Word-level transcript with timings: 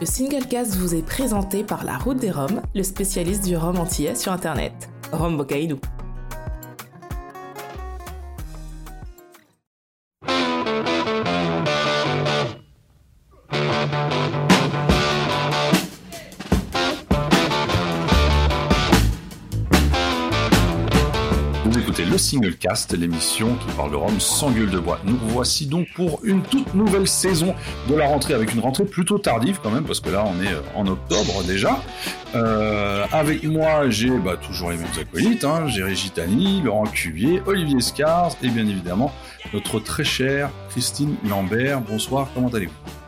Le 0.00 0.06
Singlecast 0.06 0.76
vous 0.76 0.94
est 0.94 1.04
présenté 1.04 1.62
par 1.62 1.84
La 1.84 1.98
Route 1.98 2.16
des 2.16 2.30
Roms, 2.30 2.62
le 2.74 2.82
spécialiste 2.82 3.44
du 3.44 3.54
rhum 3.54 3.78
antillais 3.78 4.14
sur 4.14 4.32
Internet. 4.32 4.88
Rhum 5.12 5.36
Bocaïdou. 5.36 5.78
Single 22.30 22.54
Cast, 22.54 22.96
l'émission 22.96 23.56
qui 23.56 23.74
parle 23.76 23.90
de 23.90 23.96
Rome 23.96 24.20
sans 24.20 24.52
gueule 24.52 24.70
de 24.70 24.78
bois. 24.78 25.00
Nous 25.02 25.18
voici 25.30 25.66
donc 25.66 25.88
pour 25.96 26.20
une 26.22 26.42
toute 26.42 26.74
nouvelle 26.74 27.08
saison 27.08 27.56
de 27.88 27.96
la 27.96 28.06
rentrée, 28.06 28.34
avec 28.34 28.54
une 28.54 28.60
rentrée 28.60 28.84
plutôt 28.84 29.18
tardive 29.18 29.58
quand 29.60 29.72
même, 29.72 29.82
parce 29.82 29.98
que 29.98 30.10
là 30.10 30.24
on 30.24 30.40
est 30.40 30.52
euh, 30.52 30.60
en 30.76 30.86
octobre 30.86 31.42
déjà. 31.42 31.82
Euh, 32.36 33.04
avec 33.10 33.42
moi, 33.42 33.90
j'ai 33.90 34.10
bah, 34.10 34.36
toujours 34.36 34.70
les 34.70 34.76
mêmes 34.76 34.86
acolytes, 35.00 35.42
hein. 35.42 35.66
j'ai 35.66 35.82
Régitani, 35.82 36.62
Laurent 36.62 36.86
Cuvier, 36.86 37.42
Olivier 37.46 37.80
Scars 37.80 38.36
et 38.44 38.48
bien 38.48 38.68
évidemment 38.68 39.12
notre 39.52 39.80
très 39.80 40.04
chère 40.04 40.50
Christine 40.68 41.16
Lambert. 41.28 41.80
Bonsoir, 41.80 42.28
comment 42.32 42.48
allez-vous? 42.48 42.99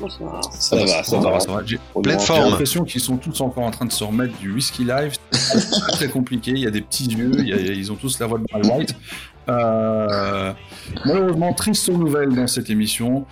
Bonsoir. 0.00 0.40
Ça, 0.54 0.76
va, 0.76 0.86
ça 1.02 1.18
va, 1.18 1.40
ça 1.40 1.52
va. 1.52 1.64
J'ai 1.64 1.78
l'impression 2.04 2.84
qu'ils 2.84 3.00
sont 3.00 3.16
tous 3.16 3.40
encore 3.40 3.64
en 3.64 3.70
train 3.70 3.86
de 3.86 3.92
se 3.92 4.04
remettre 4.04 4.36
du 4.38 4.52
whisky 4.52 4.84
live. 4.84 5.16
C'est 5.32 5.92
très 5.92 6.08
compliqué. 6.08 6.52
Il 6.52 6.60
y 6.60 6.66
a 6.66 6.70
des 6.70 6.82
petits 6.82 7.06
yeux. 7.06 7.32
ils 7.40 7.90
ont 7.92 7.96
tous 7.96 8.18
la 8.18 8.26
voix 8.26 8.38
de 8.38 8.44
Barry 8.52 8.68
White. 8.68 8.96
Euh, 9.48 10.52
malheureusement, 11.04 11.52
triste 11.54 11.88
nouvelle 11.88 12.34
dans 12.34 12.46
cette 12.46 12.70
émission. 12.70 13.26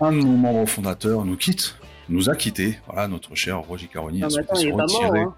Un 0.00 0.12
de 0.12 0.18
nos 0.18 0.36
membres 0.36 0.66
fondateurs 0.66 1.24
nous 1.24 1.36
quitte, 1.36 1.76
nous 2.08 2.28
a 2.28 2.34
quitté. 2.34 2.80
Voilà, 2.86 3.08
notre 3.08 3.34
cher 3.34 3.60
Roger 3.60 3.88
Caroni 3.92 4.22
ah, 4.22 4.26
attends, 4.26 4.56
il 4.58 4.68
est 4.68 4.72
pas 4.72 4.86
mort, 4.86 5.14
hein. 5.14 5.34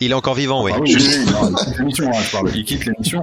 Il 0.00 0.10
est 0.10 0.14
encore 0.14 0.34
vivant, 0.34 0.64
oui. 0.64 0.72
Ah 0.74 0.80
il 0.84 0.96
quitte 0.96 1.78
l'émission, 1.78 2.10
hein, 2.10 2.42
Il 2.54 2.64
quitte 2.64 2.86
l'émission. 2.86 3.22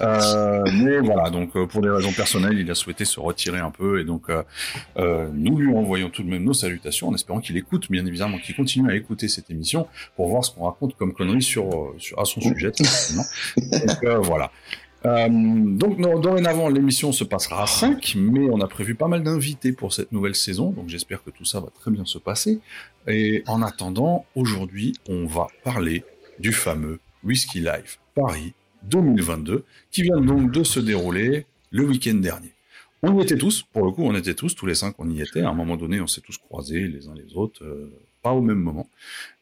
Euh, 0.00 0.62
mais 0.74 0.98
voilà, 1.00 1.30
donc 1.30 1.56
euh, 1.56 1.66
pour 1.66 1.82
des 1.82 1.90
raisons 1.90 2.12
personnelles, 2.12 2.58
il 2.58 2.70
a 2.70 2.74
souhaité 2.74 3.04
se 3.04 3.20
retirer 3.20 3.58
un 3.58 3.70
peu 3.70 4.00
et 4.00 4.04
donc 4.04 4.26
euh, 4.30 5.28
nous 5.34 5.58
lui 5.58 5.74
envoyons 5.74 6.10
tout 6.10 6.22
de 6.22 6.28
même 6.28 6.44
nos 6.44 6.54
salutations 6.54 7.08
en 7.08 7.14
espérant 7.14 7.40
qu'il 7.40 7.56
écoute, 7.56 7.90
bien 7.90 8.04
évidemment, 8.06 8.38
qu'il 8.38 8.54
continue 8.54 8.90
à 8.90 8.94
écouter 8.94 9.28
cette 9.28 9.50
émission 9.50 9.86
pour 10.16 10.28
voir 10.28 10.44
ce 10.44 10.52
qu'on 10.52 10.64
raconte 10.64 10.96
comme 10.96 11.12
conneries 11.12 11.42
sur, 11.42 11.94
sur 11.98 12.18
à 12.18 12.24
son 12.24 12.40
sujet. 12.40 12.70
donc 12.70 14.24
voilà. 14.24 14.50
Euh, 15.06 15.28
donc 15.30 15.98
dorénavant, 16.20 16.68
l'émission 16.68 17.12
se 17.12 17.24
passera 17.24 17.62
à 17.62 17.66
5, 17.66 18.14
mais 18.16 18.48
on 18.50 18.60
a 18.60 18.68
prévu 18.68 18.94
pas 18.94 19.08
mal 19.08 19.22
d'invités 19.22 19.72
pour 19.72 19.92
cette 19.92 20.12
nouvelle 20.12 20.34
saison, 20.34 20.70
donc 20.70 20.88
j'espère 20.88 21.24
que 21.24 21.30
tout 21.30 21.44
ça 21.44 21.60
va 21.60 21.68
très 21.68 21.90
bien 21.90 22.04
se 22.04 22.18
passer. 22.18 22.60
Et 23.06 23.42
en 23.46 23.62
attendant, 23.62 24.26
aujourd'hui, 24.34 24.94
on 25.08 25.26
va 25.26 25.46
parler 25.64 26.04
du 26.38 26.52
fameux 26.52 27.00
Whisky 27.24 27.60
Live 27.60 27.96
Paris 28.14 28.52
2022, 28.84 29.64
qui 29.90 30.02
vient 30.02 30.20
donc 30.20 30.50
de 30.50 30.64
se 30.64 30.80
dérouler 30.80 31.46
le 31.70 31.84
week-end 31.84 32.14
dernier. 32.14 32.52
On 33.02 33.18
y 33.18 33.22
était 33.22 33.38
tous, 33.38 33.62
pour 33.62 33.84
le 33.84 33.92
coup, 33.92 34.04
on 34.04 34.14
était 34.14 34.34
tous, 34.34 34.54
tous 34.54 34.66
les 34.66 34.74
cinq, 34.74 34.94
on 34.98 35.08
y 35.08 35.22
était. 35.22 35.40
À 35.40 35.48
un 35.48 35.54
moment 35.54 35.76
donné, 35.76 36.00
on 36.00 36.06
s'est 36.06 36.20
tous 36.20 36.36
croisés 36.36 36.86
les 36.86 37.08
uns 37.08 37.14
les 37.14 37.34
autres, 37.34 37.64
euh, 37.64 37.90
pas 38.22 38.32
au 38.32 38.42
même 38.42 38.58
moment. 38.58 38.88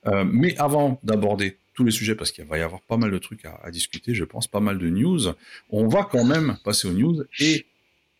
Euh, 0.06 0.24
mais 0.24 0.56
avant 0.58 1.00
d'aborder 1.02 1.56
tous 1.78 1.84
les 1.84 1.92
sujets 1.92 2.16
parce 2.16 2.32
qu'il 2.32 2.44
va 2.44 2.58
y 2.58 2.60
avoir 2.60 2.80
pas 2.80 2.96
mal 2.96 3.12
de 3.12 3.18
trucs 3.18 3.44
à, 3.44 3.70
discuter, 3.70 4.12
je 4.12 4.24
pense, 4.24 4.48
pas 4.48 4.58
mal 4.58 4.78
de 4.78 4.88
news. 4.88 5.32
On 5.70 5.86
va 5.86 6.02
quand 6.02 6.24
même 6.24 6.58
passer 6.64 6.88
aux 6.88 6.92
news 6.92 7.22
et 7.38 7.66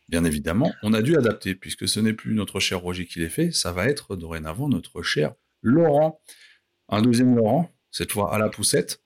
bien 0.08 0.24
évidemment, 0.24 0.72
on 0.84 0.94
a 0.94 1.02
dû 1.02 1.16
adapter 1.16 1.56
puisque 1.56 1.88
ce 1.88 1.98
n'est 1.98 2.12
plus 2.12 2.34
notre 2.34 2.60
cher 2.60 2.78
Roger 2.78 3.04
qui 3.04 3.18
les 3.18 3.28
fait, 3.28 3.50
ça 3.50 3.72
va 3.72 3.86
être 3.86 4.14
dorénavant 4.14 4.68
notre 4.68 5.02
cher 5.02 5.34
Laurent. 5.60 6.20
Un 6.88 7.02
deuxième 7.02 7.34
Laurent, 7.34 7.68
cette 7.90 8.12
fois 8.12 8.32
à 8.32 8.38
la 8.38 8.48
poussette. 8.48 9.00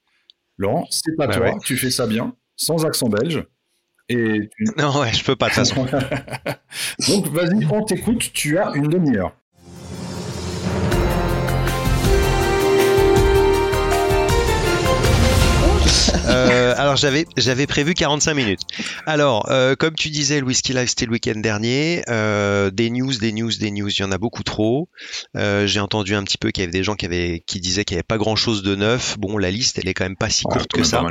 Laurent, 0.58 0.86
c'est 0.90 1.16
pas 1.16 1.28
toi, 1.28 1.56
tu 1.64 1.78
fais 1.78 1.90
ça 1.90 2.06
bien, 2.06 2.36
sans 2.54 2.84
accent 2.84 3.08
belge. 3.08 3.46
Et 4.10 4.50
Non, 4.76 5.00
ouais, 5.00 5.14
je 5.14 5.24
peux 5.24 5.34
pas 5.34 5.48
de 5.48 5.54
toute 5.54 5.66
façon. 5.66 5.86
Donc 7.08 7.28
vas-y, 7.28 7.64
on 7.64 7.82
t'écoute, 7.84 8.34
tu 8.34 8.58
as 8.58 8.70
une 8.74 8.88
demi-heure. 8.88 9.34
Euh, 16.26 16.74
alors 16.76 16.96
j'avais 16.96 17.26
j'avais 17.36 17.66
prévu 17.66 17.94
45 17.94 18.34
minutes. 18.34 18.60
Alors 19.06 19.50
euh, 19.50 19.74
comme 19.74 19.94
tu 19.94 20.10
disais, 20.10 20.40
le 20.40 20.46
Whisky 20.46 20.72
Live 20.72 20.88
c'était 20.88 21.06
le 21.06 21.12
week-end 21.12 21.38
dernier. 21.38 22.02
Euh, 22.08 22.70
des 22.70 22.90
news, 22.90 23.12
des 23.14 23.32
news, 23.32 23.50
des 23.50 23.70
news. 23.70 23.88
Il 23.88 24.00
y 24.00 24.04
en 24.04 24.12
a 24.12 24.18
beaucoup 24.18 24.42
trop. 24.42 24.88
J'ai 25.34 25.80
entendu 25.80 26.14
un 26.14 26.22
petit 26.24 26.38
peu 26.38 26.50
qu'il 26.50 26.62
y 26.62 26.64
avait 26.64 26.72
des 26.72 26.84
gens 26.84 26.94
qui 26.94 27.06
avaient 27.06 27.42
qui 27.46 27.60
disaient 27.60 27.84
qu'il 27.84 27.96
n'y 27.96 27.98
avait 27.98 28.04
pas 28.04 28.18
grand-chose 28.18 28.62
de 28.62 28.74
neuf. 28.74 29.18
Bon, 29.18 29.38
la 29.38 29.50
liste 29.50 29.78
elle 29.78 29.88
est 29.88 29.94
quand 29.94 30.04
même 30.04 30.16
pas 30.16 30.30
si 30.30 30.44
courte 30.44 30.72
que 30.72 30.84
ça. 30.84 31.02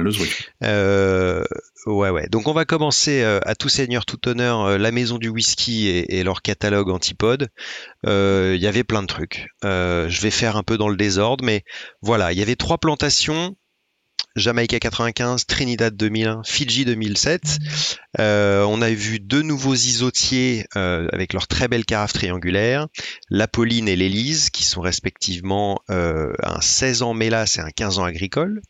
ouais 1.88 2.09
ouais. 2.09 2.28
Donc 2.29 2.47
on 2.47 2.53
va 2.53 2.66
commencer 2.66 3.23
à 3.23 3.56
tout 3.56 3.69
seigneur 3.69 4.06
tout 4.06 4.28
honneur 4.28 4.78
la 4.78 4.91
maison 4.91 5.18
du 5.18 5.29
whisky 5.29 5.88
et, 5.88 6.19
et 6.19 6.23
leur 6.23 6.41
catalogue 6.41 6.89
antipode. 6.89 7.50
Il 8.06 8.57
y 8.57 8.68
avait 8.68 8.83
plein 8.83 9.01
de 9.01 9.07
trucs. 9.07 9.47
je 9.63 10.22
vais 10.22 10.31
faire 10.31 10.57
un 10.57 10.63
peu 10.63 10.78
dans 10.78 10.89
le 10.89 10.95
désordre, 10.95 11.44
mais 11.44 11.63
voilà, 12.01 12.31
il 12.31 12.39
y 12.39 12.41
avait 12.41 12.56
trois 12.56 12.78
plantations 12.78 13.56
Jamaïque 14.36 14.80
95, 14.80 15.46
Trinidad 15.46 15.96
2001, 15.96 16.42
Fidji 16.46 16.86
2007. 16.86 17.58
Euh, 18.19 18.64
on 18.64 18.81
a 18.81 18.90
vu 18.90 19.19
deux 19.19 19.42
nouveaux 19.42 19.75
isotiers 19.75 20.66
euh, 20.78 21.08
avec 21.12 21.34
leurs 21.34 21.47
très 21.47 21.68
belles 21.68 21.86
carafes 21.86 22.14
triangulaires, 22.14 22.88
l'Apolline 23.30 23.90
et 23.90 23.96
l'Élise, 23.96 24.50
qui 24.50 24.64
sont 24.64 24.81
respectivement 24.81 25.81
euh, 25.90 26.34
un 26.44 26.62
16 26.62 27.02
ans 27.02 27.14
mélasse 27.14 27.58
et 27.58 27.62
un 27.62 27.72
15 27.72 28.00
ans 28.00 28.06
agricole. 28.06 28.62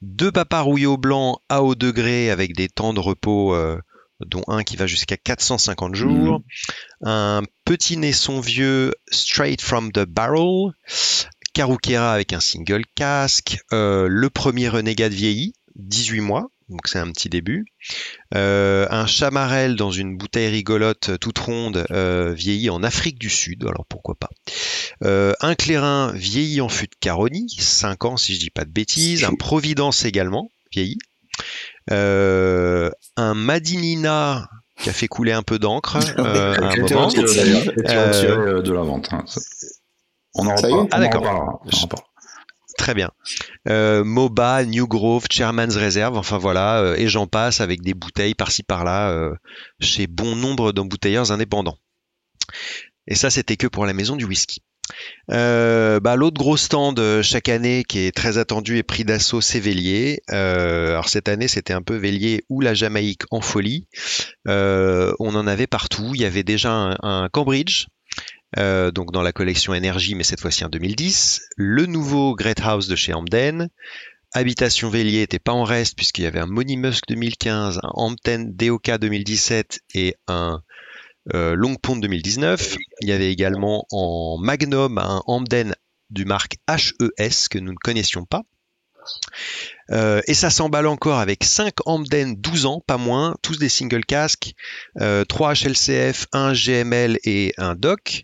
Deux 0.00 0.32
paparouillots 0.32 0.96
blancs 0.96 1.38
à 1.48 1.62
haut 1.62 1.74
degré 1.74 2.30
avec 2.30 2.54
des 2.54 2.68
temps 2.68 2.94
de 2.94 3.00
repos 3.00 3.54
dont 4.20 4.42
un 4.46 4.62
qui 4.62 4.76
va 4.76 4.86
jusqu'à 4.86 5.16
450 5.16 5.94
jours, 5.94 6.40
mmh. 7.00 7.08
un 7.08 7.42
petit 7.64 7.96
naisson 7.96 8.40
vieux 8.40 8.92
straight 9.10 9.60
from 9.60 9.92
the 9.92 10.04
barrel, 10.04 10.72
Karukera 11.54 12.12
avec 12.12 12.32
un 12.32 12.40
single 12.40 12.82
casque, 12.96 13.58
euh, 13.72 14.06
le 14.10 14.28
premier 14.28 14.68
Renegade 14.68 15.12
vieilli, 15.12 15.54
18 15.76 16.20
mois, 16.20 16.48
donc 16.68 16.88
c'est 16.88 16.98
un 16.98 17.10
petit 17.12 17.28
début. 17.28 17.64
Euh, 18.34 18.86
un 18.90 19.06
chamarel 19.06 19.76
dans 19.76 19.92
une 19.92 20.16
bouteille 20.16 20.48
rigolote 20.48 21.18
toute 21.20 21.38
ronde, 21.38 21.86
euh, 21.92 22.34
vieilli 22.34 22.70
en 22.70 22.82
Afrique 22.82 23.20
du 23.20 23.30
Sud, 23.30 23.64
alors 23.64 23.86
pourquoi 23.88 24.16
pas. 24.16 24.28
un 25.40 25.54
clairin 25.54 26.12
vieilli 26.14 26.60
en 26.60 26.68
fût 26.68 26.86
de 26.86 26.96
Caroni, 27.00 27.48
5 27.48 28.04
ans 28.04 28.16
si 28.16 28.34
je 28.34 28.40
dis 28.40 28.50
pas 28.50 28.64
de 28.64 28.72
bêtises. 28.72 29.24
Un 29.24 29.34
Providence 29.34 30.04
également, 30.04 30.50
vieilli. 30.72 30.98
un 31.88 33.34
Madinina 33.34 34.48
qui 34.80 34.90
a 34.90 34.92
fait 34.92 35.06
couler 35.06 35.30
un 35.30 35.44
peu 35.44 35.60
d'encre 35.60 35.96
à 36.18 36.20
un 36.20 36.76
moment. 36.76 37.06
de 37.08 38.72
la 38.72 38.82
vente. 38.82 39.08
Hein. 39.12 39.24
On 40.34 40.46
en 40.46 40.54
reparle. 40.54 40.88
Ah 40.90 41.00
d'accord. 41.00 41.62
Très 42.76 42.94
bien. 42.94 43.10
Euh, 43.68 44.04
MOBA, 44.04 44.64
New 44.64 44.86
Grove, 44.88 45.26
Chairman's 45.30 45.76
Reserve, 45.76 46.16
enfin 46.16 46.38
voilà, 46.38 46.80
euh, 46.80 46.96
et 46.96 47.08
j'en 47.08 47.26
passe 47.26 47.60
avec 47.60 47.82
des 47.82 47.94
bouteilles 47.94 48.34
par-ci 48.34 48.62
par-là 48.62 49.10
euh, 49.10 49.34
chez 49.80 50.06
bon 50.06 50.34
nombre 50.34 50.72
d'embouteilleurs 50.72 51.30
indépendants. 51.30 51.78
Et 53.06 53.14
ça, 53.14 53.30
c'était 53.30 53.56
que 53.56 53.66
pour 53.66 53.86
la 53.86 53.92
maison 53.92 54.16
du 54.16 54.24
whisky. 54.24 54.62
Bah, 55.28 56.16
l'autre 56.16 56.36
gros 56.36 56.56
stand 56.56 57.22
chaque 57.22 57.48
année 57.48 57.84
qui 57.84 58.00
est 58.00 58.14
très 58.14 58.38
attendu 58.38 58.76
et 58.76 58.82
pris 58.82 59.04
d'assaut, 59.04 59.40
c'est 59.40 59.60
Vélier. 59.60 60.20
alors 60.28 61.08
cette 61.08 61.28
année, 61.28 61.48
c'était 61.48 61.72
un 61.72 61.82
peu 61.82 61.96
Vélier 61.96 62.44
ou 62.48 62.60
la 62.60 62.74
Jamaïque 62.74 63.22
en 63.30 63.40
folie. 63.40 63.86
on 64.46 65.14
en 65.20 65.46
avait 65.46 65.66
partout. 65.66 66.12
Il 66.14 66.20
y 66.20 66.26
avait 66.26 66.44
déjà 66.44 66.96
un 67.02 67.28
Cambridge 67.30 67.86
euh, 68.58 68.90
donc 68.90 69.12
dans 69.12 69.22
la 69.22 69.32
collection 69.32 69.74
énergie, 69.74 70.14
mais 70.14 70.24
cette 70.24 70.40
fois-ci 70.40 70.64
en 70.64 70.68
2010. 70.68 71.42
Le 71.56 71.86
nouveau 71.86 72.34
Great 72.34 72.60
House 72.60 72.88
de 72.88 72.96
chez 72.96 73.12
Amden. 73.12 73.68
Habitation 74.32 74.90
Vélier 74.90 75.20
n'était 75.20 75.38
pas 75.38 75.52
en 75.52 75.62
reste 75.62 75.96
puisqu'il 75.96 76.24
y 76.24 76.26
avait 76.26 76.40
un 76.40 76.46
Money 76.46 76.76
Musk 76.76 77.04
2015, 77.08 77.78
un 77.82 77.90
Hampton 77.94 78.50
DOK 78.52 78.98
2017 78.98 79.80
et 79.94 80.16
un 80.26 80.60
euh, 81.34 81.54
Long 81.54 81.76
Pond 81.76 81.96
2019. 81.96 82.76
Il 83.00 83.08
y 83.08 83.12
avait 83.12 83.32
également 83.32 83.86
en 83.92 84.38
Magnum 84.38 84.98
un 84.98 85.22
Hamden 85.26 85.74
du 86.10 86.24
marque 86.24 86.56
HES 86.68 87.48
que 87.48 87.58
nous 87.58 87.72
ne 87.72 87.78
connaissions 87.82 88.24
pas. 88.24 88.42
Euh, 89.90 90.20
et 90.26 90.34
ça 90.34 90.50
s'emballe 90.50 90.86
encore 90.86 91.18
avec 91.18 91.44
5 91.44 91.74
Hamden 91.86 92.36
12 92.36 92.66
ans, 92.66 92.82
pas 92.86 92.96
moins, 92.96 93.34
tous 93.42 93.58
des 93.58 93.68
single 93.68 94.04
casques, 94.04 94.54
3 94.96 95.54
HLCF, 95.54 96.26
1 96.32 96.52
GML 96.54 97.18
et 97.24 97.52
un 97.58 97.74
DOC. 97.74 98.22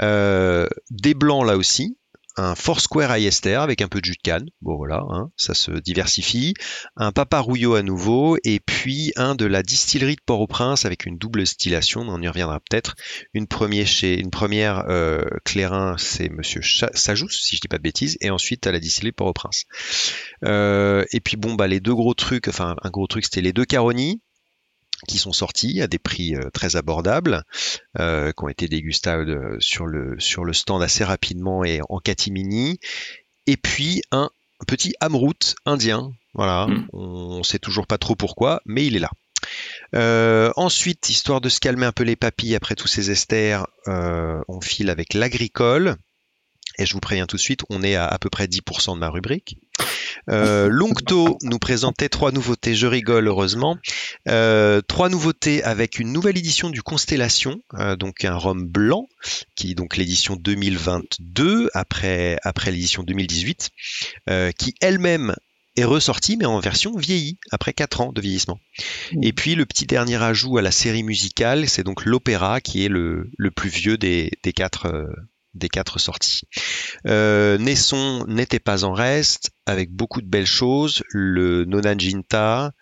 Euh, 0.00 0.66
des 0.90 1.14
blancs 1.14 1.46
là 1.46 1.56
aussi, 1.56 1.96
un 2.36 2.54
Foursquare 2.54 3.10
Ayester 3.10 3.56
avec 3.56 3.82
un 3.82 3.88
peu 3.88 4.00
de 4.00 4.06
jus 4.06 4.12
de 4.12 4.22
canne, 4.22 4.46
bon 4.60 4.76
voilà, 4.76 5.04
hein, 5.10 5.30
ça 5.36 5.54
se 5.54 5.70
diversifie, 5.70 6.54
un 6.96 7.12
Papa 7.12 7.38
Rouillot 7.40 7.74
à 7.74 7.82
nouveau, 7.82 8.36
et 8.44 8.60
puis 8.60 9.12
un 9.16 9.34
de 9.34 9.46
la 9.46 9.62
distillerie 9.62 10.16
de 10.16 10.20
Port-au-Prince 10.24 10.84
avec 10.84 11.06
une 11.06 11.18
double 11.18 11.46
stylation, 11.46 12.02
on 12.02 12.20
y 12.20 12.28
reviendra 12.28 12.60
peut-être. 12.60 12.96
Une 13.34 13.46
première 13.46 13.86
chez 13.86 14.18
une 14.18 14.30
première 14.30 14.84
euh, 14.88 15.22
Clairin, 15.44 15.96
c'est 15.98 16.28
Monsieur 16.28 16.60
Sajous, 16.62 17.30
si 17.30 17.56
je 17.56 17.60
dis 17.60 17.68
pas 17.68 17.78
de 17.78 17.82
bêtises, 17.82 18.16
et 18.20 18.30
ensuite 18.30 18.66
à 18.66 18.72
la 18.72 18.80
distillerie 18.80 19.12
de 19.12 19.16
Port-au-Prince. 19.16 19.64
Euh, 20.44 21.04
et 21.12 21.20
puis 21.20 21.36
bon 21.36 21.54
bah 21.54 21.66
les 21.66 21.80
deux 21.80 21.94
gros 21.94 22.14
trucs, 22.14 22.48
enfin 22.48 22.76
un 22.82 22.90
gros 22.90 23.06
truc 23.06 23.24
c'était 23.24 23.40
les 23.40 23.52
deux 23.52 23.64
Caroni, 23.64 24.20
qui 25.08 25.18
sont 25.18 25.32
sortis 25.32 25.80
à 25.82 25.86
des 25.86 25.98
prix 25.98 26.34
euh, 26.34 26.50
très 26.52 26.76
abordables, 26.76 27.44
euh, 27.98 28.32
qui 28.32 28.44
ont 28.44 28.48
été 28.48 28.68
dégustables 28.68 29.30
euh, 29.30 29.56
sur 29.60 29.86
le, 29.86 30.18
sur 30.18 30.44
le 30.44 30.52
stand 30.52 30.82
assez 30.82 31.04
rapidement 31.04 31.64
et 31.64 31.80
en 31.88 31.98
catimini. 31.98 32.78
Et 33.46 33.56
puis 33.56 34.02
un 34.10 34.30
petit 34.66 34.94
amrout 35.00 35.54
indien. 35.66 36.12
Voilà, 36.34 36.66
mm. 36.66 36.88
on 36.92 37.42
sait 37.42 37.58
toujours 37.58 37.86
pas 37.86 37.98
trop 37.98 38.16
pourquoi, 38.16 38.60
mais 38.64 38.86
il 38.86 38.96
est 38.96 39.00
là. 39.00 40.52
ensuite, 40.56 41.08
histoire 41.10 41.40
de 41.40 41.48
se 41.48 41.60
calmer 41.60 41.86
un 41.86 41.92
peu 41.92 42.04
les 42.04 42.16
papilles 42.16 42.56
après 42.56 42.74
tous 42.74 42.88
ces 42.88 43.10
esters, 43.10 43.66
on 43.86 44.60
file 44.60 44.90
avec 44.90 45.14
l'agricole. 45.14 45.96
Et 46.78 46.86
je 46.86 46.94
vous 46.94 47.00
préviens 47.00 47.26
tout 47.26 47.36
de 47.36 47.40
suite, 47.40 47.62
on 47.70 47.84
est 47.84 47.94
à 47.94 48.08
à 48.08 48.18
peu 48.18 48.30
près 48.30 48.46
10% 48.46 48.94
de 48.94 48.98
ma 48.98 49.10
rubrique. 49.10 49.58
Euh, 50.30 50.68
Longto 50.68 51.38
nous 51.42 51.58
présentait 51.58 52.08
trois 52.08 52.32
nouveautés, 52.32 52.74
je 52.74 52.86
rigole 52.86 53.28
heureusement. 53.28 53.78
Euh, 54.28 54.80
trois 54.80 55.08
nouveautés 55.08 55.62
avec 55.62 55.98
une 55.98 56.12
nouvelle 56.12 56.38
édition 56.38 56.70
du 56.70 56.82
Constellation, 56.82 57.60
euh, 57.74 57.96
donc 57.96 58.24
un 58.24 58.36
rhum 58.36 58.66
blanc, 58.66 59.08
qui 59.54 59.72
est 59.72 59.74
donc 59.74 59.96
l'édition 59.96 60.36
2022 60.36 61.70
après, 61.74 62.38
après 62.42 62.70
l'édition 62.70 63.02
2018, 63.02 63.70
qui 64.58 64.74
elle-même 64.80 65.34
est 65.76 65.84
ressortie 65.84 66.36
mais 66.36 66.44
en 66.44 66.60
version 66.60 66.96
vieillie, 66.96 67.36
après 67.50 67.72
4 67.72 68.00
ans 68.00 68.12
de 68.12 68.20
vieillissement. 68.20 68.60
Et 69.22 69.32
puis 69.32 69.56
le 69.56 69.66
petit 69.66 69.86
dernier 69.86 70.22
ajout 70.22 70.56
à 70.56 70.62
la 70.62 70.70
série 70.70 71.02
musicale, 71.02 71.68
c'est 71.68 71.82
donc 71.82 72.04
l'opéra 72.04 72.60
qui 72.60 72.84
est 72.84 72.88
le, 72.88 73.30
le 73.36 73.50
plus 73.50 73.70
vieux 73.70 73.98
des, 73.98 74.30
des 74.44 74.52
quatre 74.52 74.86
des 75.54 75.68
quatre 75.68 75.98
sorties. 75.98 76.42
Euh, 77.06 77.58
Nesson 77.58 78.24
n'était 78.26 78.58
pas 78.58 78.84
en 78.84 78.92
reste, 78.92 79.50
avec 79.66 79.90
beaucoup 79.90 80.20
de 80.20 80.26
belles 80.26 80.46
choses. 80.46 81.02
Le 81.10 81.64
Nonanjinta 81.64 82.72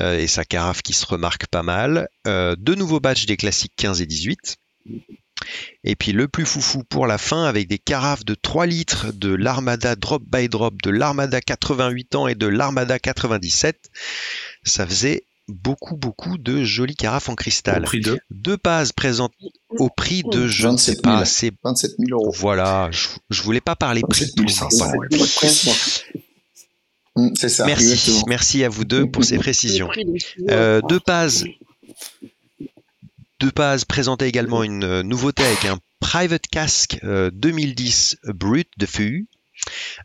euh, 0.00 0.18
et 0.18 0.26
sa 0.26 0.44
carafe 0.44 0.82
qui 0.82 0.92
se 0.92 1.06
remarque 1.06 1.46
pas 1.46 1.62
mal. 1.62 2.08
Euh, 2.26 2.56
deux 2.56 2.74
nouveaux 2.74 3.00
badges 3.00 3.26
des 3.26 3.36
classiques 3.36 3.74
15 3.76 4.00
et 4.00 4.06
18. 4.06 4.56
Et 5.82 5.96
puis 5.96 6.12
le 6.12 6.28
plus 6.28 6.46
foufou 6.46 6.84
pour 6.84 7.06
la 7.06 7.18
fin 7.18 7.44
avec 7.44 7.68
des 7.68 7.78
carafes 7.78 8.24
de 8.24 8.34
3 8.34 8.66
litres 8.66 9.12
de 9.12 9.34
l'Armada 9.34 9.96
Drop 9.96 10.22
by 10.24 10.48
Drop, 10.48 10.80
de 10.82 10.90
l'Armada 10.90 11.40
88 11.40 12.14
ans 12.14 12.28
et 12.28 12.34
de 12.34 12.46
l'Armada 12.46 12.98
97. 12.98 13.90
Ça 14.62 14.86
faisait 14.86 15.24
beaucoup, 15.48 15.96
beaucoup 15.96 16.38
de 16.38 16.64
jolies 16.64 16.96
carafes 16.96 17.28
en 17.28 17.34
cristal. 17.34 17.82
Au 17.82 17.86
prix 17.86 18.00
de 18.00 18.18
Deux 18.30 18.56
pases 18.56 18.92
présentes 18.92 19.32
au 19.78 19.90
prix 19.90 20.22
de, 20.22 20.46
je 20.46 20.62
27 20.64 20.94
000, 20.94 21.02
pas, 21.02 21.24
c'est 21.24 21.52
27 21.62 21.92
000 21.98 22.20
euros. 22.20 22.32
Voilà, 22.36 22.88
je, 22.90 23.08
je 23.30 23.42
voulais 23.42 23.60
pas 23.60 23.76
parler 23.76 24.02
prix. 24.08 24.30
500, 24.48 24.92
mm, 27.16 27.28
C'est 27.34 27.48
ça. 27.48 27.66
Merci, 27.66 27.92
exactement. 27.92 28.24
merci 28.28 28.64
à 28.64 28.68
vous 28.68 28.84
deux 28.84 29.10
pour 29.10 29.24
ces 29.24 29.38
précisions. 29.38 29.90
Euh, 30.50 30.80
deux 30.88 31.00
pases. 31.00 31.44
Deux 33.40 33.50
pases 33.50 33.84
présentaient 33.84 34.28
également 34.28 34.62
une 34.62 35.02
nouveauté 35.02 35.44
avec 35.44 35.64
un 35.64 35.78
Private 36.00 36.46
Cask 36.46 36.98
euh, 37.02 37.30
2010 37.32 38.18
Brut 38.34 38.68
de 38.78 38.86
fût 38.86 39.26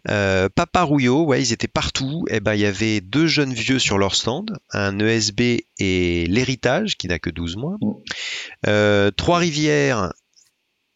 euh, 0.10 0.50
Papa 0.50 0.84
Rouillot, 0.84 1.24
ouais, 1.24 1.42
ils 1.42 1.54
étaient 1.54 1.68
partout. 1.68 2.26
Et 2.30 2.36
eh 2.36 2.40
ben, 2.40 2.54
il 2.54 2.62
y 2.62 2.66
avait 2.66 3.02
deux 3.02 3.28
jeunes 3.28 3.54
vieux 3.54 3.80
sur 3.80 3.98
leur 3.98 4.16
stand, 4.16 4.58
un 4.72 5.00
ESB 5.00 5.42
et 5.80 6.26
l'héritage 6.28 6.98
qui 6.98 7.08
n'a 7.08 7.20
que 7.20 7.30
12 7.30 7.58
mois. 7.58 7.78
Mm. 7.82 7.92
Euh, 8.68 9.12
Trois-Rivières 9.12 10.12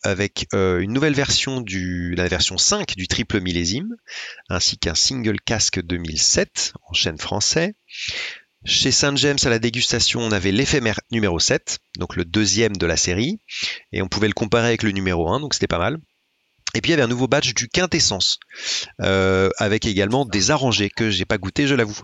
avec 0.04 0.48
euh, 0.54 0.80
une 0.80 0.92
nouvelle 0.92 1.14
version 1.14 1.62
du 1.62 2.14
la 2.16 2.28
version 2.28 2.58
5 2.58 2.96
du 2.96 3.08
triple 3.08 3.40
millésime, 3.40 3.96
ainsi 4.50 4.78
qu'un 4.78 4.96
single 4.96 5.40
casque 5.40 5.82
2007 5.82 6.74
en 6.90 6.94
chaîne 6.94 7.18
français. 7.18 7.76
Chez 8.66 8.92
Saint 8.92 9.16
James 9.18 9.40
à 9.44 9.50
la 9.50 9.60
dégustation, 9.60 10.22
on 10.22 10.32
avait 10.32 10.52
l'éphémère 10.52 11.00
numéro 11.12 11.38
7, 11.40 11.80
donc 12.00 12.16
le 12.16 12.24
deuxième 12.24 12.76
de 12.78 12.86
la 12.86 12.96
série, 12.96 13.42
et 13.92 14.02
on 14.02 14.08
pouvait 14.08 14.28
le 14.28 14.34
comparer 14.34 14.68
avec 14.68 14.84
le 14.84 14.92
numéro 14.92 15.30
1, 15.30 15.42
donc 15.42 15.54
c'était 15.54 15.68
pas 15.68 15.80
mal. 15.80 15.98
Et 16.76 16.82
puis 16.82 16.90
il 16.90 16.92
y 16.92 16.94
avait 16.94 17.04
un 17.04 17.08
nouveau 17.08 17.28
badge 17.28 17.54
du 17.54 17.68
Quintessence, 17.68 18.40
euh, 19.02 19.50
avec 19.58 19.86
également 19.86 20.26
des 20.26 20.50
arrangés 20.50 20.90
que 20.90 21.12
j'ai 21.12 21.26
pas 21.26 21.38
goûté, 21.38 21.68
je 21.68 21.76
l'avoue. 21.76 22.00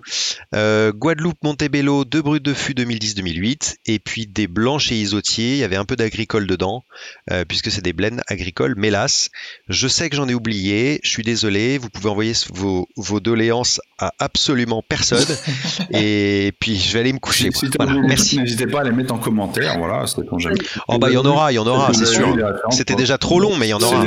Euh, 0.53 0.91
Guadeloupe 0.91 1.37
Montebello, 1.43 2.05
deux 2.05 2.21
brutes 2.21 2.43
de 2.43 2.53
fût 2.53 2.73
2010-2008, 2.73 3.77
et 3.87 3.97
puis 3.97 4.27
des 4.27 4.45
blanches 4.47 4.91
et 4.91 4.95
isotiers. 4.95 5.53
Il 5.53 5.57
y 5.57 5.63
avait 5.63 5.75
un 5.75 5.85
peu 5.85 5.95
d'agricole 5.95 6.45
dedans, 6.45 6.85
euh, 7.31 7.45
puisque 7.45 7.71
c'est 7.71 7.81
des 7.81 7.93
blends 7.93 8.21
agricoles. 8.27 8.75
Mélas, 8.77 9.29
je 9.69 9.87
sais 9.87 10.07
que 10.09 10.15
j'en 10.15 10.29
ai 10.29 10.35
oublié. 10.35 10.99
Je 11.03 11.09
suis 11.09 11.23
désolé. 11.23 11.79
Vous 11.79 11.89
pouvez 11.89 12.09
envoyer 12.09 12.33
vos, 12.53 12.87
vos 12.95 13.19
doléances 13.19 13.81
à 13.97 14.13
absolument 14.19 14.83
personne. 14.87 15.25
et 15.91 16.53
puis 16.59 16.77
je 16.77 16.93
vais 16.93 16.99
aller 16.99 17.13
me 17.13 17.19
coucher. 17.19 17.49
Si 17.51 17.67
voilà, 17.75 17.93
merci. 18.01 18.37
N'hésitez 18.37 18.67
pas 18.67 18.81
à 18.81 18.83
les 18.83 18.91
mettre 18.91 19.15
en 19.15 19.17
commentaire. 19.17 19.79
Voilà, 19.79 20.05
c'est 20.05 20.25
quand 20.27 20.37
j'aime. 20.37 20.53
Oh 20.87 20.99
bah 20.99 21.09
il 21.09 21.13
y 21.13 21.17
en 21.17 21.25
aura, 21.25 21.51
il 21.51 21.55
y 21.55 21.59
en 21.59 21.65
aura, 21.67 21.91
c'est 21.93 22.05
sûr. 22.05 22.35
C'était 22.69 22.95
déjà 22.95 23.17
trop 23.17 23.39
long, 23.39 23.57
mais 23.57 23.67
il 23.67 23.71
y 23.71 23.73
en 23.73 23.81
aura. 23.81 24.05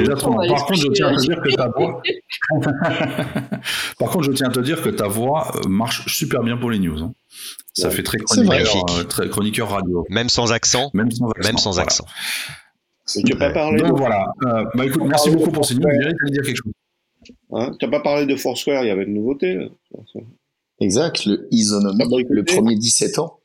Par 0.58 0.66
contre, 0.66 0.80
je 0.80 0.88
tiens 0.88 1.08
à 1.08 1.16
te 1.16 1.20
dire 1.20 1.40
que 1.40 1.54
ta 1.54 1.68
voix. 1.68 2.02
Par 3.98 4.10
contre, 4.10 4.24
je 4.24 4.32
tiens 4.32 4.48
à 4.48 4.52
te 4.52 4.60
dire 4.60 4.82
que 4.82 4.88
ta 4.90 5.08
voix 5.08 5.52
marche 5.68 6.06
super 6.06 6.42
bien 6.42 6.56
pour 6.56 6.70
les 6.70 6.78
news. 6.78 6.98
Hein. 7.02 7.12
Ça 7.74 7.88
ouais, 7.88 7.94
fait 7.94 8.02
très 8.02 8.18
chroniqueur, 8.18 8.86
euh, 8.98 9.04
très 9.04 9.28
chroniqueur 9.28 9.70
radio. 9.70 10.04
Même 10.10 10.28
sans 10.28 10.52
accent. 10.52 10.90
Même 10.94 11.10
sans 11.10 11.30
accent. 11.30 11.48
Même 11.48 11.58
sans 11.58 11.72
voilà. 11.72 11.82
accent. 11.84 12.04
Et 13.16 13.22
tu 13.22 13.32
n'as 13.32 13.38
pas 13.38 13.50
parlé. 13.50 13.82
Donc 13.82 13.98
voilà. 13.98 14.26
Euh, 14.44 14.64
bah 14.74 14.86
écoute, 14.86 15.02
merci 15.04 15.30
beaucoup 15.30 15.50
pour 15.50 15.64
ces 15.64 15.74
news. 15.74 15.80
Dirais 15.80 16.12
dire 16.30 16.42
quelque 16.42 16.56
chose. 16.56 16.72
Hein 17.52 17.72
tu 17.78 17.84
n'as 17.84 17.90
pas 17.90 18.00
parlé 18.00 18.26
de 18.26 18.36
Foursquare, 18.36 18.84
il 18.84 18.88
y 18.88 18.90
avait 18.90 19.04
une 19.04 19.14
nouveauté. 19.14 19.58
Exact, 20.80 21.24
le 21.26 21.46
isonomique, 21.50 22.26
le 22.30 22.44
premier 22.44 22.76
17 22.76 23.18
ans. 23.18 23.38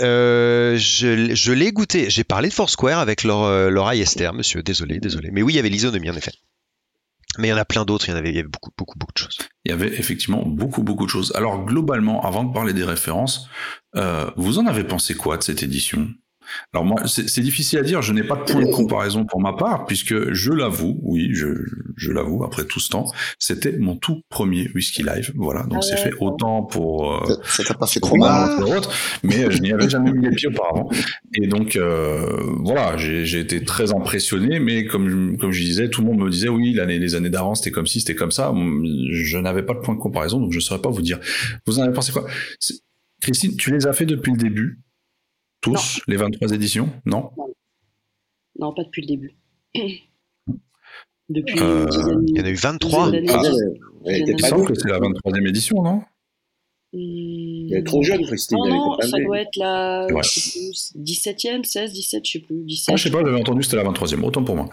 Euh, 0.00 0.76
je, 0.76 1.34
je 1.34 1.52
l'ai 1.52 1.72
goûté. 1.72 2.10
J'ai 2.10 2.24
parlé 2.24 2.48
de 2.48 2.54
Foursquare 2.54 2.98
avec 2.98 3.24
leur, 3.24 3.44
euh, 3.44 3.70
leur 3.70 3.90
Esther, 3.92 4.32
monsieur. 4.34 4.62
Désolé, 4.62 4.98
désolé. 5.00 5.30
Mais 5.32 5.42
oui, 5.42 5.54
il 5.54 5.56
y 5.56 5.58
avait 5.58 5.68
l'isonomie, 5.68 6.10
en 6.10 6.16
effet. 6.16 6.32
Mais 7.38 7.48
il 7.48 7.50
y 7.50 7.54
en 7.54 7.58
a 7.58 7.64
plein 7.64 7.84
d'autres. 7.84 8.08
Il 8.08 8.12
y 8.12 8.14
en 8.14 8.16
avait, 8.16 8.30
il 8.30 8.36
y 8.36 8.38
avait 8.38 8.48
beaucoup, 8.48 8.70
beaucoup, 8.76 8.98
beaucoup 8.98 9.12
de 9.12 9.18
choses. 9.18 9.38
Il 9.64 9.70
y 9.70 9.72
avait 9.72 9.98
effectivement 9.98 10.42
beaucoup, 10.44 10.82
beaucoup 10.82 11.06
de 11.06 11.10
choses. 11.10 11.32
Alors, 11.34 11.64
globalement, 11.64 12.22
avant 12.24 12.44
de 12.44 12.52
parler 12.52 12.72
des 12.72 12.84
références, 12.84 13.48
euh, 13.96 14.30
vous 14.36 14.58
en 14.58 14.66
avez 14.66 14.84
pensé 14.84 15.14
quoi 15.14 15.38
de 15.38 15.42
cette 15.42 15.62
édition? 15.62 16.08
Alors 16.72 16.84
moi, 16.84 17.02
c'est 17.06 17.40
difficile 17.40 17.78
à 17.78 17.82
dire, 17.82 18.02
je 18.02 18.12
n'ai 18.12 18.24
pas 18.24 18.36
de 18.36 18.50
point 18.50 18.62
de 18.62 18.70
comparaison 18.70 19.24
pour 19.24 19.40
ma 19.40 19.52
part, 19.52 19.86
puisque 19.86 20.32
je 20.32 20.52
l'avoue, 20.52 20.98
oui, 21.02 21.30
je, 21.32 21.46
je 21.96 22.10
l'avoue, 22.10 22.44
après 22.44 22.64
tout 22.64 22.80
ce 22.80 22.88
temps, 22.88 23.06
c'était 23.38 23.76
mon 23.78 23.96
tout 23.96 24.22
premier 24.28 24.70
Whisky 24.74 25.02
Live, 25.02 25.32
voilà, 25.36 25.62
donc 25.64 25.78
ah 25.78 25.82
c'est 25.82 25.94
ouais, 25.94 26.10
fait 26.10 26.14
autant 26.20 26.62
pour... 26.62 27.14
Euh, 27.14 27.34
ça 27.44 27.64
t'a 27.64 27.74
pas 27.74 27.86
fait 27.86 28.00
trop 28.00 28.16
mal. 28.16 28.62
autre, 28.64 28.90
mais 29.22 29.50
je 29.50 29.60
n'y 29.60 29.72
avais 29.72 29.88
jamais 29.88 30.12
mis 30.12 30.28
les 30.28 30.34
pieds 30.34 30.48
auparavant. 30.48 30.90
Et 31.34 31.46
donc, 31.46 31.76
euh, 31.76 32.26
voilà, 32.60 32.96
j'ai 32.96 33.38
été 33.38 33.64
très 33.64 33.92
impressionné, 33.92 34.58
mais 34.60 34.86
comme, 34.86 35.36
comme 35.38 35.52
je 35.52 35.62
disais, 35.62 35.88
tout 35.88 36.02
le 36.02 36.08
monde 36.08 36.20
me 36.20 36.30
disait, 36.30 36.48
oui, 36.48 36.72
l'année, 36.72 36.98
les 36.98 37.14
années 37.14 37.30
d'avant, 37.30 37.54
c'était 37.54 37.70
comme 37.70 37.86
ci, 37.86 38.00
c'était 38.00 38.14
comme 38.14 38.30
ça, 38.30 38.52
je 39.10 39.38
n'avais 39.38 39.62
pas 39.62 39.74
de 39.74 39.80
point 39.80 39.94
de 39.94 40.00
comparaison, 40.00 40.40
donc 40.40 40.52
je 40.52 40.58
ne 40.58 40.62
saurais 40.62 40.80
pas 40.82 40.90
vous 40.90 41.02
dire. 41.02 41.18
Vous 41.66 41.78
en 41.78 41.82
avez 41.82 41.92
pensé 41.92 42.12
quoi? 42.12 42.26
Christine, 43.20 43.56
tu 43.56 43.72
les 43.72 43.86
as 43.86 43.92
fait 43.92 44.06
depuis 44.06 44.32
le 44.32 44.38
début? 44.38 44.80
Tous 45.62 45.72
non. 45.72 46.02
les 46.08 46.16
23 46.16 46.52
éditions? 46.52 46.90
Non 47.06 47.30
non. 47.36 47.54
non. 48.58 48.74
pas 48.74 48.84
depuis 48.84 49.02
le 49.02 49.06
début. 49.06 49.34
depuis 51.30 51.58
euh, 51.60 51.86
il 52.26 52.36
y 52.36 52.40
en 52.40 52.44
a 52.44 52.50
eu 52.50 52.54
23 52.54 53.06
ah, 53.06 53.42
Il 54.06 54.32
me 54.34 54.38
semble 54.38 54.66
que 54.66 54.74
c'est 54.74 54.88
la 54.88 54.98
23e 54.98 55.48
édition, 55.48 55.82
non? 55.82 56.02
Il 56.94 57.74
est 57.74 57.84
trop 57.84 58.02
jeune, 58.02 58.22
Christine. 58.26 58.58
Non, 58.58 58.68
non, 58.68 59.00
ça 59.00 59.18
doit 59.18 59.40
être 59.40 59.56
la 59.56 60.06
ouais. 60.10 60.20
17e, 60.20 61.64
16, 61.64 61.92
17, 61.92 62.26
je 62.26 62.32
sais 62.32 62.38
plus. 62.40 62.64
17. 62.64 62.92
Ah, 62.92 62.96
je 62.96 63.04
sais 63.04 63.10
pas, 63.10 63.24
j'avais 63.24 63.40
entendu 63.40 63.62
c'était 63.62 63.76
la 63.76 63.84
23e, 63.84 64.22
autant 64.22 64.44
pour 64.44 64.56
moi. 64.56 64.68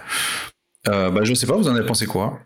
Euh, 0.89 1.09
bah, 1.11 1.23
je 1.23 1.33
sais 1.33 1.47
pas, 1.47 1.55
vous 1.55 1.69
en 1.69 1.75
avez 1.75 1.85
pensé 1.85 2.05
quoi? 2.05 2.39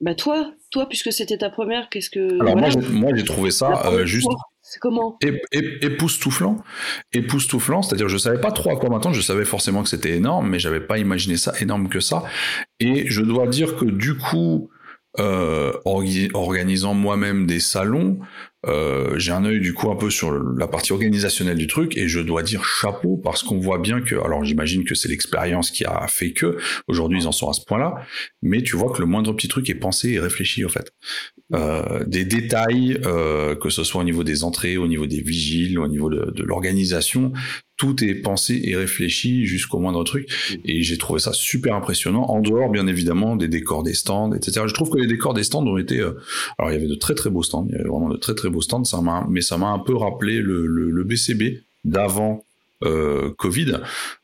Bah, 0.00 0.14
toi, 0.14 0.52
toi, 0.70 0.88
puisque 0.88 1.12
c'était 1.12 1.38
ta 1.38 1.50
première, 1.50 1.88
qu'est-ce 1.88 2.10
que. 2.10 2.40
Alors, 2.40 2.56
voilà. 2.56 2.76
moi, 2.90 3.10
j'ai 3.16 3.24
trouvé 3.24 3.50
ça 3.50 3.86
euh, 3.86 4.06
juste. 4.06 4.28
C'est 4.70 4.80
comment? 4.80 5.16
Époustouflant. 5.50 6.62
Époustouflant, 7.14 7.80
c'est-à-dire 7.80 8.08
je 8.10 8.18
savais 8.18 8.38
pas 8.38 8.52
trop 8.52 8.70
à 8.70 8.76
quoi 8.76 8.90
m'attendre, 8.90 9.14
je 9.14 9.22
savais 9.22 9.46
forcément 9.46 9.82
que 9.82 9.88
c'était 9.88 10.14
énorme, 10.14 10.50
mais 10.50 10.58
j'avais 10.58 10.80
pas 10.80 10.98
imaginé 10.98 11.38
ça 11.38 11.54
énorme 11.60 11.88
que 11.88 12.00
ça. 12.00 12.22
Et 12.78 13.06
je 13.08 13.22
dois 13.22 13.46
dire 13.46 13.76
que 13.76 13.86
du 13.86 14.18
coup, 14.18 14.68
euh, 15.18 15.72
organisant 16.34 16.92
moi-même 16.92 17.46
des 17.46 17.60
salons, 17.60 18.18
euh, 18.66 19.18
j'ai 19.18 19.32
un 19.32 19.46
œil 19.46 19.60
du 19.60 19.72
coup 19.72 19.90
un 19.90 19.96
peu 19.96 20.10
sur 20.10 20.32
la 20.32 20.68
partie 20.68 20.92
organisationnelle 20.92 21.56
du 21.56 21.66
truc 21.66 21.96
et 21.96 22.06
je 22.06 22.20
dois 22.20 22.42
dire 22.42 22.62
chapeau 22.64 23.16
parce 23.16 23.42
qu'on 23.42 23.58
voit 23.58 23.78
bien 23.78 24.02
que, 24.02 24.16
alors 24.16 24.44
j'imagine 24.44 24.84
que 24.84 24.94
c'est 24.94 25.08
l'expérience 25.08 25.70
qui 25.70 25.86
a 25.86 26.06
fait 26.08 26.32
que 26.32 26.58
aujourd'hui 26.88 27.22
ils 27.22 27.26
en 27.26 27.32
sont 27.32 27.48
à 27.48 27.54
ce 27.54 27.64
point-là, 27.64 27.94
mais 28.42 28.62
tu 28.62 28.76
vois 28.76 28.92
que 28.92 29.00
le 29.00 29.06
moindre 29.06 29.32
petit 29.32 29.48
truc 29.48 29.70
est 29.70 29.76
pensé 29.76 30.10
et 30.10 30.20
réfléchi 30.20 30.62
au 30.62 30.68
fait. 30.68 30.92
Euh, 31.54 32.04
des 32.04 32.26
détails, 32.26 33.00
euh, 33.06 33.54
que 33.54 33.70
ce 33.70 33.82
soit 33.82 34.02
au 34.02 34.04
niveau 34.04 34.22
des 34.22 34.44
entrées, 34.44 34.76
au 34.76 34.86
niveau 34.86 35.06
des 35.06 35.22
vigiles, 35.22 35.78
au 35.78 35.88
niveau 35.88 36.10
de, 36.10 36.30
de 36.30 36.42
l'organisation, 36.42 37.32
tout 37.78 38.04
est 38.04 38.16
pensé 38.16 38.60
et 38.64 38.76
réfléchi 38.76 39.46
jusqu'au 39.46 39.78
moindre 39.78 40.04
truc. 40.04 40.28
Et 40.66 40.82
j'ai 40.82 40.98
trouvé 40.98 41.20
ça 41.20 41.32
super 41.32 41.74
impressionnant. 41.74 42.24
En 42.28 42.40
dehors, 42.40 42.70
bien 42.70 42.86
évidemment, 42.86 43.34
des 43.34 43.48
décors 43.48 43.82
des 43.82 43.94
stands, 43.94 44.32
etc. 44.34 44.66
Je 44.66 44.74
trouve 44.74 44.90
que 44.90 44.98
les 44.98 45.06
décors 45.06 45.32
des 45.32 45.44
stands 45.44 45.66
ont 45.66 45.78
été. 45.78 46.00
Euh, 46.00 46.12
alors, 46.58 46.70
il 46.70 46.74
y 46.74 46.76
avait 46.76 46.88
de 46.88 46.96
très 46.96 47.14
très 47.14 47.30
beaux 47.30 47.42
stands. 47.42 47.66
Il 47.70 47.72
y 47.72 47.76
avait 47.76 47.88
vraiment 47.88 48.10
de 48.10 48.18
très 48.18 48.34
très 48.34 48.50
beaux 48.50 48.62
stands. 48.62 48.84
Ça 48.84 49.00
m'a, 49.00 49.26
mais 49.30 49.40
ça 49.40 49.56
m'a 49.56 49.68
un 49.68 49.78
peu 49.78 49.96
rappelé 49.96 50.42
le, 50.42 50.66
le, 50.66 50.90
le 50.90 51.04
BCB 51.04 51.62
d'avant 51.84 52.44
euh, 52.84 53.32
Covid, 53.38 53.78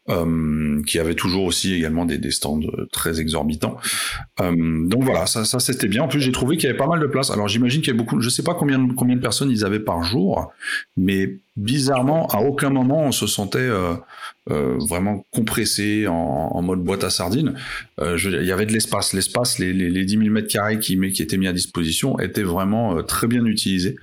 euh, 0.08 0.82
qui 0.87 0.99
avait 0.99 1.14
toujours 1.14 1.44
aussi 1.44 1.75
également 1.75 2.04
des, 2.04 2.18
des 2.18 2.30
stands 2.30 2.61
très 2.92 3.20
exorbitants. 3.20 3.76
Euh, 4.40 4.87
donc 4.87 5.04
voilà, 5.04 5.26
ça, 5.26 5.44
ça 5.44 5.61
c'était 5.61 5.88
bien. 5.88 6.02
En 6.02 6.08
plus, 6.08 6.20
j'ai 6.20 6.32
trouvé 6.32 6.56
qu'il 6.56 6.66
y 6.66 6.68
avait 6.68 6.78
pas 6.78 6.87
mal 6.87 7.00
de 7.00 7.06
place. 7.06 7.30
Alors 7.30 7.49
j'imagine 7.49 7.80
qu'il 7.80 7.92
y 7.92 7.96
a 7.96 7.99
beaucoup, 7.99 8.20
je 8.20 8.28
sais 8.28 8.42
pas 8.42 8.54
combien 8.54 8.88
combien 8.94 9.16
de 9.16 9.20
personnes 9.20 9.50
ils 9.50 9.64
avaient 9.64 9.80
par 9.80 10.02
jour, 10.02 10.52
mais 10.96 11.38
bizarrement, 11.56 12.26
à 12.28 12.38
aucun 12.38 12.70
moment 12.70 13.04
on 13.04 13.12
se 13.12 13.26
sentait 13.26 13.58
euh, 13.58 13.94
euh, 14.50 14.76
vraiment 14.78 15.25
compressé 15.30 16.06
en, 16.06 16.12
en, 16.12 16.62
mode 16.62 16.80
boîte 16.80 17.04
à 17.04 17.11
sardines. 17.11 17.54
Euh, 18.00 18.16
je, 18.16 18.30
il 18.30 18.46
y 18.46 18.52
avait 18.52 18.66
de 18.66 18.73
l'espace. 18.73 19.12
L'espace, 19.12 19.58
les, 19.58 19.73
les, 19.73 19.90
les 19.90 20.04
10 20.04 20.18
000 20.18 20.30
mètres 20.30 20.52
carrés 20.52 20.78
qui, 20.78 20.99
qui 21.12 21.23
étaient 21.23 21.37
mis 21.37 21.46
à 21.46 21.52
disposition 21.52 22.18
étaient 22.18 22.42
vraiment 22.42 22.96
euh, 22.96 23.02
très 23.02 23.26
bien 23.26 23.44
utilisés. 23.44 23.96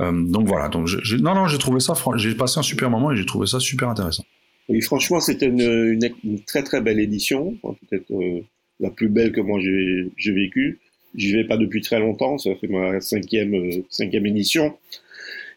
Euh, 0.00 0.12
donc 0.12 0.46
voilà. 0.46 0.68
Donc 0.68 0.86
je, 0.86 1.16
non, 1.16 1.34
non, 1.34 1.46
j'ai 1.46 1.58
trouvé 1.58 1.80
ça. 1.80 1.94
J'ai 2.16 2.34
passé 2.34 2.58
un 2.58 2.62
super 2.62 2.90
moment 2.90 3.12
et 3.12 3.16
j'ai 3.16 3.26
trouvé 3.26 3.46
ça 3.46 3.60
super 3.60 3.88
intéressant. 3.88 4.24
Oui, 4.70 4.80
franchement, 4.82 5.18
c'était 5.18 5.46
une, 5.46 5.60
une, 5.60 6.10
une, 6.22 6.40
très 6.44 6.62
très 6.62 6.80
belle 6.80 7.00
édition, 7.00 7.56
peut-être 7.62 8.12
euh, 8.12 8.40
la 8.78 8.90
plus 8.90 9.08
belle 9.08 9.32
que 9.32 9.40
moi 9.40 9.58
j'ai 9.58 10.32
vécue. 10.32 10.78
J'y 11.16 11.32
vais 11.32 11.44
pas 11.44 11.56
depuis 11.56 11.80
très 11.80 11.98
longtemps, 11.98 12.38
ça 12.38 12.54
fait 12.54 12.68
ma 12.68 13.00
cinquième 13.00 13.54
euh, 13.54 13.82
cinquième 13.90 14.26
édition. 14.26 14.76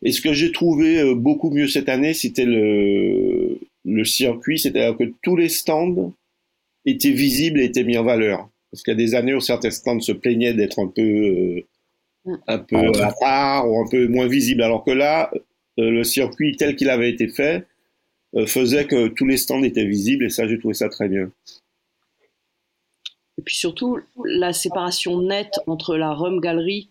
Et 0.02 0.12
ce 0.12 0.20
que 0.20 0.34
j'ai 0.34 0.52
trouvé 0.52 1.00
euh, 1.00 1.14
beaucoup 1.14 1.52
mieux 1.52 1.68
cette 1.68 1.90
année, 1.90 2.16
c'était 2.16 2.46
le, 2.46 3.60
le 3.86 4.04
circuit, 4.04 4.58
c'est-à-dire 4.58 4.98
que 4.98 5.14
tous 5.22 5.38
les 5.38 5.50
stands 5.50 6.12
étaient 6.88 7.12
visibles 7.12 7.62
et 7.62 7.66
étaient 7.66 7.84
mis 7.84 8.00
en 8.00 8.04
valeur. 8.04 8.50
Parce 8.72 8.82
qu'il 8.82 8.94
y 8.94 8.96
a 8.96 8.98
des 8.98 9.14
années 9.14 9.36
où 9.36 9.42
certains 9.42 9.70
stands 9.70 10.00
se 10.00 10.12
plaignaient 10.12 10.56
d'être 10.56 10.80
un 10.80 10.88
peu 10.88 11.62
un 12.48 12.58
peu 12.58 12.78
à 13.00 13.14
part 13.20 13.70
ou 13.70 13.80
un 13.80 13.88
peu 13.88 14.08
moins 14.08 14.28
visibles, 14.28 14.64
alors 14.64 14.84
que 14.84 14.92
là, 14.92 15.30
le 15.78 16.04
circuit 16.04 16.56
tel 16.56 16.76
qu'il 16.76 16.90
avait 16.90 17.12
été 17.12 17.28
fait 17.28 17.68
faisait 18.48 18.86
que 18.86 19.08
tous 19.08 19.26
les 19.26 19.38
stands 19.38 19.64
étaient 19.64 19.86
visibles 19.86 20.26
et 20.26 20.30
ça, 20.30 20.48
j'ai 20.48 20.60
trouvé 20.60 20.74
ça 20.74 20.90
très 20.90 21.08
bien. 21.08 21.30
Et 23.38 23.42
puis 23.42 23.56
surtout, 23.56 24.00
la 24.24 24.54
séparation 24.54 25.22
nette 25.22 25.60
entre 25.68 25.96
la 25.96 26.14
Rhum 26.14 26.40
Gallery 26.40 26.90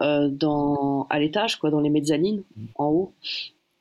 euh, 0.00 0.28
dans, 0.28 1.06
à 1.10 1.18
l'étage, 1.18 1.56
quoi, 1.56 1.70
dans 1.70 1.80
les 1.80 1.90
mezzanines, 1.90 2.44
en 2.76 2.86
haut, 2.86 3.12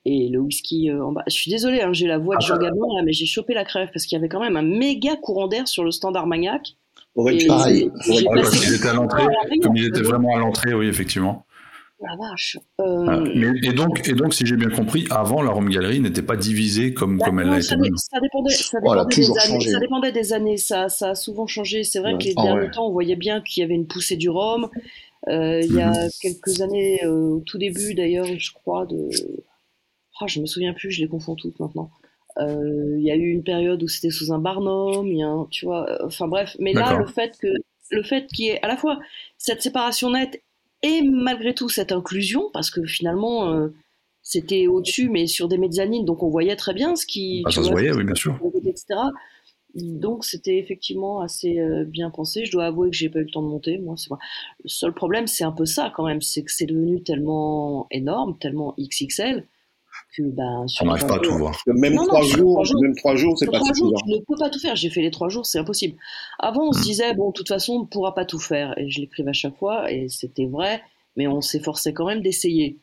et 0.04 0.30
le 0.30 0.40
whisky 0.40 0.90
euh, 0.90 1.06
en 1.06 1.12
bas. 1.12 1.24
Je 1.28 1.34
suis 1.34 1.52
désolée, 1.52 1.82
hein, 1.82 1.94
j'ai 1.94 2.08
la 2.08 2.18
voix 2.18 2.36
de 2.38 2.42
Jean 2.42 2.58
Gabin, 2.58 2.88
là, 2.96 3.04
mais 3.04 3.14
j'ai 3.14 3.26
chopé 3.26 3.54
la 3.54 3.64
crève 3.64 3.90
parce 3.94 4.06
qu'il 4.06 4.16
y 4.16 4.20
avait 4.20 4.30
quand 4.30 4.42
même 4.42 4.58
un 4.58 4.64
méga 4.64 5.16
courant 5.16 5.48
d'air 5.48 5.68
sur 5.68 5.84
le 5.84 5.92
stand 5.92 6.18
Armagnac. 6.18 6.76
Pareil. 7.16 7.92
Ouais, 8.08 8.24
parce 8.34 8.60
qu'il 8.60 8.74
était 8.74 8.88
à 8.88 8.94
l'entrée, 8.94 9.24
comme 9.62 9.76
il 9.76 9.86
était 9.86 10.02
vraiment 10.02 10.36
à 10.36 10.40
l'entrée, 10.40 10.74
oui, 10.74 10.88
effectivement. 10.88 11.46
La 12.02 12.16
vache. 12.16 12.58
Euh... 12.80 13.26
Mais, 13.36 13.48
et, 13.64 13.74
donc, 13.74 14.08
et 14.08 14.14
donc, 14.14 14.34
si 14.34 14.46
j'ai 14.46 14.56
bien 14.56 14.70
compris, 14.70 15.06
avant, 15.12 15.42
la 15.44 15.52
Rome 15.52 15.70
Galerie 15.70 16.00
n'était 16.00 16.24
pas 16.24 16.36
divisée 16.36 16.94
comme, 16.96 17.18
bah, 17.20 17.26
comme 17.26 17.40
elle 17.40 17.48
l'a 17.50 17.58
été. 17.60 17.66
Ça, 17.68 17.76
ça, 17.96 18.20
dépendait, 18.20 18.50
ça, 18.54 18.80
voilà, 18.84 19.02
dépendait 19.06 19.16
toujours 19.22 19.36
des 19.36 19.42
années, 19.42 19.54
changé. 19.54 19.70
ça 19.72 19.80
dépendait 19.80 20.12
des 20.12 20.34
années. 20.34 20.58
Ça, 20.58 20.90
ça 20.90 21.10
a 21.12 21.16
souvent 21.16 21.46
changé. 21.46 21.84
C'est 21.84 22.00
vrai 22.00 22.14
Ouais. 22.14 22.18
que 22.20 22.24
les 22.24 22.34
Ah 22.38 22.44
derniers 22.44 22.62
ouais. 22.62 22.72
temps, 22.72 22.88
on 22.88 22.92
voyait 22.92 23.16
bien 23.16 23.42
qu'il 23.42 23.62
y 23.62 23.64
avait 23.64 23.76
une 23.76 23.86
poussée 23.88 24.18
du 24.18 24.30
rhum. 24.30 24.68
Euh, 25.30 25.62
il 25.64 25.74
y 25.76 25.82
a 25.82 25.94
quelques 26.22 26.62
années, 26.62 27.00
euh, 27.06 27.36
au 27.36 27.40
tout 27.46 27.60
début 27.60 27.94
d'ailleurs, 27.94 28.26
je 28.26 28.52
crois, 28.52 28.88
de. 28.88 29.10
Ah, 30.20 30.26
je 30.28 30.40
me 30.40 30.46
souviens 30.48 30.74
plus, 30.74 30.92
je 30.92 31.02
les 31.02 31.08
confonds 31.08 31.36
toutes 31.36 31.60
maintenant. 31.60 31.92
Euh, 32.40 32.96
Il 32.98 33.04
y 33.04 33.12
a 33.12 33.16
eu 33.16 33.30
une 33.32 33.44
période 33.44 33.82
où 33.84 33.88
c'était 33.88 34.10
sous 34.12 34.32
un 34.34 34.40
barnum, 34.40 35.06
il 35.08 35.18
y 35.20 35.24
a 35.24 35.28
un- 35.28 35.48
tu 35.52 35.66
vois. 35.66 35.86
Enfin 36.06 36.28
bref, 36.28 36.56
mais 36.60 36.74
là, 36.74 36.98
le 36.98 37.06
fait 37.06 37.38
que 37.40 37.48
le 37.92 38.04
fait 38.04 38.26
qu'il 38.28 38.46
y 38.46 38.50
ait 38.50 38.62
à 38.64 38.68
la 38.68 38.78
fois 38.78 38.98
cette 39.38 39.62
séparation 39.62 40.12
nette 40.12 40.42
et 40.84 41.02
malgré 41.04 41.54
tout 41.54 41.70
cette 41.70 41.92
inclusion, 41.92 42.50
parce 42.54 42.70
que 42.72 42.84
finalement, 42.86 43.54
euh, 43.54 43.70
c'était 44.22 44.68
au-dessus, 44.68 45.10
mais 45.10 45.28
sur 45.28 45.48
des 45.48 45.58
mezzanines, 45.58 46.06
donc 46.06 46.24
on 46.24 46.30
voyait 46.30 46.56
très 46.56 46.74
bien 46.74 46.96
ce 46.96 47.06
qui. 47.06 47.44
Ah, 47.46 47.52
ça 47.52 47.64
se 47.64 47.70
voyait, 47.70 47.92
oui, 47.92 48.04
bien 48.04 48.16
sûr. 48.16 48.40
etc. 48.66 48.86
Donc 49.74 50.26
c'était 50.26 50.58
effectivement 50.58 51.22
assez 51.22 51.60
euh, 51.60 51.86
bien 51.86 52.10
pensé. 52.10 52.46
Je 52.46 52.52
dois 52.52 52.66
avouer 52.66 52.90
que 52.90 52.96
j'ai 52.96 53.10
pas 53.10 53.20
eu 53.20 53.24
le 53.24 53.32
temps 53.32 53.42
de 53.42 53.48
monter. 53.48 53.78
Moi, 53.78 53.96
c'est 53.98 54.10
vrai. 54.10 54.20
Le 54.64 54.70
seul 54.70 54.94
problème, 54.94 55.28
c'est 55.28 55.44
un 55.44 55.52
peu 55.52 55.66
ça 55.66 55.92
quand 55.96 56.06
même, 56.06 56.22
c'est 56.22 56.44
que 56.44 56.52
c'est 56.52 56.66
devenu 56.66 57.02
tellement 57.04 57.88
énorme, 57.92 58.38
tellement 58.38 58.76
XXL 58.80 59.48
que 60.16 60.24
ben 60.24 60.68
sur 60.68 60.84
On 60.84 60.88
n'arrive 60.90 61.08
pas 61.08 61.16
à 61.16 61.20
tout 61.20 61.38
voir. 61.38 61.58
Même 61.68 61.94
Non, 61.96 62.06
trois 62.06 62.22
jours, 62.24 62.54
trois 62.56 62.64
jours. 62.66 62.82
même 62.82 62.96
trois 62.96 63.16
jours, 63.16 63.38
c'est 63.38 63.46
pas 63.46 63.60
trois 63.60 63.74
jours, 63.74 63.94
tu 64.06 64.12
ne 64.12 64.20
peux 64.20 64.36
pas 64.38 64.50
tout 64.50 64.60
faire. 64.60 64.76
J'ai 64.76 64.90
fait 64.90 65.02
les 65.02 65.12
trois 65.12 65.30
jours, 65.30 65.46
c'est 65.46 65.60
impossible. 65.60 65.98
Avant, 66.40 66.68
on 66.70 66.74
se 66.74 66.82
disait, 66.84 67.14
bon, 67.14 67.30
de 67.30 67.34
toute 67.34 67.48
façon, 67.48 67.74
on 67.74 67.80
ne 67.82 67.86
pourra 67.86 68.14
pas 68.14 68.26
tout 68.26 68.40
faire. 68.40 68.78
Et 68.78 68.90
je 68.90 69.00
l'écrivais 69.02 69.30
à 69.30 69.34
chaque 69.34 69.58
fois, 69.58 69.92
et 69.92 70.10
c'était 70.10 70.46
vrai, 70.46 70.82
mais 71.16 71.28
on 71.28 71.42
s'efforçait 71.42 71.94
quand 71.94 72.06
même 72.06 72.22
d'essayer. 72.22 72.78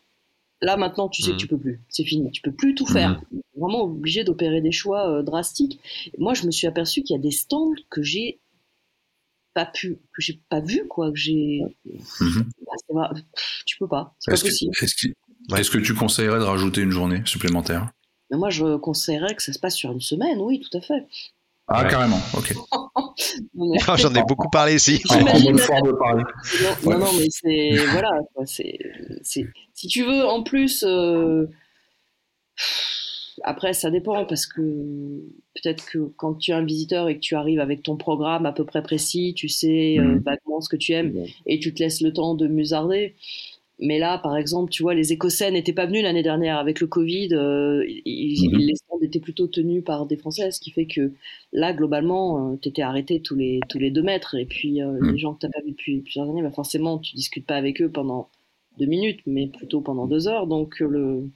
Là, 0.60 0.76
maintenant, 0.76 1.08
tu 1.08 1.22
sais 1.22 1.30
Mhm. 1.30 1.36
que 1.36 1.40
tu 1.40 1.46
peux 1.46 1.58
plus. 1.58 1.80
C'est 1.88 2.04
fini. 2.04 2.30
Tu 2.32 2.42
peux 2.42 2.50
plus 2.52 2.74
tout 2.74 2.86
faire. 2.86 3.20
Vraiment 3.56 3.82
obligé 3.82 4.24
d'opérer 4.24 4.60
des 4.60 4.72
choix 4.72 5.08
euh, 5.08 5.22
drastiques. 5.22 5.78
Moi, 6.18 6.34
je 6.34 6.46
me 6.46 6.50
suis 6.50 6.66
aperçu 6.66 7.02
qu'il 7.02 7.14
y 7.14 7.18
a 7.18 7.22
des 7.22 7.30
stands 7.30 7.74
que 7.90 8.02
j'ai 8.02 8.40
pas 9.54 9.66
pu, 9.66 9.98
que 10.14 10.20
j'ai 10.20 10.40
pas 10.48 10.60
vu, 10.60 10.86
quoi, 10.88 11.10
que 11.12 11.16
j'ai. 11.18 11.60
Mhm. 12.20 12.50
Bah, 12.92 13.12
tu 13.66 13.76
peux 13.78 13.86
pas. 13.88 14.14
C'est 14.18 14.32
pas 14.32 14.40
possible. 14.40 14.72
est-ce 14.82 15.06
Ouais. 15.50 15.60
est-ce 15.60 15.70
que 15.70 15.78
tu 15.78 15.94
conseillerais 15.94 16.38
de 16.38 16.44
rajouter 16.44 16.80
une 16.82 16.90
journée 16.90 17.22
supplémentaire? 17.24 17.90
Mais 18.30 18.36
moi, 18.36 18.50
je 18.50 18.76
conseillerais 18.76 19.34
que 19.34 19.42
ça 19.42 19.52
se 19.52 19.58
passe 19.58 19.74
sur 19.74 19.90
une 19.92 20.00
semaine, 20.00 20.38
oui, 20.40 20.60
tout 20.60 20.76
à 20.76 20.80
fait. 20.80 21.06
Ah, 21.68 21.82
Ouais. 21.84 21.90
carrément, 21.90 22.20
ok. 22.36 22.54
J'en 23.98 24.14
ai 24.14 24.22
beaucoup 24.22 24.48
parlé 24.50 24.74
ici. 24.76 25.02
En, 25.10 25.18
bonne 25.40 25.58
forme 25.58 25.86
de 25.88 25.92
parler. 25.92 26.22
Non, 26.62 26.90
Ouais. 26.90 26.98
non, 26.98 27.06
non, 27.06 27.12
mais 27.18 27.26
c'est 27.30 27.76
voilà, 27.92 28.10
c'est 28.46 28.78
si 29.74 29.86
tu 29.88 30.04
veux 30.04 30.24
en 30.26 30.42
plus 30.42 30.84
euh, 30.86 31.46
après 33.44 33.72
ça 33.72 33.90
dépend 33.90 34.24
parce 34.24 34.46
que 34.46 34.60
peut-être 35.54 35.84
que 35.86 35.98
quand 36.16 36.34
tu 36.34 36.50
es 36.50 36.54
un 36.54 36.64
visiteur 36.64 37.08
et 37.08 37.14
que 37.16 37.20
tu 37.20 37.36
arrives 37.36 37.60
avec 37.60 37.82
ton 37.82 37.96
programme 37.96 38.46
à 38.46 38.52
peu 38.52 38.64
près 38.64 38.82
précis, 38.82 39.34
tu 39.36 39.48
sais 39.48 39.96
euh, 39.98 40.02
Mhm. 40.02 40.18
vaguement 40.24 40.60
ce 40.60 40.68
que 40.68 40.76
tu 40.76 40.92
aimes 40.92 41.14
et 41.46 41.58
tu 41.60 41.72
te 41.74 41.82
laisses 41.82 42.00
le 42.00 42.12
temps 42.12 42.34
de 42.34 42.46
musarder. 42.48 43.14
Mais 43.80 43.98
là, 44.00 44.18
par 44.18 44.36
exemple, 44.36 44.70
tu 44.72 44.82
vois, 44.82 44.92
les 44.94 45.12
Écossais 45.12 45.50
n'étaient 45.52 45.72
pas 45.72 45.86
venus 45.86 46.02
l'année 46.02 46.22
dernière 46.24 46.58
avec 46.58 46.80
le 46.80 46.86
Covid. 46.88 47.28
euh, 47.32 47.84
ils- 48.04 48.50
Mhm. 48.50 48.58
Les 48.58 48.74
stands 48.74 48.98
étaient 49.02 49.20
plutôt 49.20 49.46
tenus 49.46 49.84
par 49.84 50.06
des 50.06 50.16
Français, 50.16 50.50
ce 50.50 50.58
qui 50.60 50.70
fait 50.72 50.86
que 50.86 51.12
là, 51.52 51.72
globalement, 51.72 52.56
tu 52.60 52.68
étais 52.70 52.82
arrêté 52.82 53.20
tous 53.22 53.36
les, 53.36 53.60
tous 53.68 53.78
les 53.78 53.90
deux 53.92 54.02
mètres. 54.02 54.34
Et 54.34 54.46
puis, 54.46 54.82
euh, 54.82 54.98
Mhm. 55.00 55.12
les 55.12 55.18
gens 55.18 55.34
que 55.34 55.40
tu 55.40 55.46
n'as 55.46 55.52
pas 55.52 55.60
vus 55.64 55.70
depuis 55.72 56.00
plusieurs 56.00 56.28
années, 56.28 56.42
bah 56.42 56.50
forcément, 56.50 56.98
tu 56.98 57.14
discutes 57.14 57.46
pas 57.46 57.54
avec 57.56 57.80
eux 57.80 57.88
pendant 57.90 58.28
deux 58.78 58.86
minutes, 58.86 59.20
mais 59.26 59.46
plutôt 59.46 59.80
pendant 59.80 60.06
deux 60.06 60.26
heures. 60.28 60.46
Donc, 60.48 60.82
euh, 60.82 60.88
le... 60.88 61.30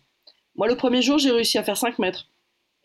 moi, 0.57 0.67
le 0.67 0.75
premier 0.77 1.01
jour, 1.03 1.19
j'ai 1.19 1.31
réussi 1.31 1.59
à 1.59 1.63
faire 1.63 1.77
5 1.77 1.99
mètres. 2.01 2.29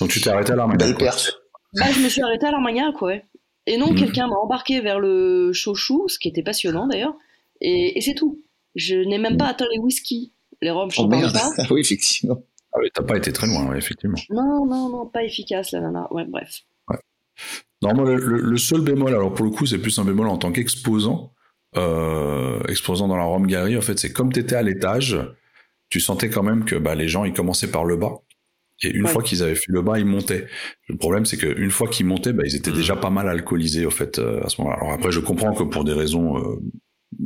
Donc 0.00 0.10
tu 0.10 0.20
t'es 0.20 0.30
arrêté 0.30 0.52
à 0.52 0.94
perche. 0.98 1.32
Bah, 1.74 1.86
je 1.92 2.00
me 2.02 2.08
suis 2.08 2.22
arrêtée 2.22 2.46
à 2.46 2.50
l'Armagnac, 2.52 3.00
ouais. 3.02 3.24
Et 3.66 3.76
non, 3.76 3.90
Mhm. 3.90 3.96
quelqu'un 3.98 4.26
m'a 4.28 4.36
embarqué 4.36 4.80
vers 4.80 4.98
le 4.98 5.52
chouchou, 5.52 6.08
ce 6.08 6.18
qui 6.18 6.28
était 6.28 6.42
passionnant 6.42 6.86
d'ailleurs. 6.86 7.14
Et, 7.60 7.98
et 7.98 8.00
c'est 8.00 8.14
tout. 8.14 8.42
Je 8.74 8.94
n'ai 8.96 9.18
même 9.18 9.36
pas 9.36 9.46
atteint 9.48 9.66
les 9.72 9.78
whisky. 9.78 10.32
Les 10.60 10.70
rhums, 10.70 10.90
je 10.90 11.00
Oh 11.00 11.08
parle 11.08 11.32
pas. 11.32 11.50
Ah 11.58 11.62
oui, 11.70 11.80
effectivement. 11.80 12.42
Ah 12.72 12.78
oui, 12.80 12.88
t'as 12.92 13.02
pas 13.02 13.16
été 13.16 13.32
très 13.32 13.46
loin, 13.46 13.66
ouais, 13.70 13.78
effectivement. 13.78 14.18
Non, 14.30 14.66
non, 14.66 14.88
non, 14.90 15.06
pas 15.06 15.24
efficace 15.24 15.72
la 15.72 15.80
nana. 15.80 16.06
Ouais, 16.12 16.24
bref. 16.28 16.62
Non, 17.80 17.94
moi, 17.94 18.12
le, 18.12 18.56
seul 18.58 18.80
bémol, 18.80 19.14
alors 19.14 19.32
pour 19.32 19.44
le 19.44 19.52
coup, 19.52 19.64
c'est 19.64 19.78
plus 19.78 19.96
un 20.00 20.04
bémol 20.04 20.26
en 20.28 20.36
tant 20.36 20.50
qu'exposant, 20.50 21.32
euh, 21.76 22.60
exposant 22.68 23.06
dans 23.06 23.16
la 23.16 23.22
Rome 23.22 23.46
Gallery, 23.46 23.76
en 23.76 23.80
fait, 23.80 23.98
c'est 24.00 24.12
comme 24.12 24.32
t'étais 24.32 24.56
à 24.56 24.62
l'étage, 24.62 25.16
tu 25.88 26.00
sentais 26.00 26.28
quand 26.28 26.42
même 26.42 26.64
que 26.64 26.74
bah, 26.74 26.96
les 26.96 27.06
gens, 27.06 27.24
ils 27.24 27.32
commençaient 27.32 27.70
par 27.70 27.84
le 27.84 27.96
bas. 27.96 28.14
Et 28.82 28.90
une 28.90 29.04
Ouais. 29.04 29.10
fois 29.12 29.22
qu'ils 29.22 29.42
avaient 29.44 29.54
fait 29.54 29.70
le 29.72 29.82
bas, 29.82 29.98
ils 29.98 30.04
montaient. 30.06 30.46
Le 30.88 30.96
problème, 30.96 31.24
c'est 31.24 31.36
qu'une 31.36 31.70
fois 31.70 31.88
qu'ils 31.88 32.06
montaient, 32.06 32.32
bah, 32.32 32.42
ils 32.46 32.56
étaient 32.56 32.72
déjà 32.72 32.96
pas 32.96 33.10
mal 33.10 33.28
alcoolisés, 33.28 33.86
au 33.86 33.90
fait, 33.90 34.18
euh, 34.18 34.42
à 34.44 34.48
ce 34.48 34.60
moment-là. 34.60 34.78
Alors 34.80 34.92
après, 34.92 35.12
je 35.12 35.20
comprends 35.20 35.52
que 35.54 35.62
pour 35.62 35.84
des 35.84 35.92
raisons, 35.92 36.36
euh, 36.36 36.56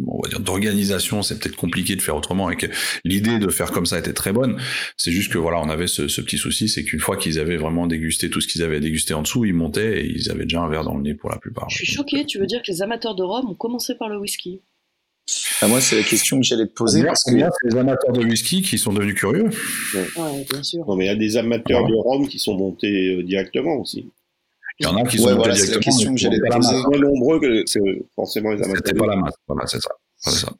on 0.07 0.21
va 0.23 0.29
dire, 0.29 0.41
d'organisation, 0.41 1.23
c'est 1.23 1.39
peut-être 1.39 1.57
compliqué 1.57 1.97
de 1.97 2.03
faire 2.03 2.17
autrement 2.17 2.51
et 2.51 2.57
que 2.57 2.67
l'idée 3.05 3.39
de 3.39 3.49
faire 3.49 3.73
comme 3.73 3.87
ça 3.87 3.99
était 3.99 4.13
très 4.13 4.33
bonne. 4.33 4.61
C'est 4.97 5.13
juste 5.13 5.33
que 5.33 5.39
voilà, 5.39 5.61
on 5.61 5.69
avait 5.69 5.87
ce, 5.87 6.09
ce 6.09 6.21
petit 6.21 6.39
souci, 6.39 6.69
c'est 6.69 6.85
qu'une 6.85 7.01
fois 7.01 7.17
qu'ils 7.17 7.39
avaient 7.39 7.57
vraiment 7.57 7.87
dégusté 7.87 8.31
tout 8.31 8.41
ce 8.41 8.49
qu'ils 8.49 8.63
avaient 8.63 8.81
dégusté 8.81 9.15
en 9.15 9.23
dessous, 9.23 9.45
ils 9.45 9.55
montaient 9.55 10.03
et 10.03 10.07
ils 10.07 10.31
avaient 10.31 10.45
déjà 10.45 10.61
un 10.61 10.69
verre 10.69 10.85
dans 10.85 10.97
le 10.97 11.03
nez 11.03 11.15
pour 11.15 11.31
la 11.31 11.39
plupart. 11.39 11.69
Je 11.71 11.77
suis 11.77 11.87
choquée, 11.87 12.25
tu 12.25 12.39
veux 12.39 12.47
dire 12.47 12.63
que 12.63 12.71
les 12.71 12.83
amateurs 12.83 13.15
de 13.15 13.23
rhum 13.23 13.51
ont 13.51 13.55
commencé 13.55 13.95
par 13.95 14.09
le 14.09 14.19
whisky? 14.19 14.61
Ah, 15.61 15.69
moi, 15.69 15.81
c'est 15.81 15.97
la 15.97 16.03
question 16.03 16.41
que 16.41 16.45
j'allais 16.45 16.67
te 16.67 16.73
poser. 16.73 17.05
Parce 17.05 17.23
c'est 17.25 17.31
que... 17.31 17.37
bien, 17.37 17.49
c'est 17.51 17.73
les 17.73 17.79
amateurs 17.79 18.13
de 18.13 18.25
whisky 18.25 18.63
qui 18.63 18.77
sont 18.77 18.93
devenus 18.93 19.15
curieux. 19.15 19.49
Ouais, 19.95 20.45
bien 20.51 20.63
sûr. 20.63 20.85
Non, 20.87 20.97
mais 20.97 21.05
il 21.05 21.09
y 21.09 21.11
a 21.11 21.17
des 21.17 21.37
amateurs 21.37 21.87
de 21.87 21.95
rhum 21.95 22.27
qui 22.27 22.41
sont 22.41 22.57
montés 22.57 23.17
euh, 23.17 23.23
directement 23.23 23.77
aussi. 23.77 24.11
Il 24.79 24.85
y 24.85 24.87
en 24.89 24.97
a 24.97 25.03
qui 25.05 25.19
Ouais, 25.21 25.31
sont 25.31 25.37
voilà, 25.37 25.55
c'est 25.55 25.75
la 25.75 25.81
question 25.81 26.15
que 26.15 26.21
j'allais 26.21 26.39
poser. 26.41 26.75
Moins 26.77 26.99
nombreux 26.99 27.41
que 27.41 27.63
c'est 27.67 27.81
forcément 28.15 28.51
les 28.51 28.63
amateurs. 28.63 28.83
C'était 28.85 28.99
pas 28.99 29.07
la 29.07 29.17
masse. 29.17 29.35
Voilà, 29.47 29.67
c'est 29.67 29.81
ça. 29.81 29.91
C'est 30.17 30.31
ça. 30.47 30.53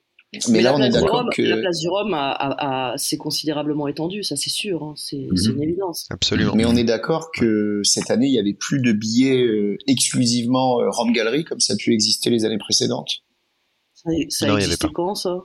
Mais 0.51 0.63
là, 0.63 0.71
la 0.71 0.77
on 0.77 0.81
est 0.83 0.89
place 0.89 0.95
du 0.95 1.01
d'accord 1.03 1.23
Rhum- 1.25 1.35
que. 1.35 1.43
La 1.43 1.57
place 1.59 1.79
du 1.79 1.89
Rhum 1.91 2.15
a, 2.15 2.31
a- 2.31 2.93
a- 2.93 2.99
s'est 2.99 3.19
considérablement 3.19 3.87
étendue, 3.87 4.23
ça 4.23 4.35
c'est 4.35 4.49
sûr, 4.49 4.83
hein, 4.83 4.95
c'est 4.97 5.19
Mhm. 5.19 5.57
une 5.57 5.63
évidence. 5.63 6.07
Absolument. 6.11 6.55
Mais 6.55 6.65
on 6.65 6.75
est 6.75 6.85
d'accord 6.85 7.31
que 7.37 7.83
cette 7.85 8.11
année, 8.11 8.29
il 8.29 8.33
y 8.33 8.39
avait 8.39 8.55
plus 8.55 8.81
de 8.81 8.93
billets 8.93 9.43
euh, 9.45 9.77
exclusivement 9.87 10.81
euh, 10.81 10.89
Rome 10.89 11.13
Gallery 11.13 11.45
comme 11.45 11.61
ça 11.61 11.75
a 11.75 11.77
pu 11.77 11.93
exister 11.93 12.31
les 12.31 12.45
années 12.47 12.57
précédentes. 12.59 13.19
Ça, 13.95 14.11
ça 14.31 14.47
Non, 14.47 14.53
il 14.55 14.55
y 14.55 14.57
avait 14.57 14.65
existait 14.65 14.87
pas. 14.87 14.93
quand 14.95 15.15
ça? 15.15 15.37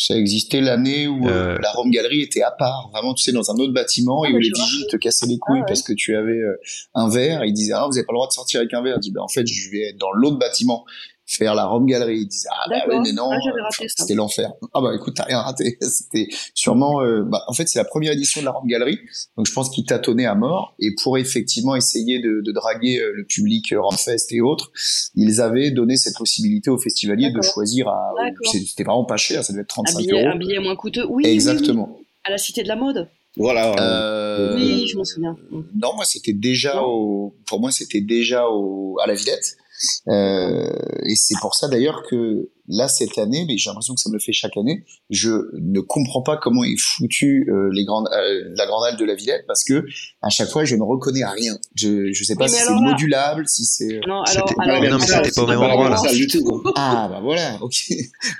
Ça 0.00 0.14
existait 0.16 0.60
l'année 0.60 1.08
où 1.08 1.26
euh, 1.28 1.56
Euh. 1.56 1.58
la 1.60 1.72
Rome 1.72 1.90
Gallery 1.90 2.20
était 2.22 2.42
à 2.42 2.52
part, 2.52 2.88
vraiment, 2.92 3.14
tu 3.14 3.24
sais, 3.24 3.32
dans 3.32 3.50
un 3.50 3.54
autre 3.56 3.72
bâtiment 3.72 4.22
Ah, 4.24 4.28
et 4.28 4.32
où 4.32 4.38
les 4.38 4.50
vigiles 4.50 4.86
te 4.90 4.96
cassaient 4.96 5.26
les 5.26 5.38
couilles 5.38 5.56
Ah, 5.58 5.60
ouais. 5.62 5.66
parce 5.66 5.82
que 5.82 5.92
tu 5.92 6.14
avais 6.16 6.38
euh, 6.38 6.54
un 6.94 7.08
verre. 7.08 7.44
Ils 7.44 7.52
disaient, 7.52 7.72
ah, 7.74 7.86
vous 7.90 7.96
avez 7.98 8.06
pas 8.06 8.12
le 8.12 8.18
droit 8.18 8.28
de 8.28 8.32
sortir 8.32 8.60
avec 8.60 8.72
un 8.74 8.82
verre. 8.82 8.94
Je 8.96 9.00
dis, 9.00 9.10
ben, 9.10 9.22
en 9.22 9.28
fait, 9.28 9.44
je 9.46 9.70
vais 9.70 9.88
être 9.88 9.98
dans 9.98 10.12
l'autre 10.12 10.38
bâtiment 10.38 10.84
faire 11.28 11.54
la 11.54 11.66
Rome 11.66 11.86
Gallery. 11.86 12.20
Ils 12.22 12.26
disaient, 12.26 12.48
ah, 12.50 12.66
bah, 12.70 13.00
mais 13.02 13.12
non. 13.12 13.30
Ah, 13.30 13.36
j'avais 13.44 13.60
euh, 13.60 13.62
raté 13.64 13.88
ça. 13.88 13.94
C'était 14.02 14.14
l'enfer. 14.14 14.50
Ah, 14.74 14.80
bah, 14.80 14.90
écoute, 14.94 15.14
t'as 15.14 15.24
rien 15.24 15.40
raté. 15.40 15.76
C'était 15.82 16.28
sûrement, 16.54 17.02
euh, 17.02 17.22
bah, 17.22 17.42
en 17.48 17.52
fait, 17.52 17.68
c'est 17.68 17.78
la 17.78 17.84
première 17.84 18.12
édition 18.12 18.40
de 18.40 18.46
la 18.46 18.52
Rome 18.52 18.66
Gallery. 18.66 18.98
Donc, 19.36 19.46
je 19.46 19.52
pense 19.52 19.68
qu'ils 19.70 19.84
tâtonnaient 19.84 20.26
à 20.26 20.34
mort. 20.34 20.74
Et 20.80 20.94
pour 21.02 21.18
effectivement 21.18 21.76
essayer 21.76 22.18
de, 22.20 22.40
de 22.44 22.52
draguer 22.52 22.98
euh, 23.00 23.12
le 23.14 23.24
public 23.24 23.72
euh, 23.72 23.80
Ramfest 23.80 24.32
et 24.32 24.40
autres, 24.40 24.72
ils 25.14 25.40
avaient 25.40 25.70
donné 25.70 25.96
cette 25.96 26.16
possibilité 26.16 26.70
aux 26.70 26.78
festivaliers 26.78 27.30
de 27.30 27.42
choisir 27.42 27.88
à, 27.88 28.12
c'est- 28.50 28.58
c'était 28.66 28.84
vraiment 28.84 29.04
pas 29.04 29.16
cher, 29.18 29.44
ça 29.44 29.52
devait 29.52 29.62
être 29.62 29.78
un 29.78 29.82
35 29.84 29.98
billet, 29.98 30.12
euros. 30.24 30.32
un 30.34 30.36
billet 30.38 30.58
moins 30.60 30.76
coûteux 30.76 31.04
Oui, 31.04 31.10
oui, 31.16 31.22
oui, 31.26 31.30
Exactement. 31.30 31.98
à 32.24 32.30
la 32.30 32.38
Cité 32.38 32.62
de 32.62 32.68
la 32.68 32.76
Mode 32.76 33.08
Voilà. 33.36 33.74
Euh, 33.80 34.54
Oui, 34.56 34.86
je 34.86 34.96
me 34.98 35.04
souviens. 35.04 35.36
Non, 35.52 35.94
moi 35.94 36.04
c'était 36.04 36.32
déjà 36.32 36.74
Non. 36.76 36.84
au, 36.86 37.34
pour 37.46 37.60
moi 37.60 37.70
c'était 37.70 38.00
déjà 38.00 38.46
au, 38.48 38.96
à 39.02 39.06
la 39.06 39.14
Villette. 39.14 39.56
Euh, 40.08 40.70
et 41.04 41.14
c'est 41.14 41.36
pour 41.40 41.54
ça 41.54 41.68
d'ailleurs 41.68 42.02
que 42.08 42.48
là 42.68 42.86
cette 42.88 43.18
année, 43.18 43.44
mais 43.48 43.56
j'ai 43.58 43.70
l'impression 43.70 43.94
que 43.94 44.00
ça 44.00 44.08
me 44.10 44.14
le 44.14 44.20
fait 44.20 44.32
chaque 44.32 44.56
année, 44.56 44.84
je 45.10 45.30
ne 45.60 45.80
comprends 45.80 46.22
pas 46.22 46.36
comment 46.36 46.64
est 46.64 46.76
foutu 46.78 47.48
euh, 47.50 47.70
les 47.72 47.84
grandes, 47.84 48.08
euh, 48.08 48.42
la 48.56 48.66
grande 48.66 48.84
halle 48.84 48.96
de 48.96 49.04
la 49.04 49.14
Villette 49.14 49.44
parce 49.46 49.64
que 49.64 49.84
à 50.22 50.28
chaque 50.28 50.48
fois 50.50 50.64
je 50.64 50.76
ne 50.76 50.82
reconnais 50.82 51.22
à 51.22 51.30
rien. 51.30 51.56
Je 51.74 52.12
je 52.12 52.24
sais 52.24 52.34
pas 52.36 52.44
Oui, 52.44 52.50
si 52.50 52.56
c'est 52.56 52.70
là- 52.70 52.80
modulable, 52.80 53.48
si 53.48 53.64
c'est 53.64 54.00
Non, 54.06 54.24
C'était- 54.26 54.42
alors, 54.58 54.80
mais 54.80 54.88
non, 54.90 54.98
mais 54.98 55.06
c'était 55.06 55.30
pas 55.30 55.42
au 55.42 55.46
même 55.46 55.60
endroit, 55.60 55.88
là. 55.90 55.96
Ça, 55.96 56.12
du 56.12 56.26
tout. 56.26 56.62
ah 56.76 57.08
bah 57.10 57.20
voilà, 57.22 57.56
ok. 57.60 57.74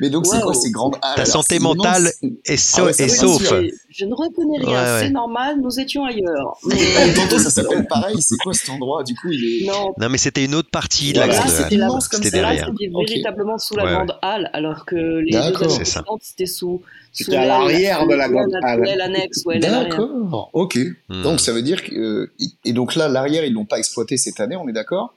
Mais 0.00 0.11
donc 0.11 0.26
c'est 0.26 0.40
quoi 0.40 0.54
ces 0.54 0.70
grandes 0.70 0.94
halles? 1.02 1.16
Ta 1.16 1.23
alors, 1.23 1.26
santé 1.26 1.58
mentale 1.58 2.11
so- 2.56 2.82
Ah 2.82 2.85
ouais, 2.87 2.92
va, 2.92 3.08
sauf. 3.08 3.52
Je 3.90 4.04
ne 4.04 4.14
reconnais 4.14 4.58
rien, 4.58 4.68
Ouais, 4.68 4.92
ouais. 5.00 5.00
c'est 5.06 5.11
normal, 5.11 5.56
nous 5.62 5.80
étions 5.80 6.04
ailleurs. 6.04 6.58
Mais 6.66 7.14
tantôt 7.14 7.38
ça 7.38 7.50
s'appelle 7.50 7.87
pareil. 7.88 8.16
C'est 8.20 8.37
quoi 8.37 8.52
cet 8.52 8.68
endroit? 8.70 9.02
Du 9.02 9.14
coup 9.14 9.28
il 9.30 9.62
est. 9.64 9.66
non, 9.66 9.92
Non, 9.99 10.08
mais 10.08 10.18
c'était 10.18 10.44
une 10.44 10.54
autre 10.54 10.70
partie 10.70 11.12
de 11.12 11.18
Voilà, 11.18 11.32
la 11.32 11.38
grande 11.40 11.50
halle. 11.54 11.68
C'était 12.12 12.30
derrière. 12.30 12.70
c'était 12.78 12.90
véritablement 12.94 13.58
sous 13.58 13.76
la 13.76 13.85
grande 13.92 14.12
halle, 14.23 14.51
alors 14.53 14.85
que 14.85 14.97
les 14.97 15.33
deux 15.33 15.53
précédentes, 15.53 16.21
c'était 16.23 16.47
sous, 16.47 16.83
sous 17.13 17.25
C'était 17.25 17.37
à 17.37 17.47
l'arrière 17.47 18.07
de 18.07 18.15
la 18.15 18.29
grande 18.29 18.55
halle. 18.63 18.81
Ouais. 19.45 19.59
D'accord, 19.59 20.51
ok. 20.53 20.79
Hmm. 21.09 21.23
Donc 21.23 21.41
ça 21.41 21.53
veut 21.53 21.63
dire 21.63 21.83
que 21.83 21.95
euh, 21.95 22.33
et 22.65 22.73
donc 22.73 22.95
là 22.95 23.09
l'arrière 23.09 23.45
ils 23.45 23.53
l'ont 23.53 23.65
pas 23.65 23.79
exploité 23.79 24.17
cette 24.17 24.41
année, 24.41 24.57
on 24.57 24.69
est 24.69 24.73
d'accord? 24.73 25.15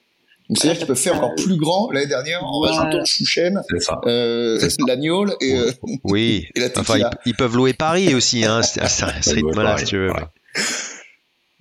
Donc 0.50 0.58
c'est 0.58 0.68
à 0.68 0.72
dire 0.72 0.80
qu'ils 0.80 0.88
peuvent 0.88 0.98
faire 0.98 1.16
encore 1.16 1.36
plus 1.36 1.56
grand 1.56 1.92
l'année 1.92 2.08
dernière 2.08 2.44
en 2.44 2.60
Voilà. 2.60 2.78
rajoutant 2.78 3.06
chouchen, 3.06 3.62
euh, 4.06 4.60
l'agnole 4.86 5.34
et, 5.40 5.56
euh, 5.56 5.72
Oui. 6.04 6.48
et 6.56 6.60
la 6.60 6.68
Enfin, 6.76 6.96
ils, 7.26 7.36
peuvent 7.36 7.56
louer 7.56 7.74
Paris 7.74 8.14
aussi, 8.14 8.44
hein, 8.44 8.60
à 8.60 8.90
ce 8.90 9.34
rythme-là, 9.34 9.78
si 9.78 9.86
tu 9.86 9.98
veux. 9.98 10.12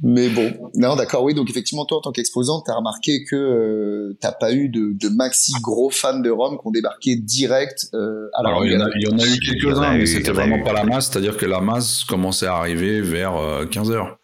Mais 0.02 0.28
bon, 0.28 0.70
non 0.74 0.96
d'accord, 0.96 1.22
oui. 1.24 1.34
Donc 1.34 1.50
effectivement 1.50 1.84
toi 1.84 1.98
en 1.98 2.00
tant 2.00 2.12
qu'exposant, 2.12 2.60
t'as 2.60 2.74
remarqué 2.74 3.24
que 3.24 3.36
euh, 3.36 4.16
t'as 4.20 4.32
pas 4.32 4.52
eu 4.52 4.68
de, 4.68 4.92
de 4.92 5.08
maxi 5.08 5.52
gros 5.60 5.90
fans 5.90 6.20
de 6.20 6.30
Rome 6.30 6.58
qui 6.58 6.66
ont 6.66 6.70
débarqué 6.70 7.16
direct 7.16 7.88
euh, 7.94 8.28
à 8.34 8.42
la 8.42 8.50
Alors, 8.50 8.64
il 8.64 8.72
y, 8.72 8.76
en 8.76 8.80
a, 8.80 8.84
Rome 8.84 8.92
il 8.96 9.08
y 9.08 9.12
en 9.12 9.18
a 9.18 9.26
eu 9.26 9.38
quelques-uns, 9.38 9.98
mais 9.98 10.06
c'était 10.06 10.32
vraiment 10.32 10.56
eu. 10.56 10.64
pas 10.64 10.72
la 10.72 10.84
masse, 10.84 11.10
c'est-à-dire 11.10 11.36
que 11.36 11.46
la 11.46 11.60
masse 11.60 12.04
commençait 12.04 12.46
à 12.46 12.54
arriver 12.54 13.00
vers 13.00 13.32
15h. 13.32 14.16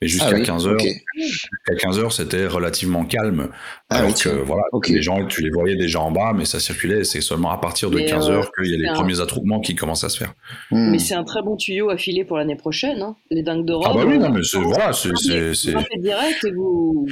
Et 0.00 0.06
jusqu'à 0.06 0.28
Ah 0.30 0.34
oui, 0.34 0.42
15h, 0.42 0.74
ok. 0.74 0.86
jusqu'à 1.16 1.74
15h, 1.74 2.10
c'était 2.14 2.46
relativement 2.46 3.04
calme. 3.04 3.48
Ah 3.90 3.96
alors 3.96 4.10
oui, 4.10 4.14
que, 4.22 4.28
voilà, 4.28 4.62
les 4.88 5.02
gens, 5.02 5.26
tu 5.26 5.42
les 5.42 5.50
voyais 5.50 5.74
déjà 5.74 5.98
en 6.00 6.12
bas, 6.12 6.32
mais 6.36 6.44
ça 6.44 6.60
circulait, 6.60 7.00
et 7.00 7.04
c'est 7.04 7.20
seulement 7.20 7.50
à 7.50 7.58
partir 7.58 7.90
de 7.90 7.96
Mais, 7.96 8.06
15h 8.06 8.30
euh, 8.30 8.42
qu'il 8.62 8.70
y 8.70 8.74
a 8.74 8.78
les 8.78 8.86
un- 8.86 8.94
premiers 8.94 9.20
attroupements 9.20 9.60
qui 9.60 9.74
commencent 9.74 10.04
à 10.04 10.08
se 10.08 10.18
faire. 10.18 10.34
Hmm. 10.70 10.90
Mais 10.92 11.00
c'est 11.00 11.14
un 11.14 11.24
très 11.24 11.42
bon 11.42 11.56
tuyau 11.56 11.90
à 11.90 11.96
filer 11.96 12.24
pour 12.24 12.36
l'année 12.36 12.54
prochaine. 12.54 13.02
Hein. 13.02 13.16
Les 13.30 13.42
dingues 13.42 13.64
de 13.66 13.72
Rome. 13.72 13.86
Ah 13.88 13.92
bah 13.94 14.04
oui, 14.06 14.14
euh, 14.14 14.18
non, 14.18 14.30
mais 14.30 14.42
c'est, 14.44 14.58
voilà, 14.58 14.92
c'est, 14.92 15.10
direct 15.98 16.44
et 16.44 16.52
vous, 16.52 17.08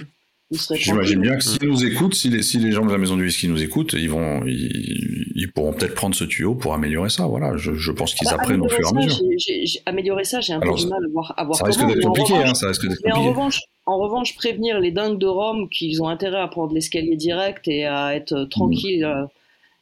J'imagine 0.50 1.20
bien 1.20 1.36
que 1.36 1.42
s'ils 1.42 1.68
nous 1.68 1.84
écoutent, 1.84 2.14
si 2.14 2.28
les, 2.30 2.40
si 2.42 2.58
les 2.58 2.70
gens 2.70 2.86
de 2.86 2.92
la 2.92 2.98
maison 2.98 3.16
du 3.16 3.24
whisky 3.24 3.48
nous 3.48 3.60
écoutent, 3.62 3.94
ils 3.94 4.08
vont, 4.08 4.44
ils, 4.46 5.32
ils 5.34 5.50
pourront 5.52 5.72
peut-être 5.72 5.94
prendre 5.94 6.14
ce 6.14 6.22
tuyau 6.22 6.54
pour 6.54 6.72
améliorer 6.72 7.08
ça. 7.10 7.26
Voilà, 7.26 7.56
je, 7.56 7.74
je 7.74 7.90
pense 7.90 8.14
qu'ils 8.14 8.26
Bah, 8.28 8.34
apprennent 8.34 8.60
au 8.60 8.68
fur 8.68 8.78
et 8.78 8.84
à 8.86 8.88
améliorer 8.90 9.22
mesure. 9.28 9.82
Améliorer 9.86 10.22
ça, 10.24 10.40
j'ai 10.40 10.52
un 10.52 10.60
Alors, 10.60 10.76
peu 10.76 10.80
du 10.82 10.86
mal 10.86 11.04
à 11.04 11.08
voir, 11.12 11.34
à 11.36 11.44
voir 11.44 11.56
Ça 11.58 11.64
risque 11.64 11.80
comment. 11.80 11.94
compliqué, 12.00 12.32
revanche- 12.34 12.48
hein, 12.50 12.54
ça 12.54 12.68
risque 12.68 12.88
d'être 12.88 13.00
Mais 13.04 13.10
en 13.10 13.16
compliqué. 13.16 13.30
revanche, 13.30 13.60
en 13.86 13.98
revanche, 13.98 14.36
prévenir 14.36 14.78
les 14.78 14.92
dingues 14.92 15.18
de 15.18 15.26
Rome 15.26 15.68
qu'ils 15.68 16.00
ont 16.00 16.08
intérêt 16.08 16.38
à 16.40 16.46
prendre 16.46 16.72
l'escalier 16.72 17.16
direct 17.16 17.66
et 17.66 17.84
à 17.86 18.14
être 18.14 18.32
euh, 18.32 18.46
tranquilles, 18.46 19.04
euh, 19.04 19.24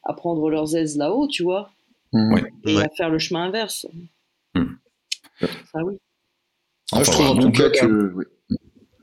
à 0.03 0.13
prendre 0.13 0.49
leurs 0.49 0.75
aises 0.75 0.97
là-haut, 0.97 1.27
tu 1.27 1.43
vois. 1.43 1.69
Oui. 2.11 2.41
et 2.65 2.75
Ouais. 2.75 2.83
à 2.85 2.89
faire 2.97 3.09
le 3.11 3.19
chemin 3.19 3.43
inverse. 3.43 3.85
Hmm. 4.55 4.63
Ça 5.39 5.83
oui. 5.83 5.95
Moi, 6.91 7.03
je 7.03 7.11
trouve 7.11 7.25
en 7.27 7.37
tout 7.37 7.51
cas 7.51 7.63
euh, 7.65 7.69
que. 7.69 8.13
oui. 8.15 8.25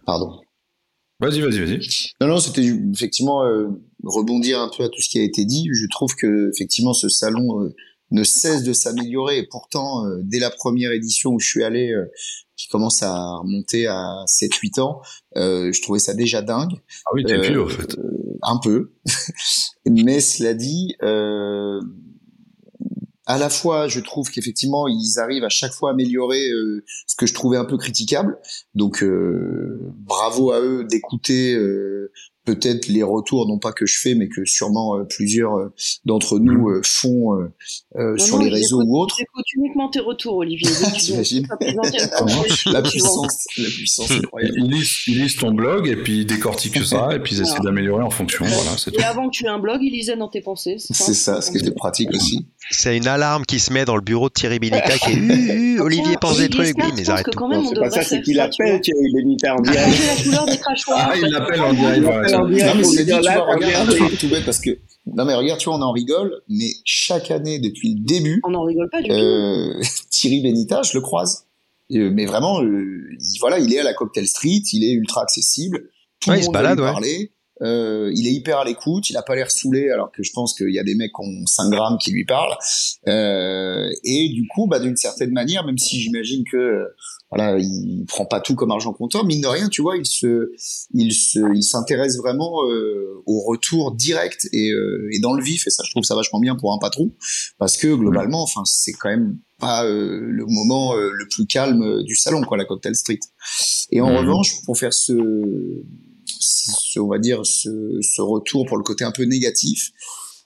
Pardon. 0.07 0.41
Vas-y, 1.23 1.41
vas-y, 1.41 1.61
vas-y. 1.61 1.81
Non, 2.21 2.27
non, 2.27 2.39
c'était 2.39 2.65
effectivement 2.93 3.45
euh, 3.45 3.69
rebondir 4.03 4.61
un 4.61 4.69
peu 4.77 4.83
à 4.83 4.89
tout 4.89 5.01
ce 5.01 5.09
qui 5.09 5.21
a 5.21 5.23
été 5.23 5.45
dit. 5.45 5.69
Je 5.73 5.87
trouve 5.89 6.17
que 6.17 6.51
effectivement 6.53 6.93
ce 6.93 7.09
salon 7.09 7.63
euh, 7.63 7.75
ne 8.13 8.25
cesse 8.25 8.63
de 8.63 8.73
s'améliorer. 8.73 9.39
Et 9.39 9.47
pourtant, 9.47 10.05
euh, 10.05 10.21
dès 10.23 10.39
la 10.39 10.51
première 10.51 10.93
édition 10.93 11.31
où 11.31 11.41
je 11.41 11.49
suis 11.49 11.65
allé, 11.65 11.91
euh, 11.91 12.11
qui 12.57 12.69
commence 12.69 13.03
à 13.03 13.37
remonter 13.39 13.87
à 13.87 14.25
7-8 14.27 14.81
ans, 14.81 15.01
euh, 15.37 15.73
je 15.73 15.83
trouvais 15.83 15.99
ça 15.99 16.15
déjà 16.15 16.43
dingue. 16.43 16.75
Ah 17.07 17.11
oui, 17.15 17.25
t'es 17.25 17.41
vieux, 17.41 17.63
en 17.63 17.69
fait. 17.69 17.97
un 18.43 18.59
peu. 18.59 18.93
Mais 19.87 20.21
cela 20.21 20.55
dit, 20.55 20.95
euh, 21.03 21.81
à 23.27 23.39
la 23.39 23.51
fois, 23.51 23.89
je 23.89 24.01
trouve 24.01 24.31
qu'effectivement, 24.31 24.89
ils 24.89 25.19
arrivent 25.19 25.45
à 25.45 25.49
chaque 25.49 25.73
fois 25.73 25.91
à 25.91 25.93
améliorer 25.93 26.51
euh, 26.51 26.85
ce 27.07 27.15
que 27.15 27.27
je 27.27 27.35
trouvais 27.35 27.57
un 27.57 27.65
peu 27.65 27.79
critiquable. 27.79 28.39
Donc, 28.75 29.03
euh, 29.03 29.79
bravo 29.97 30.51
à 30.51 30.61
eux 30.61 30.85
d'écouter 30.85 31.55
euh, 31.55 32.13
peut-être 32.45 32.89
les 32.89 33.03
retours, 33.03 33.47
non 33.47 33.59
pas 33.59 33.73
que 33.73 33.87
je 33.87 33.99
fais, 34.01 34.15
mais 34.15 34.29
que 34.29 34.45
sûrement 34.45 34.97
euh, 34.97 35.05
plusieurs 35.05 35.55
euh, 35.57 35.73
d'entre 36.05 36.39
nous 36.39 36.69
euh, 36.69 36.81
font 36.85 37.35
euh, 37.35 37.53
euh, 37.97 38.17
Non, 38.19 38.25
sur 38.25 38.39
non, 38.39 38.45
les 38.45 38.51
réseaux 38.51 38.83
ou 38.83 38.99
autres. 38.99 39.15
J'écoute 39.19 39.45
uniquement 39.57 39.89
tes 39.89 40.01
retours, 40.01 40.37
Olivier. 40.37 40.69
T'imagines 40.99 41.47
La 42.67 42.83
puissance, 42.83 43.47
la 43.57 43.69
puissance 43.69 44.11
incroyable. 44.11 44.55
Ils 44.59 44.71
lisent, 44.71 44.97
ils 45.07 45.23
lisent 45.23 45.37
ton 45.37 45.53
blog 45.53 45.89
et 45.89 45.97
puis 45.97 46.21
ils 46.21 46.27
décortiquent 46.27 46.85
ça 46.85 47.11
et 47.15 47.21
puis 47.21 47.37
ils 47.37 47.43
essaient 47.43 47.61
d'améliorer 47.63 48.03
en 48.03 48.11
fonction. 48.11 48.45
Voilà, 48.45 48.77
c'est 48.77 48.91
tout. 48.91 49.01
Et 49.01 49.05
avant 49.05 49.29
que 49.29 49.37
tu 49.37 49.47
aies 49.47 49.51
un 49.51 49.59
blog, 49.59 49.79
il 49.83 49.93
lisait 49.93 50.17
dans 50.17 50.29
tes 50.29 50.41
pensées. 50.41 50.77
C'est 50.79 51.15
ça, 51.15 51.41
ce 51.41 51.51
qui 51.51 51.59
était 51.59 51.71
pratique 51.71 52.11
aussi. 52.13 52.47
C'est 52.71 52.97
une 52.97 53.09
alarme 53.09 53.45
qui 53.45 53.59
se 53.59 53.73
met 53.73 53.85
dans 53.85 53.97
le 53.97 54.03
bureau 54.03 54.29
de 54.29 54.33
Thierry 54.35 54.59
Bénica 54.59 54.99
qui 54.99 55.13
est 55.13 55.17
"Uh, 55.17 55.77
uh, 55.77 55.81
Olivier 55.81 56.17
pense 56.21 56.39
des 56.39 56.49
trucs. 56.49 56.77
Oui, 56.79 56.93
mais 56.97 57.09
arrête 57.09 57.27
c'est 57.29 57.81
pas 57.81 57.91
ça, 57.91 58.03
c'est 58.03 58.23
qu'il 58.23 58.39
appelle. 58.41 58.81
Thierry 58.81 59.13
en 59.51 59.61
direct. 59.61 60.25
Des 60.47 60.59
crachoirs. 60.59 60.99
Ah, 61.01 61.09
en 61.09 61.13
fait. 61.13 61.21
il 61.23 61.31
l'appelle 61.31 61.61
en 61.61 61.73
direct. 61.73 62.32
En. 62.35 62.45
Non, 62.45 62.49
mais 62.49 62.85
c'est 62.85 63.05
dit, 63.05 63.11
tu 63.13 63.21
vois, 63.21 63.55
regarde, 63.55 63.93
tout 64.19 64.29
bête 64.29 64.45
parce 64.45 64.61
que, 64.61 64.71
non, 65.07 65.25
mais 65.25 65.35
regarde, 65.35 65.59
tu 65.61 65.69
vois, 65.69 65.79
on 65.79 65.83
en 65.83 65.93
rigole, 65.93 66.41
mais 66.49 66.71
chaque 66.85 67.31
année, 67.31 67.59
depuis 67.59 67.95
le 67.95 68.01
début, 68.01 68.41
On 68.45 68.51
n'en 68.51 68.65
rigole 68.65 68.89
pas 68.91 69.03
du 69.03 69.09
tout. 69.09 69.15
euh, 69.15 69.81
Thierry 70.11 70.41
Benita, 70.43 70.83
je 70.83 70.93
le 70.97 71.01
croise. 71.01 71.47
Euh, 71.93 72.11
mais 72.13 72.25
vraiment, 72.27 72.63
euh, 72.63 73.09
il, 73.21 73.39
voilà, 73.41 73.59
il 73.59 73.73
est 73.75 73.81
à 73.81 73.83
la 73.83 73.93
Cocktail 73.95 74.27
Street, 74.27 74.63
il 74.73 74.85
est 74.85 74.93
ultra 74.93 75.23
accessible. 75.23 75.91
Tout 76.21 76.31
Ouais, 76.31 76.37
le 76.37 76.41
il 76.41 76.43
se 76.45 76.47
monde 76.49 76.55
balade, 76.55 76.79
lui 76.79 76.85
ouais. 76.85 76.93
parler. 76.93 77.32
Euh, 77.63 78.11
il 78.15 78.27
est 78.27 78.33
hyper 78.33 78.59
à 78.59 78.65
l'écoute, 78.65 79.09
il 79.11 79.17
a 79.17 79.23
pas 79.23 79.35
l'air 79.37 79.51
saoulé, 79.51 79.91
alors 79.91 80.11
que 80.11 80.23
je 80.23 80.31
pense 80.33 80.55
qu'il 80.55 80.71
y 80.73 80.79
a 80.79 80.83
des 80.85 80.95
mecs 80.95 81.13
qui 81.13 81.21
ont 81.27 81.47
5 81.47 81.71
grammes 81.71 81.99
qui 81.99 82.11
lui 82.11 82.25
parlent. 82.25 82.57
Euh, 83.09 83.89
et 84.05 84.29
du 84.31 84.47
coup, 84.49 84.67
bah, 84.67 84.79
d'une 84.79 84.97
certaine 84.97 85.31
manière, 85.33 85.65
même 85.65 85.79
si 85.79 86.01
j'imagine 86.01 86.45
que 86.51 86.57
euh, 86.57 86.85
voilà, 87.31 87.57
il 87.59 88.05
prend 88.09 88.27
pas 88.27 88.41
tout 88.41 88.55
comme 88.55 88.71
argent 88.73 88.93
comptant, 88.93 89.25
mine 89.25 89.41
de 89.41 89.47
rien, 89.47 89.69
tu 89.69 89.81
vois, 89.81 89.97
il 89.97 90.05
se, 90.07 90.51
il 90.93 91.13
se, 91.15 91.39
il 91.55 91.63
s'intéresse 91.63 92.19
vraiment 92.19 92.63
euh, 92.69 93.23
au 93.27 93.41
retour 93.45 93.95
direct 93.95 94.47
et, 94.53 94.71
euh, 94.71 95.09
et 95.13 95.21
dans 95.21 95.33
le 95.33 95.43
vif. 95.43 95.67
Et 95.67 95.71
ça, 95.71 95.83
je 95.87 95.91
trouve 95.93 96.03
ça 96.05 96.15
vachement 96.15 96.41
bien 96.41 96.57
pour 96.57 96.75
un 96.75 96.79
patron, 96.79 97.11
parce 97.59 97.77
que 97.79 97.95
globalement, 97.95 98.43
enfin, 98.43 98.63
c'est 98.67 98.93
quand 98.93 99.09
même 99.09 99.39
pas 99.59 99.85
euh, 99.87 100.19
le 100.21 100.45
moment 100.47 100.95
euh, 100.97 101.11
le 101.13 101.27
plus 101.29 101.47
calme 101.47 101.83
euh, 101.83 102.03
du 102.03 102.17
salon, 102.17 102.43
quoi, 102.43 102.57
la 102.59 102.65
Cocktail 102.65 102.97
Street. 102.97 103.21
Et 103.93 104.01
en 104.01 104.11
Mhm. 104.11 104.17
revanche, 104.19 104.63
pour 104.67 104.77
faire 104.77 104.93
ce, 104.93 105.13
ce, 106.43 107.01
on 107.01 107.09
va 107.09 107.19
dire, 107.19 107.45
ce, 107.47 107.69
ce 108.03 108.21
retour 108.21 108.67
pour 108.67 108.77
le 108.77 108.83
côté 108.83 109.05
un 109.05 109.13
peu 109.13 109.25
négatif, 109.25 109.91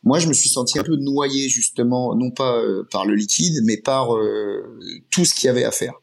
moi, 0.03 0.21
je 0.21 0.29
me 0.29 0.35
suis 0.35 0.49
senti 0.49 0.79
un 0.79 0.85
peu 0.85 0.97
noyé 0.97 1.49
justement, 1.49 2.15
non 2.15 2.31
pas 2.31 2.59
euh, 2.59 2.87
par 2.93 3.07
le 3.07 3.17
liquide, 3.17 3.61
mais 3.65 3.77
par 3.77 4.15
euh, 4.15 4.63
tout 5.11 5.25
ce 5.25 5.35
qu'il 5.35 5.47
y 5.47 5.51
avait 5.51 5.65
à 5.65 5.73
faire. 5.73 5.95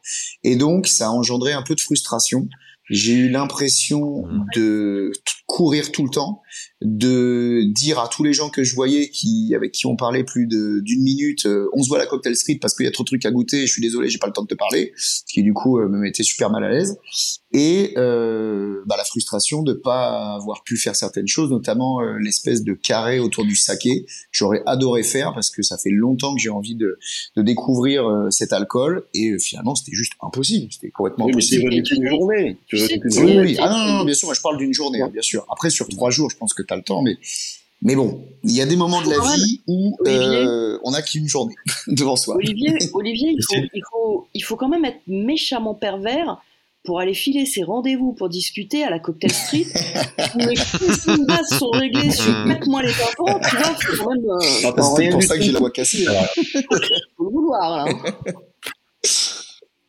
Et 0.44 0.58
donc, 0.58 0.88
ça 0.88 1.08
a 1.08 1.10
engendré 1.10 1.54
un 1.54 1.62
peu 1.62 1.74
de 1.74 1.80
frustration. 1.80 2.50
J'ai 2.90 3.14
eu 3.14 3.30
l'impression 3.30 4.26
Mmh. 4.26 4.46
de 4.56 5.12
courir 5.54 5.92
tout 5.92 6.04
le 6.04 6.10
temps, 6.10 6.42
de 6.82 7.62
dire 7.76 8.00
à 8.00 8.08
tous 8.08 8.24
les 8.24 8.34
gens 8.34 8.50
que 8.50 8.64
je 8.64 8.74
voyais 8.74 9.10
qui 9.12 9.54
avec 9.56 9.72
qui 9.72 9.86
on 9.86 9.96
parlait 9.96 10.24
plus 10.24 10.48
d'une 10.48 11.04
minute, 11.04 11.46
euh, 11.46 11.70
on 11.74 11.84
se 11.84 11.90
voit 11.90 11.98
à 11.98 12.02
la 12.02 12.08
cocktail 12.08 12.36
street 12.36 12.58
parce 12.60 12.74
qu'il 12.76 12.86
y 12.86 12.90
a 12.90 12.92
trop 12.92 13.04
de 13.04 13.08
trucs 13.08 13.24
à 13.28 13.30
goûter. 13.30 13.68
Je 13.68 13.72
suis 13.72 13.82
désolé, 13.82 14.10
j'ai 14.10 14.18
pas 14.18 14.26
le 14.26 14.34
temps 14.34 14.42
de 14.42 14.48
te 14.48 14.56
parler, 14.56 14.94
ce 14.98 15.22
qui 15.32 15.44
du 15.44 15.54
coup 15.54 15.78
euh, 15.80 15.88
me 15.88 16.00
mettait 16.00 16.24
super 16.24 16.50
mal 16.50 16.64
à 16.64 16.70
l'aise. 16.70 16.98
Et 17.52 17.94
euh, 17.98 18.82
bah, 18.88 18.96
la 18.98 19.04
frustration 19.04 19.62
de 19.62 19.74
pas 19.74 20.34
avoir 20.34 20.64
pu 20.64 20.76
faire 20.76 20.96
certaines 20.96 21.28
choses, 21.28 21.52
notamment 21.52 22.02
euh, 22.02 22.18
l'espèce 22.20 22.64
de 22.64 22.74
carré 22.74 23.20
autour 23.20 23.46
du 23.46 23.56
saké. 23.56 24.08
J'aurais 24.32 24.64
adoré 24.66 25.04
faire 25.04 25.34
parce 25.36 25.52
que 25.52 25.62
ça 25.62 25.78
fait 25.78 25.92
longtemps 25.92 26.34
que 26.34 26.42
j'ai 26.42 26.50
envie 26.50 26.74
de, 26.74 26.98
de 27.36 27.42
découvrir 27.44 28.08
euh, 28.10 28.32
cet 28.32 28.54
alcool 28.54 29.04
et 29.14 29.38
finalement 29.38 29.76
c'était 29.76 29.96
juste 29.96 30.14
impossible. 30.20 30.74
C'était 30.74 30.90
complètement 30.90 31.26
Oui, 31.26 31.34
mais 31.36 31.42
c'est 31.44 31.58
impossible. 31.64 31.84
qu'une 31.84 32.08
journée. 32.10 32.58
Tu 32.66 32.76
Oui, 32.76 33.12
journée. 33.12 33.40
oui. 33.40 33.58
Ah 33.60 33.70
non, 33.70 33.78
non, 33.86 33.94
non, 34.00 34.04
bien 34.06 34.16
sûr, 34.16 34.26
moi, 34.28 34.34
je 34.34 34.42
parle 34.42 34.58
d'une 34.58 34.74
journée, 34.74 35.02
hein, 35.04 35.10
bien 35.14 35.22
sûr. 35.22 35.43
Après, 35.52 35.70
sur 35.70 35.88
trois 35.88 36.10
jours, 36.12 36.30
je 36.30 36.38
pense 36.38 36.54
que 36.54 36.64
tu 36.64 36.74
as 36.74 36.78
le 36.78 36.84
temps, 36.84 37.02
mais, 37.02 37.18
mais 37.82 37.96
bon, 37.96 38.26
il 38.44 38.52
y 38.52 38.62
a 38.62 38.66
des 38.66 38.76
moments 38.76 39.02
de 39.02 39.10
la 39.10 39.20
vie 39.36 39.62
où 39.68 39.98
euh, 40.08 40.78
on 40.84 40.92
n'a 40.92 41.02
qu'une 41.02 41.28
journée 41.28 41.56
devant 41.88 42.16
soi. 42.16 42.36
Olivier, 42.36 42.78
Olivier 42.94 43.36
il, 43.38 43.44
faut, 43.44 43.56
il, 43.74 43.82
faut, 43.92 44.28
il 44.34 44.42
faut 44.44 44.56
quand 44.56 44.70
même 44.70 44.86
être 44.86 45.02
méchamment 45.08 45.76
pervers 45.76 46.42
pour 46.86 47.00
aller 47.00 47.14
filer 47.14 47.46
ses 47.46 47.64
rendez-vous 47.64 48.12
pour 48.12 48.28
discuter 48.28 48.84
à 48.84 48.90
la 48.90 49.00
Cocktail 49.00 49.32
Street 49.32 49.68
où 50.36 50.40
les 50.40 50.56
basses 51.26 51.58
sont 51.58 51.70
réglées 51.72 52.12
sur 52.12 52.46
mets-moi 52.46 52.84
les 52.84 52.92
pimpons, 52.92 53.40
tu 53.50 53.56
vois, 53.56 53.76
faut 53.76 54.04
quand 54.04 54.10
même 54.14 54.26
euh, 54.26 54.40
J'entends 54.62 54.96
C'est 54.96 55.04
rien 55.04 55.12
pour 55.14 55.24
ça 55.24 55.38
que 55.38 55.44
j'ai 55.44 55.52
la 55.54 55.60
voix 55.60 55.72
cassée. 55.72 56.06
hein. 56.08 56.26
faut 57.16 57.24
le 57.24 57.30
vouloir. 57.32 57.86
Là. 57.86 57.94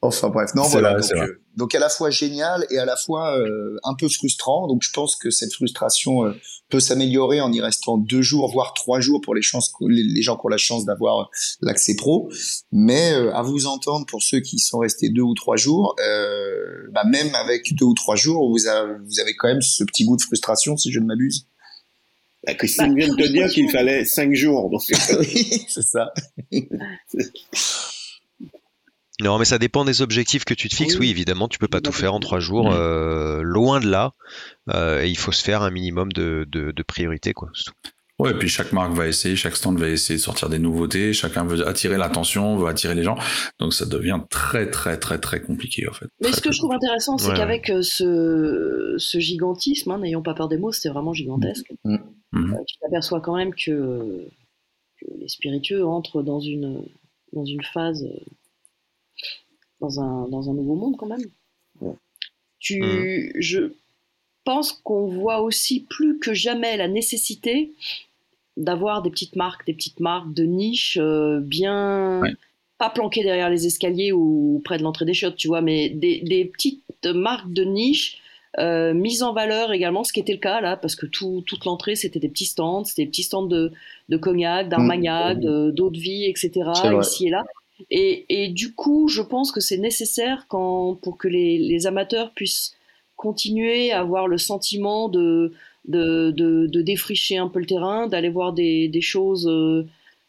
Enfin 0.07 0.29
bref, 0.29 0.51
non 0.55 0.65
voilà. 0.65 0.99
vrai, 0.99 1.01
donc, 1.01 1.19
euh, 1.19 1.41
donc 1.57 1.75
à 1.75 1.79
la 1.79 1.89
fois 1.89 2.11
génial 2.11 2.67
et 2.71 2.79
à 2.79 2.85
la 2.85 2.97
fois 2.97 3.39
euh, 3.39 3.79
un 3.85 3.95
peu 3.95 4.09
frustrant. 4.09 4.67
Donc 4.69 4.83
je 4.83 4.91
pense 4.91 5.17
que 5.17 5.31
cette 5.31 5.53
frustration 5.53 6.27
euh, 6.27 6.33
peut 6.69 6.81
s'améliorer 6.81 7.41
en 7.41 7.53
y 7.53 7.61
restant 7.61 7.99
deux 7.99 8.23
jours, 8.23 8.51
voire 8.51 8.75
trois 8.75 9.01
jours 9.01 9.21
pour 9.21 9.35
les, 9.35 9.43
chances, 9.43 9.73
les, 9.81 10.03
les 10.03 10.23
gens 10.23 10.37
qui 10.37 10.43
ont 10.45 10.49
la 10.49 10.57
chance 10.57 10.85
d'avoir 10.85 11.31
l'accès 11.61 11.95
pro. 11.95 12.31
Mais 12.73 13.13
euh, 13.13 13.35
à 13.35 13.43
vous 13.43 13.67
entendre, 13.67 14.07
pour 14.07 14.23
ceux 14.23 14.41
qui 14.41 14.59
sont 14.59 14.79
restés 14.79 15.09
deux 15.09 15.23
ou 15.23 15.35
trois 15.35 15.57
jours, 15.57 15.95
euh, 16.07 16.89
bah, 16.93 17.05
même 17.05 17.35
avec 17.35 17.75
deux 17.75 17.87
ou 17.87 17.95
trois 17.95 18.17
jours, 18.17 18.51
vous 18.51 18.67
avez, 18.67 18.95
vous 19.05 19.21
avez 19.21 19.35
quand 19.37 19.49
même 19.49 19.63
ce 19.63 19.85
petit 19.85 20.05
goût 20.05 20.17
de 20.17 20.23
frustration, 20.23 20.77
si 20.77 20.93
je 20.93 21.01
ne 21.01 21.07
m'abuse. 21.07 21.47
Bah, 22.47 22.55
Christine 22.55 22.95
vient 22.95 23.09
de 23.09 23.23
te 23.23 23.29
dire 23.29 23.49
qu'il 23.49 23.71
fallait 23.71 24.05
cinq 24.05 24.35
jours. 24.35 24.69
Donc, 24.71 24.83
oui, 25.19 25.65
c'est 25.69 25.83
ça. 25.83 26.13
Non, 29.21 29.39
mais 29.39 29.45
ça 29.45 29.59
dépend 29.59 29.85
des 29.85 30.03
objectifs 30.03 30.45
que 30.45 30.55
tu 30.55 30.69
te 30.69 30.75
fixes. 30.75 30.95
Oui. 30.95 31.01
Oui, 31.07 31.11
évidemment, 31.11 31.47
tu 31.49 31.59
peux 31.59 31.69
pas 31.69 31.81
tout 31.81 31.93
faire 31.93 32.15
en 32.15 32.21
trois 32.21 32.41
jours, 32.41 32.71
Mhm. 32.71 32.77
euh, 32.77 33.43
loin 33.43 33.79
de 33.81 33.89
là. 33.89 34.13
Euh, 34.75 35.03
et 35.03 35.09
il 35.09 35.17
faut 35.17 35.31
se 35.33 35.43
faire 35.45 35.63
un 35.63 35.71
minimum 35.71 36.11
de, 36.13 36.47
de, 36.51 36.73
de 36.73 36.83
priorités, 36.83 37.33
quoi. 37.33 37.51
c'est 37.55 37.65
tout. 37.65 37.73
Ouais, 38.21 38.31
et 38.31 38.35
puis 38.35 38.49
chaque 38.49 38.73
marque 38.73 38.93
va 38.93 39.09
essayer, 39.09 39.35
chaque 39.35 39.57
stand 39.57 39.77
va 39.77 39.89
essayer 39.89 40.17
de 40.19 40.23
sortir 40.23 40.49
des 40.49 40.61
nouveautés, 40.61 41.13
chacun 41.13 41.45
veut 41.45 41.67
attirer 41.67 41.97
l'attention, 41.97 42.57
veut 42.57 42.69
attirer 42.69 42.95
les 42.95 43.03
gens. 43.03 43.17
Donc 43.59 43.75
ça 43.75 43.87
devient 43.87 44.21
très 44.31 44.71
très 44.71 44.99
très 45.01 45.19
très 45.19 45.41
compliqué 45.43 45.89
en 45.89 45.93
fait. 45.93 46.07
Mais 46.21 46.29
Très, 46.29 46.37
ce 46.37 46.41
que 46.41 46.53
je 46.53 46.59
trouve 46.59 46.71
intéressant, 46.73 47.19
c'est 47.19 47.31
Ouais, 47.31 47.37
qu'avec 47.37 47.71
euh, 47.71 47.83
ce, 47.83 48.95
ce 48.99 49.19
gigantisme, 49.19 49.91
hein, 49.91 49.99
n'ayons 49.99 50.23
pas 50.23 50.35
peur 50.35 50.47
des 50.49 50.59
mots, 50.59 50.71
c'était 50.71 50.91
vraiment 50.91 51.13
gigantesque, 51.13 51.73
Mm. 51.85 51.97
Euh, 52.55 52.57
tu 52.67 52.77
t'aperçois 52.81 53.21
quand 53.21 53.37
même 53.37 53.53
que, 53.53 54.27
que 55.01 55.07
les 55.21 55.29
spiritueux 55.29 55.85
entrent 55.85 56.23
dans 56.23 56.41
une, 56.41 56.83
dans 57.33 57.45
une 57.45 57.63
phase, 57.63 58.05
euh, 58.05 58.21
dans 59.85 60.01
un, 60.01 60.29
dans 60.29 60.51
un 60.51 60.55
nouveau 60.55 60.75
monde 60.75 60.97
quand 60.99 61.07
même. 61.07 61.25
Ouais. 61.81 61.93
Tu, 62.59 63.33
Je 63.39 63.61
pense 64.45 64.73
qu'on 64.73 65.07
voit 65.07 65.41
aussi 65.43 65.81
plus 65.89 66.19
que 66.19 66.33
jamais 66.35 66.77
la 66.77 66.89
nécessité 66.89 67.73
d'avoir 68.57 69.03
des 69.03 69.11
petites 69.11 69.37
marques, 69.37 69.67
des 69.67 69.75
petites 69.75 70.01
marques 70.01 70.33
de 70.33 70.45
niche 70.45 70.97
euh, 71.01 71.41
bien 71.41 72.21
Ouais. 72.23 72.35
pas 72.79 72.89
planquées 72.91 73.23
derrière 73.25 73.51
les 73.51 73.67
escaliers 73.67 74.13
ou 74.13 74.61
près 74.65 74.79
de 74.79 74.83
l'entrée 74.83 75.05
des 75.05 75.15
chiottes, 75.15 75.37
tu 75.37 75.49
vois, 75.49 75.61
mais 75.61 75.89
des, 75.91 76.21
des 76.21 76.45
petites 76.45 76.83
marques 77.07 77.53
de 77.53 77.65
niche 77.65 78.19
euh, 78.61 78.95
mises 78.95 79.23
en 79.25 79.33
valeur 79.33 79.73
également, 79.73 80.05
ce 80.05 80.13
qui 80.13 80.21
était 80.21 80.33
le 80.33 80.39
cas 80.39 80.61
là, 80.61 80.77
parce 80.77 80.95
que 80.95 81.07
tout, 81.07 81.43
toute 81.47 81.65
l'entrée 81.65 81.97
c'était 81.97 82.21
des 82.21 82.29
petits 82.29 82.45
stands, 82.47 82.85
c'était 82.85 83.03
des 83.05 83.11
petits 83.11 83.25
stands 83.25 83.47
de, 83.47 83.73
de 84.09 84.17
cognac, 84.17 84.69
d'armagnac, 84.69 85.41
de- 85.41 85.71
d'eau 85.73 85.91
de 85.91 85.99
vie, 85.99 86.25
etc. 86.27 86.51
Ici 87.01 87.27
et 87.27 87.31
là. 87.31 87.45
Et, 87.91 88.25
et 88.29 88.49
du 88.49 88.75
coup, 88.75 89.09
je 89.09 89.23
pense 89.23 89.53
que 89.53 89.61
c'est 89.61 89.79
nécessaire 89.79 90.47
quand, 90.49 90.95
pour 91.03 91.19
que 91.19 91.29
les, 91.29 91.59
les 91.59 91.87
amateurs 91.87 92.33
puissent 92.33 92.75
continuer 93.17 93.91
à 93.93 94.01
avoir 94.01 94.29
le 94.29 94.39
sentiment 94.39 95.09
de, 95.09 95.53
de, 95.87 96.31
de, 96.31 96.67
de 96.67 96.83
défricher 96.83 97.37
un 97.37 97.49
peu 97.49 97.59
le 97.61 97.67
terrain, 97.67 98.07
d'aller 98.07 98.29
voir 98.29 98.53
des, 98.53 98.89
des 98.89 99.01
choses, 99.01 99.47
euh, 99.49 99.87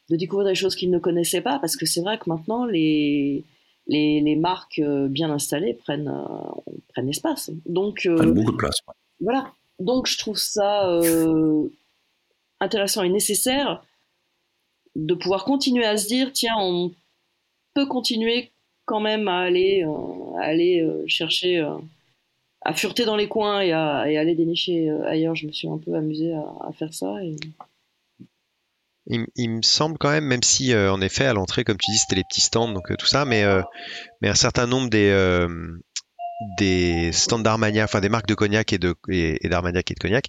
de 0.09 0.15
découvrir 0.15 0.47
des 0.47 0.55
choses 0.55 0.75
qu'ils 0.75 0.91
ne 0.91 0.99
connaissaient 0.99 1.41
pas, 1.41 1.59
parce 1.59 1.75
que 1.77 1.85
c'est 1.85 2.01
vrai 2.01 2.17
que 2.17 2.29
maintenant, 2.29 2.65
les, 2.65 3.43
les, 3.87 4.21
les 4.21 4.35
marques 4.35 4.79
euh, 4.79 5.07
bien 5.07 5.29
installées 5.29 5.73
prennent, 5.73 6.07
euh, 6.07 6.71
prennent 6.93 7.09
espace. 7.09 7.51
Donc, 7.65 8.05
euh, 8.05 8.15
Prennent 8.15 8.33
beaucoup 8.33 8.51
de 8.53 8.57
place. 8.57 8.79
ouais. 8.87 8.93
voilà. 9.21 9.51
Donc, 9.79 10.07
je 10.07 10.17
trouve 10.17 10.37
ça 10.37 10.99
intéressant 12.61 13.03
et 13.03 13.09
nécessaire 13.09 13.83
de 14.95 15.13
pouvoir 15.13 15.43
continuer 15.43 15.83
à 15.85 15.97
se 15.97 16.07
dire 16.07 16.31
tiens, 16.31 16.55
on 16.57 16.91
peut 17.75 17.85
continuer 17.85 18.51
quand 18.85 18.99
même 18.99 19.27
à 19.27 19.39
aller, 19.39 19.83
euh, 19.83 20.41
aller 20.41 20.81
euh, 20.81 21.03
chercher, 21.07 21.59
euh, 21.59 21.77
à 22.61 22.73
fureter 22.73 23.05
dans 23.05 23.15
les 23.15 23.27
coins 23.27 23.61
et 23.61 23.73
à 23.73 23.99
aller 23.99 24.33
dénicher 24.33 24.89
ailleurs. 25.05 25.35
Je 25.35 25.45
me 25.45 25.51
suis 25.51 25.67
un 25.67 25.77
peu 25.77 25.93
amusée 25.93 26.33
à, 26.33 26.71
faire 26.71 26.93
ça. 26.93 27.13
Il, 29.07 29.49
me 29.51 29.61
semble 29.61 29.99
quand 29.99 30.09
même, 30.09 30.25
même 30.25 30.41
si 30.41 30.75
en 30.75 30.99
effet 30.99 31.25
à 31.25 31.33
l'entrée, 31.33 31.63
comme 31.63 31.77
tu 31.77 31.91
dis, 31.91 31.97
c'était 31.99 32.15
les 32.15 32.23
petits 32.23 32.41
stands, 32.41 32.71
donc 32.71 32.85
tout 32.97 33.05
ça, 33.05 33.23
mais, 33.23 33.43
un 33.43 34.33
certain 34.33 34.65
nombre 34.65 34.89
des, 34.89 35.11
stands 37.13 37.37
d'Armagnac, 37.37 37.83
enfin 37.83 38.01
des 38.01 38.09
marques 38.09 38.27
de 38.27 38.33
cognac 38.33 38.73
et 38.73 38.79
d'Armagnac 39.43 39.91
et 39.91 39.93
de 39.93 39.99
cognac, 39.99 40.25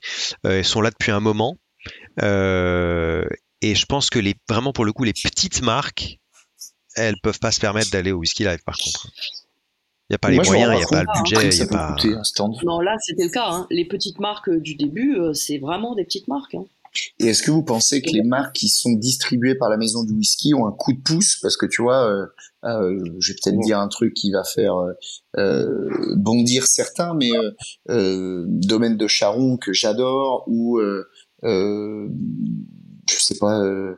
sont 0.63 0.83
là 0.83 0.91
depuis 0.91 1.13
un 1.13 1.21
moment. 1.21 1.57
Et 2.21 3.75
je 3.75 3.87
pense 3.87 4.11
que 4.11 4.21
vraiment 4.47 4.75
pour 4.75 4.85
le 4.85 4.93
coup 4.93 5.05
les 5.05 5.15
petites 5.15 5.63
marques, 5.63 6.19
elles 6.97 7.17
peuvent 7.23 7.39
pas 7.39 7.53
se 7.53 7.61
permettre 7.61 7.91
d'aller 7.91 8.13
au 8.13 8.19
whisky 8.19 8.45
live 8.45 8.63
par 8.65 8.77
contre. 8.79 9.09
Il 10.09 10.13
n'y 10.13 10.15
a 10.15 10.19
pas 10.19 10.31
les 10.31 10.37
Moi, 10.37 10.45
moyens, 10.45 10.73
il 10.75 10.77
n'y 10.77 10.83
a 10.85 10.87
pas 10.87 11.03
le 11.03 11.23
budget, 11.23 11.49
il 11.51 11.57
n'y 11.57 11.63
a 11.63 11.67
pas. 11.67 11.93
coûter 11.93 12.15
un 12.15 12.23
stand. 12.25 12.55
Non, 12.65 12.81
là, 12.81 12.97
c'était 13.01 13.25
le 13.25 13.31
cas. 13.31 13.47
hein. 13.49 13.67
Les 13.71 13.85
petites 13.85 14.21
marques 14.21 14.49
euh, 14.49 14.61
du 14.61 14.77
début, 14.77 15.17
euh, 15.19 15.33
c'est 15.35 15.59
vraiment 15.59 15.95
des 15.97 16.05
petites 16.05 16.29
marques. 16.29 16.55
hein. 16.55 16.65
Et 17.19 17.27
est-ce 17.27 17.43
que 17.43 17.51
vous 17.51 17.63
pensez 17.65 18.01
que 18.01 18.09
les 18.11 18.23
marques 18.23 18.55
qui 18.55 18.69
sont 18.69 18.93
distribuées 18.93 19.55
par 19.57 19.69
la 19.69 19.77
maison 19.77 20.03
du 20.05 20.13
whisky 20.15 20.55
ont 20.55 20.67
un 20.67 20.73
coup 20.73 20.93
de 20.95 21.01
pouce? 21.01 21.39
Parce 21.43 21.57
que 21.59 21.67
tu 21.67 21.83
vois, 21.83 22.09
euh, 22.09 22.27
euh, 22.65 23.05
je 23.19 23.33
vais 23.33 23.39
peut-être 23.43 23.57
Ouais. 23.59 23.65
dire 23.67 23.79
un 23.81 23.89
truc 23.89 24.15
qui 24.15 24.31
va 24.31 24.45
faire 24.45 24.75
euh, 25.37 26.15
bondir 26.17 26.67
certains, 26.67 27.13
mais 27.15 27.33
euh, 27.37 27.51
euh, 27.91 28.45
domaine 28.47 28.97
de 28.97 29.07
Charon 29.09 29.59
que 29.59 29.73
j'adore 29.75 30.45
ou 30.47 30.79
euh, 30.79 31.05
euh, 31.45 32.09
je 33.11 33.15
sais 33.19 33.37
pas, 33.39 33.61
euh, 33.61 33.97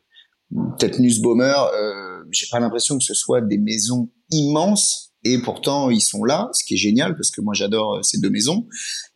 peut-être 0.51 0.99
Nussbaumer, 0.99 1.55
euh, 1.75 2.23
j'ai 2.31 2.47
pas 2.51 2.61
l'impression 2.61 2.99
que 2.99 3.05
ce 3.05 3.15
soit 3.15 3.41
des 3.41 3.59
maisons 3.59 4.09
immenses. 4.31 5.07
Et 5.25 5.37
pourtant, 5.43 5.91
ils 5.91 6.01
sont 6.01 6.23
là, 6.25 6.49
ce 6.53 6.65
qui 6.65 6.75
est 6.75 6.79
génial 6.79 7.17
parce 7.17 7.33
que 7.33 7.41
moi 7.41 7.53
j'adore 7.53 7.97
euh, 7.97 8.03
ces 8.03 8.21
deux 8.21 8.31
maisons. 8.31 8.67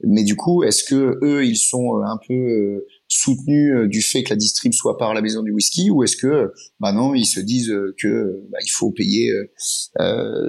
Mais 0.03 0.25
du 0.25 0.35
coup, 0.35 0.65
est-ce 0.65 0.83
que 0.83 1.19
eux, 1.23 1.45
ils 1.47 1.57
sont 1.57 1.97
euh, 1.97 2.03
un 2.05 2.19
peu 2.27 2.35
euh, 2.35 2.87
soutenus 3.07 3.89
du 3.89 4.03
fait 4.03 4.25
que 4.25 4.31
la 4.31 4.37
distrib 4.37 4.73
soit 4.73 4.99
par 4.99 5.15
la 5.15 5.23
maison 5.23 5.43
du 5.43 5.53
whisky 5.53 5.91
ou 5.91 6.03
est-ce 6.03 6.17
que 6.17 6.53
bah 6.81 6.93
non 6.93 7.15
ils 7.15 7.27
se 7.27 7.41
disent 7.41 7.73
que 7.99 8.43
bah, 8.51 8.59
il 8.65 8.71
faut 8.71 8.91
payer 8.91 9.31
euh, 9.33 9.47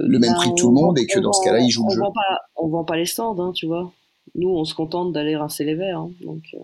le 0.08 0.18
même 0.18 0.32
Ben, 0.32 0.36
prix 0.36 0.50
que 0.50 0.56
tout 0.56 0.70
le 0.70 0.74
monde 0.74 0.98
et 0.98 1.06
que 1.06 1.20
dans 1.20 1.34
ce 1.34 1.44
cas-là 1.44 1.60
ils 1.60 1.70
jouent 1.70 1.84
on 1.84 1.90
le 1.90 1.94
jeu 1.96 2.00
Vend 2.00 2.12
pas, 2.14 2.40
on 2.56 2.68
vend 2.70 2.84
pas 2.86 2.98
les 2.98 3.06
stands, 3.06 3.38
hein, 3.40 3.52
tu 3.54 3.68
vois. 3.68 3.92
Nous, 4.36 4.50
on 4.50 4.64
se 4.64 4.74
contente 4.74 5.14
d'aller 5.14 5.36
rincer 5.36 5.64
les 5.66 5.76
verres. 5.76 6.00
hein, 6.00 6.12
donc, 6.24 6.42
euh, 6.56 6.60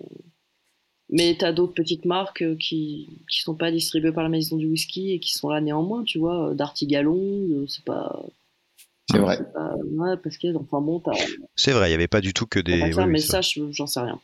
Mais 1.11 1.35
t'as 1.39 1.51
d'autres 1.51 1.73
petites 1.73 2.05
marques 2.05 2.43
euh, 2.43 2.55
qui 2.55 3.09
qui 3.29 3.39
sont 3.41 3.55
pas 3.55 3.71
distribuées 3.71 4.11
par 4.11 4.23
la 4.23 4.29
maison 4.29 4.57
du 4.57 4.67
whisky 4.67 5.13
et 5.13 5.19
qui 5.19 5.33
sont 5.33 5.49
là 5.49 5.59
néanmoins, 5.61 6.03
tu 6.03 6.19
vois. 6.19 6.49
euh, 6.49 6.53
Darty 6.53 6.85
Gallon, 6.87 7.17
euh, 7.17 7.65
c'est 7.67 7.83
pas, 7.83 8.23
c'est 9.09 9.17
vrai 9.17 9.39
pas- 9.53 9.75
ouais, 9.75 10.17
parce 10.23 10.37
que 10.37 10.55
enfin 10.55 10.81
bon, 10.81 10.99
t'as 10.99 11.13
C'est 11.55 11.71
vrai, 11.71 11.87
il 11.87 11.91
n'y 11.91 11.95
avait 11.95 12.07
pas 12.07 12.21
du 12.21 12.33
tout 12.33 12.45
que 12.45 12.59
des. 12.59 12.93
ça, 12.93 13.05
oui, 13.05 13.11
mais 13.11 13.19
ça, 13.19 13.41
je- 13.41 13.71
j'en 13.71 13.87
sais 13.87 14.01
rien. 14.01 14.19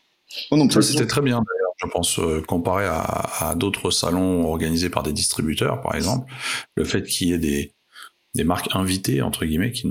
Oh 0.52 0.58
non 0.58 0.68
c'était 0.70 1.06
très 1.08 1.22
bien 1.22 1.38
d'ailleurs, 1.38 1.74
je 1.78 1.88
pense, 1.88 2.20
euh, 2.20 2.42
comparé 2.42 2.86
à, 2.86 3.02
à 3.50 3.56
d'autres 3.56 3.90
salons 3.92 4.46
organisés 4.46 4.90
par 4.90 5.04
des 5.04 5.14
distributeurs, 5.14 5.82
par 5.82 5.96
exemple. 5.96 6.32
Le 6.76 6.84
fait 6.84 7.04
qu'il 7.04 7.30
y 7.30 7.34
ait 7.34 7.38
des, 7.40 7.72
des 8.34 8.44
marques 8.44 8.70
invitées, 8.76 9.22
entre 9.22 9.46
guillemets, 9.46 9.72
qui, 9.72 9.84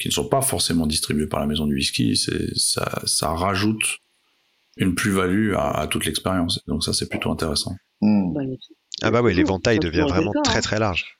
qui 0.00 0.08
ne 0.08 0.12
sont 0.12 0.28
pas 0.28 0.42
forcément 0.42 0.86
distribuées 0.86 1.26
par 1.26 1.40
la 1.40 1.46
maison 1.46 1.66
du 1.66 1.74
whisky, 1.74 2.16
c'est, 2.16 2.56
ça, 2.56 3.02
ça 3.04 3.30
rajoute 3.34 3.98
une 4.80 4.94
plus-value 4.96 5.54
à, 5.54 5.70
à 5.70 5.86
toute 5.86 6.04
l'expérience. 6.06 6.60
Donc 6.66 6.82
ça, 6.82 6.92
c'est 6.92 7.08
plutôt 7.08 7.30
intéressant. 7.30 7.76
Hmm. 8.00 8.32
Bah. 8.32 8.40
Ah 9.02 9.10
bah 9.10 9.22
oui, 9.22 9.34
l'éventail 9.34 9.78
devient 9.78 10.06
vraiment 10.08 10.32
très 10.42 10.58
hein. 10.58 10.60
très 10.62 10.78
large. 10.78 11.16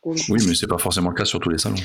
Coup. 0.00 0.14
Oui, 0.30 0.42
mais 0.46 0.54
c'est 0.54 0.66
pas 0.66 0.78
forcément 0.78 1.10
le 1.10 1.14
cas 1.14 1.24
sur 1.24 1.38
tous 1.38 1.50
les 1.50 1.58
salons. 1.58 1.76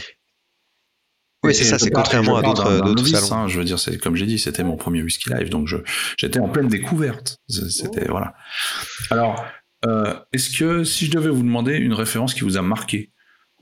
Oui, 1.43 1.53
c'est 1.53 1.65
ça, 1.65 1.77
c'est 1.77 1.91
contrairement 1.91 2.37
à 2.37 2.41
d'autres 2.41 3.05
salons. 3.05 3.43
hein, 3.43 3.47
je 3.47 3.59
veux 3.59 3.63
dire, 3.65 3.77
c'est 3.77 3.97
comme 3.99 4.15
j'ai 4.15 4.25
dit, 4.25 4.39
c'était 4.39 4.63
mon 4.63 4.75
premier 4.75 5.03
whisky 5.03 5.29
live, 5.29 5.49
donc 5.49 5.67
je 5.67 5.77
j'étais 6.17 6.39
en 6.39 6.49
pleine 6.49 6.67
découverte. 6.67 7.37
C'était 7.47 8.07
voilà. 8.07 8.33
Alors, 9.11 9.45
euh, 9.85 10.19
est-ce 10.33 10.57
que 10.57 10.83
si 10.83 11.05
je 11.05 11.11
devais 11.11 11.29
vous 11.29 11.43
demander 11.43 11.75
une 11.75 11.93
référence 11.93 12.33
qui 12.33 12.41
vous 12.41 12.57
a 12.57 12.63
marqué, 12.63 13.11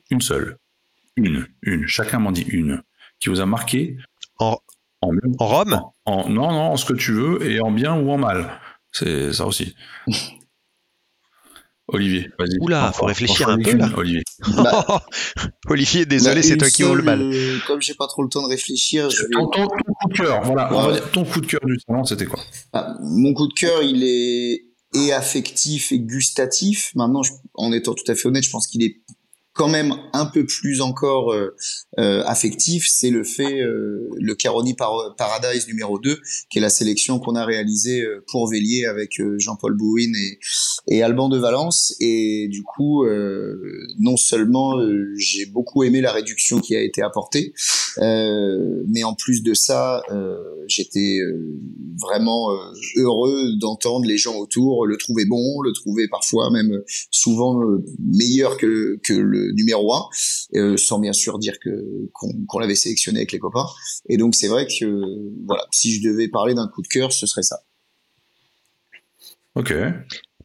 une 0.10 0.22
seule, 0.22 0.58
une, 1.18 1.48
une, 1.62 1.86
chacun 1.86 2.20
m'en 2.20 2.32
dit 2.32 2.46
une, 2.48 2.82
qui 3.20 3.28
vous 3.30 3.42
a 3.42 3.46
marqué 3.46 3.98
En- 4.40 4.60
en, 5.06 5.12
En 5.40 5.48
Rome 5.48 5.80
en- 6.06 6.30
non 6.30 6.52
non 6.52 6.72
en 6.74 6.78
ce 6.78 6.86
que 6.86 6.94
tu 6.94 7.12
veux 7.14 7.50
et 7.50 7.60
en 7.62 7.72
bien 7.72 7.96
ou 7.96 8.10
en 8.12 8.18
mal, 8.18 8.50
c'est 8.92 9.34
ça 9.34 9.46
aussi. 9.46 9.76
Olivier, 11.88 12.32
vas-y. 12.40 12.58
Oula, 12.62 12.92
faut 12.94 13.06
réfléchir 13.06 13.48
un 13.48 13.60
peu, 13.60 13.74
là. 13.76 13.88
Olivier. 13.96 14.24
Bah, 14.56 15.06
Olivier, 15.70 16.08
désolé, 16.08 16.38
Bah, 16.38 16.42
c'est 16.42 16.54
une 16.54 16.58
toi 16.58 16.70
qui 16.72 16.84
ouvre 16.84 16.96
le 16.96 17.04
mal. 17.04 17.22
euh, 17.22 17.60
comme 17.68 17.80
j'ai 17.80 17.94
pas 17.94 18.08
trop 18.08 18.24
le 18.24 18.30
temps 18.30 18.42
de 18.42 18.48
réfléchir, 18.48 19.08
je 19.12 19.22
vais. 19.22 19.30
Ton, 19.34 19.46
ton- 19.50 19.68
ton 19.68 19.94
coup 19.94 20.10
de 20.10 20.14
cœur, 20.18 20.42
voilà, 20.44 20.74
on 20.74 20.82
va 20.82 20.88
Ouais. 20.88 20.94
dire 20.94 21.12
ton 21.12 21.24
coup 21.26 21.42
de 21.42 21.46
cœur 21.46 21.60
du 21.64 21.78
salon, 21.88 22.04
c'était 22.04 22.26
quoi? 22.26 22.40
Ah, 22.74 22.96
mon 23.04 23.36
coup 23.36 23.48
de 23.48 23.54
cœur, 23.54 23.84
il 23.84 24.04
est 24.04 24.66
et 24.96 25.14
affectif 25.14 25.92
et 25.92 26.00
gustatif. 26.00 26.92
Maintenant, 26.96 27.22
je- 27.22 27.34
en 27.54 27.72
étant 27.72 27.94
tout 27.94 28.10
à 28.12 28.16
fait 28.16 28.28
honnête, 28.30 28.44
je 28.44 28.50
pense 28.50 28.66
qu'il 28.66 28.82
est 28.82 29.02
quand 29.56 29.70
même 29.70 29.96
un 30.12 30.26
peu 30.26 30.46
plus 30.46 30.82
encore 30.82 31.32
euh, 31.32 31.56
euh, 31.98 32.22
affectif. 32.26 32.86
C'est 32.90 33.10
le 33.10 33.24
fait, 33.24 33.62
euh, 33.62 34.10
le 34.20 34.36
Caroni 34.36 34.74
Par- 34.74 35.16
Paradise 35.18 35.66
numéro 35.68 35.98
2, 35.98 36.20
qui 36.50 36.58
est 36.58 36.62
la 36.62 36.70
sélection 36.70 37.20
qu'on 37.20 37.36
a 37.36 37.46
réalisée 37.46 38.02
euh, 38.02 38.24
pour 38.28 38.50
Vélier 38.50 38.86
avec 38.86 39.20
euh, 39.22 39.40
Jean-Paul 39.40 39.76
Bouin 39.78 40.12
et, 40.14 40.40
et 40.90 41.02
Alban 41.04 41.30
de 41.30 41.40
Valence. 41.40 41.96
Et 42.02 42.50
du 42.50 42.64
coup, 42.64 43.06
non 44.00 44.18
seulement 44.18 44.74
j'ai 45.18 45.46
beaucoup 45.46 45.84
aimé 45.84 46.02
la 46.02 46.12
réduction 46.12 46.60
qui 46.60 46.76
a 46.76 46.82
été 46.82 47.02
apportée, 47.02 47.54
mais 47.98 49.04
en 49.04 49.16
plus 49.16 49.42
de 49.42 49.54
ça, 49.54 50.04
j'étais 50.68 51.20
vraiment 52.00 52.50
heureux 52.98 53.58
d'entendre 53.60 54.06
les 54.06 54.18
gens 54.18 54.36
autour 54.36 54.86
le 54.86 54.98
trouver 54.98 55.26
bon, 55.26 55.62
le 55.62 55.72
trouver 55.72 56.08
parfois 56.08 56.52
même 56.52 56.82
souvent 57.10 57.60
meilleur 58.00 58.58
que, 58.58 59.00
que 59.04 59.14
le 59.14 59.45
numéro 59.54 59.94
1, 59.94 60.10
euh, 60.56 60.78
sans 60.78 61.00
bien 61.00 61.14
sûr 61.14 61.38
dire 61.40 61.60
que 61.60 61.70
qu'on 62.14 62.60
l'avait 62.60 62.76
sélectionné 62.76 63.20
avec 63.20 63.32
les 63.32 63.40
copains. 63.40 63.66
Et 64.10 64.18
donc 64.18 64.36
c'est 64.36 64.48
vrai 64.48 64.68
que 64.68 64.86
voilà, 65.46 65.64
si 65.72 65.94
je 65.96 66.08
devais 66.08 66.28
parler 66.28 66.54
d'un 66.54 66.68
coup 66.68 66.82
de 66.82 66.88
cœur, 66.88 67.12
ce 67.12 67.26
serait 67.26 67.44
ça. 67.44 67.60
Ok. 69.56 69.74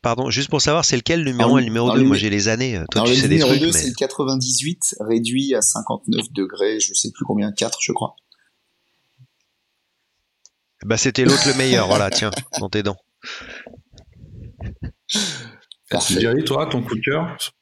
Pardon, 0.03 0.31
juste 0.31 0.49
pour 0.49 0.63
savoir, 0.63 0.85
c'est 0.85 0.97
lequel 0.97 1.23
le 1.25 1.31
numéro 1.33 1.51
Alors, 1.51 1.57
1 1.57 1.59
et 1.59 1.63
le 1.63 1.67
numéro 1.67 1.87
alors, 1.87 1.97
2 1.97 2.03
le- 2.03 2.09
Moi, 2.09 2.17
j'ai 2.17 2.31
les 2.31 2.49
années. 2.49 2.77
euh, 2.79 2.85
Toi, 2.91 3.03
tu 3.05 3.11
le 3.11 3.17
sais 3.17 3.23
des 3.29 3.35
numéro 3.35 3.51
trucs, 3.51 3.61
2, 3.61 3.67
mais... 3.67 3.73
c'est 3.73 3.89
le 3.89 3.95
98, 3.95 4.95
réduit 5.01 5.55
à 5.55 5.61
59 5.61 6.33
degrés, 6.33 6.81
je 6.81 6.95
sais 6.95 7.11
plus 7.11 7.25
combien, 7.27 7.53
4 7.53 7.79
je 7.83 7.93
crois. 7.93 8.17
Bah, 10.87 10.97
c'était 10.97 11.25
l'autre 11.25 11.47
le 11.47 11.55
meilleur. 11.55 11.87
Voilà, 11.89 12.09
tiens, 12.15 12.31
dans 12.59 12.71
tes 12.71 12.83
dents. 12.83 12.97
Parfait. 15.91 16.17
Thierry, 16.19 16.45
toi, 16.45 16.67
ton 16.67 16.83
coup 16.83 16.95
de 16.95 17.01
cœur? 17.01 17.37
Euh, 17.37 17.60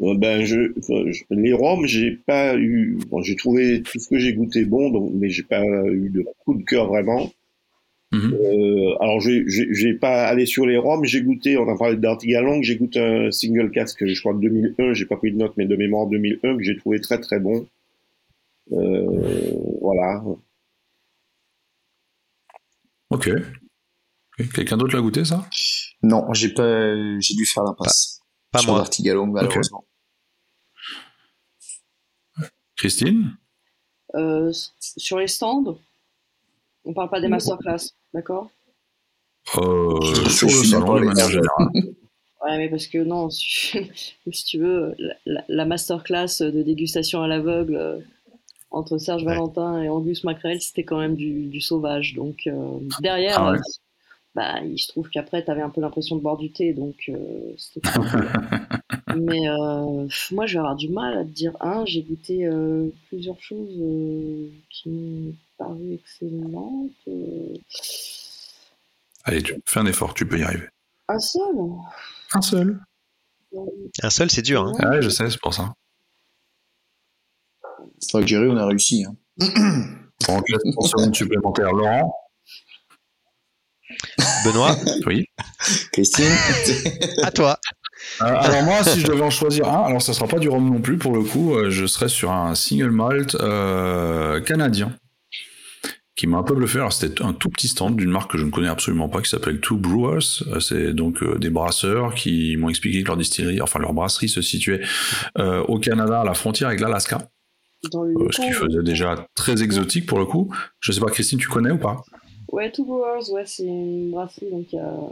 Ben, 0.00 0.44
je, 0.44 0.72
je- 0.78 1.24
les 1.30 1.52
rhums, 1.52 1.84
j'ai 1.86 2.12
pas 2.12 2.56
eu, 2.56 2.98
bon, 3.10 3.20
j'ai 3.22 3.36
trouvé 3.36 3.82
tout 3.82 3.98
ce 3.98 4.08
que 4.08 4.18
j'ai 4.18 4.32
goûté 4.32 4.64
bon, 4.64 4.90
donc, 4.90 5.12
mais 5.14 5.28
j'ai 5.28 5.42
pas 5.42 5.62
eu 5.64 6.08
de 6.08 6.24
coup 6.38 6.54
de 6.54 6.62
cœur 6.64 6.86
vraiment. 6.88 7.30
Mhm. 8.12 8.32
Euh, 8.34 8.94
alors, 9.00 9.20
j'ai, 9.20 9.44
j'ai, 9.46 9.68
j'ai 9.72 9.94
pas 9.94 10.26
allé 10.26 10.46
sur 10.46 10.66
les 10.66 10.76
rhums, 10.78 11.04
j'ai 11.04 11.22
goûté, 11.22 11.56
on 11.58 11.68
a 11.68 11.76
parlé 11.76 11.96
d'Artigalong, 11.96 12.62
j'ai 12.62 12.76
goûté 12.76 12.98
un 12.98 13.30
single 13.30 13.70
cask, 13.70 14.04
je 14.04 14.20
crois, 14.20 14.32
de 14.34 14.40
2001, 14.40 14.94
j'ai 14.94 15.04
pas 15.06 15.16
pris 15.16 15.32
de 15.32 15.36
note, 15.36 15.52
mais 15.58 15.66
de 15.66 15.76
mémoire 15.76 16.06
2001, 16.06 16.56
que 16.56 16.62
j'ai 16.62 16.76
trouvé 16.76 17.00
très 17.00 17.20
très 17.20 17.38
bon. 17.38 17.66
Euh, 18.72 19.52
voilà. 19.82 20.22
Ok. 23.10 23.30
Quelqu'un 24.54 24.76
d'autre 24.76 24.96
l'a 24.96 25.02
goûté, 25.02 25.24
ça? 25.24 25.46
Non, 26.02 26.32
j'ai 26.32 26.48
pas, 26.54 26.94
j'ai 27.20 27.34
dû 27.34 27.44
faire 27.44 27.64
l'impasse. 27.64 28.20
Pas 28.50 28.60
sur 28.60 28.70
moi. 28.70 28.78
l'Artigalong, 28.78 29.30
malheureusement. 29.30 29.84
Christine 32.80 33.36
Euh, 34.14 34.50
sur 34.80 35.18
les 35.18 35.28
stands, 35.28 35.78
on 36.84 36.92
parle 36.94 37.10
pas 37.10 37.20
des 37.20 37.28
masterclass, 37.28 37.92
d'accord? 38.14 38.50
Euh, 39.56 40.00
Sur 40.28 40.48
le 40.48 40.64
salon, 40.64 40.94
de 41.00 41.04
manière 41.04 41.28
générale. 41.30 41.68
Ouais, 42.42 42.56
mais 42.56 42.68
parce 42.70 42.86
que 42.86 42.98
non, 43.04 43.28
si, 43.30 43.90
si 44.32 44.44
tu 44.46 44.58
veux, 44.58 44.94
la, 44.98 45.14
la- 45.26 45.44
la 45.48 45.64
masterclass 45.66 46.40
de 46.40 46.62
dégustation 46.62 47.22
à 47.22 47.28
l'aveugle 47.28 47.76
euh, 47.76 47.98
entre 48.70 48.96
Serge 48.98 49.22
Ouais. 49.24 49.34
Valentin 49.34 49.82
et 49.82 49.88
Angus 49.90 50.24
Macrel, 50.24 50.60
c'était 50.62 50.84
quand 50.84 50.98
même 50.98 51.16
du, 51.16 51.46
du 51.48 51.60
sauvage. 51.60 52.14
Donc 52.14 52.46
euh, 52.46 52.78
derrière, 53.00 53.38
Ah 53.40 53.52
ouais. 53.52 53.58
bah, 54.34 54.60
il 54.64 54.78
se 54.78 54.88
trouve 54.88 55.10
qu'après, 55.10 55.44
tu 55.44 55.50
avais 55.50 55.62
un 55.62 55.70
peu 55.70 55.80
l'impression 55.82 56.16
de 56.16 56.22
boire 56.22 56.38
du 56.38 56.50
thé. 56.50 56.72
Donc 56.72 56.96
euh, 57.10 57.52
c'était. 57.58 57.80
Mais 59.16 59.48
euh, 59.48 60.06
moi, 60.32 60.46
je 60.46 60.52
vais 60.54 60.58
avoir 60.58 60.76
du 60.76 60.88
mal 60.88 61.18
à 61.18 61.24
te 61.24 61.28
dire 61.30 61.52
un. 61.60 61.84
J'ai 61.86 62.02
goûté 62.02 62.46
euh, 62.46 62.88
plusieurs 63.08 63.40
choses 63.40 63.68
euh, 63.80 64.48
qui 64.70 64.88
m'ont 64.88 65.34
paru 65.58 65.94
excellentes. 65.94 66.90
euh, 67.08 67.56
Allez, 69.24 69.42
tu 69.42 69.54
fais 69.66 69.80
un 69.80 69.86
effort, 69.86 70.14
tu 70.14 70.26
peux 70.26 70.38
y 70.38 70.42
arriver. 70.42 70.68
un 71.08 71.18
seul? 71.18 71.42
Un 72.32 72.40
seul 72.42 72.80
Un 74.02 74.10
seul, 74.10 74.30
c'est 74.30 74.42
dur. 74.42 74.62
Hein. 74.64 74.72
Ah 74.80 74.90
ouais, 74.90 75.02
je 75.02 75.08
sais, 75.08 75.28
c'est 75.30 75.40
pour 75.40 75.52
ça. 75.54 75.74
C'est 77.98 78.12
vrai 78.12 78.22
que 78.22 78.28
Jerry, 78.28 78.48
on 78.48 78.56
a 78.56 78.66
réussi. 78.66 79.04
Hein. 79.04 79.16
Bon, 80.28 80.38
pour 80.74 80.86
seconde 80.86 81.16
supplémentaire. 81.16 81.72
Laurent 81.72 82.14
Benoît, 84.44 84.76
Oui. 85.06 85.26
Christine 85.92 86.26
à 87.22 87.30
toi. 87.32 87.58
Euh, 88.22 88.24
alors 88.24 88.62
moi, 88.64 88.84
si 88.84 89.00
je 89.00 89.06
devais 89.06 89.22
en 89.22 89.30
choisir 89.30 89.68
un, 89.68 89.84
alors 89.84 90.02
ça 90.02 90.12
sera 90.12 90.26
pas 90.26 90.38
du 90.38 90.48
rhum 90.48 90.68
non 90.70 90.80
plus 90.80 90.98
pour 90.98 91.14
le 91.14 91.22
coup, 91.22 91.54
euh, 91.54 91.70
je 91.70 91.86
serais 91.86 92.08
sur 92.08 92.30
un 92.30 92.54
single 92.54 92.90
malt 92.90 93.34
euh, 93.34 94.40
canadien 94.40 94.92
qui 96.16 96.26
m'a 96.26 96.36
un 96.38 96.42
peu 96.42 96.54
bluffé. 96.54 96.78
Alors 96.78 96.92
c'était 96.92 97.22
un 97.22 97.32
tout 97.32 97.48
petit 97.48 97.68
stand 97.68 97.96
d'une 97.96 98.10
marque 98.10 98.32
que 98.32 98.36
je 98.36 98.44
ne 98.44 98.50
connais 98.50 98.68
absolument 98.68 99.08
pas 99.08 99.22
qui 99.22 99.30
s'appelle 99.30 99.60
Two 99.60 99.78
Brewers. 99.78 100.42
Euh, 100.48 100.60
C'est 100.60 100.92
donc 100.92 101.22
euh, 101.22 101.38
des 101.38 101.48
brasseurs 101.48 102.14
qui 102.14 102.56
m'ont 102.58 102.68
expliqué 102.68 103.02
que 103.02 103.08
leur 103.08 103.16
distillerie, 103.16 103.62
enfin 103.62 103.78
leur 103.78 103.94
brasserie 103.94 104.28
se 104.28 104.42
situait 104.42 104.82
euh, 105.38 105.62
au 105.62 105.78
Canada 105.78 106.20
à 106.20 106.24
la 106.24 106.34
frontière 106.34 106.68
avec 106.68 106.80
l'Alaska, 106.80 107.26
euh, 107.94 108.28
ce 108.32 108.40
qui 108.42 108.52
faisait 108.52 108.82
déjà 108.82 109.26
très 109.34 109.62
exotique 109.62 110.04
pour 110.04 110.18
le 110.18 110.26
coup. 110.26 110.54
Je 110.80 110.92
sais 110.92 111.00
pas 111.00 111.10
Christine, 111.10 111.38
tu 111.38 111.48
connais 111.48 111.70
ou 111.70 111.78
pas? 111.78 112.02
Ouais, 112.52 112.70
Two 112.70 112.84
Brewers, 112.84 113.30
ouais, 113.30 113.44
c'est 113.46 113.62
une 113.62 114.10
brasserie, 114.10 114.50
donc 114.50 114.66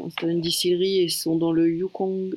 installé 0.06 0.32
une 0.32 0.42
distillerie 0.42 0.98
et 0.98 1.04
ils 1.04 1.10
sont 1.10 1.36
dans 1.36 1.52
le 1.52 1.70
Yukon. 1.70 2.30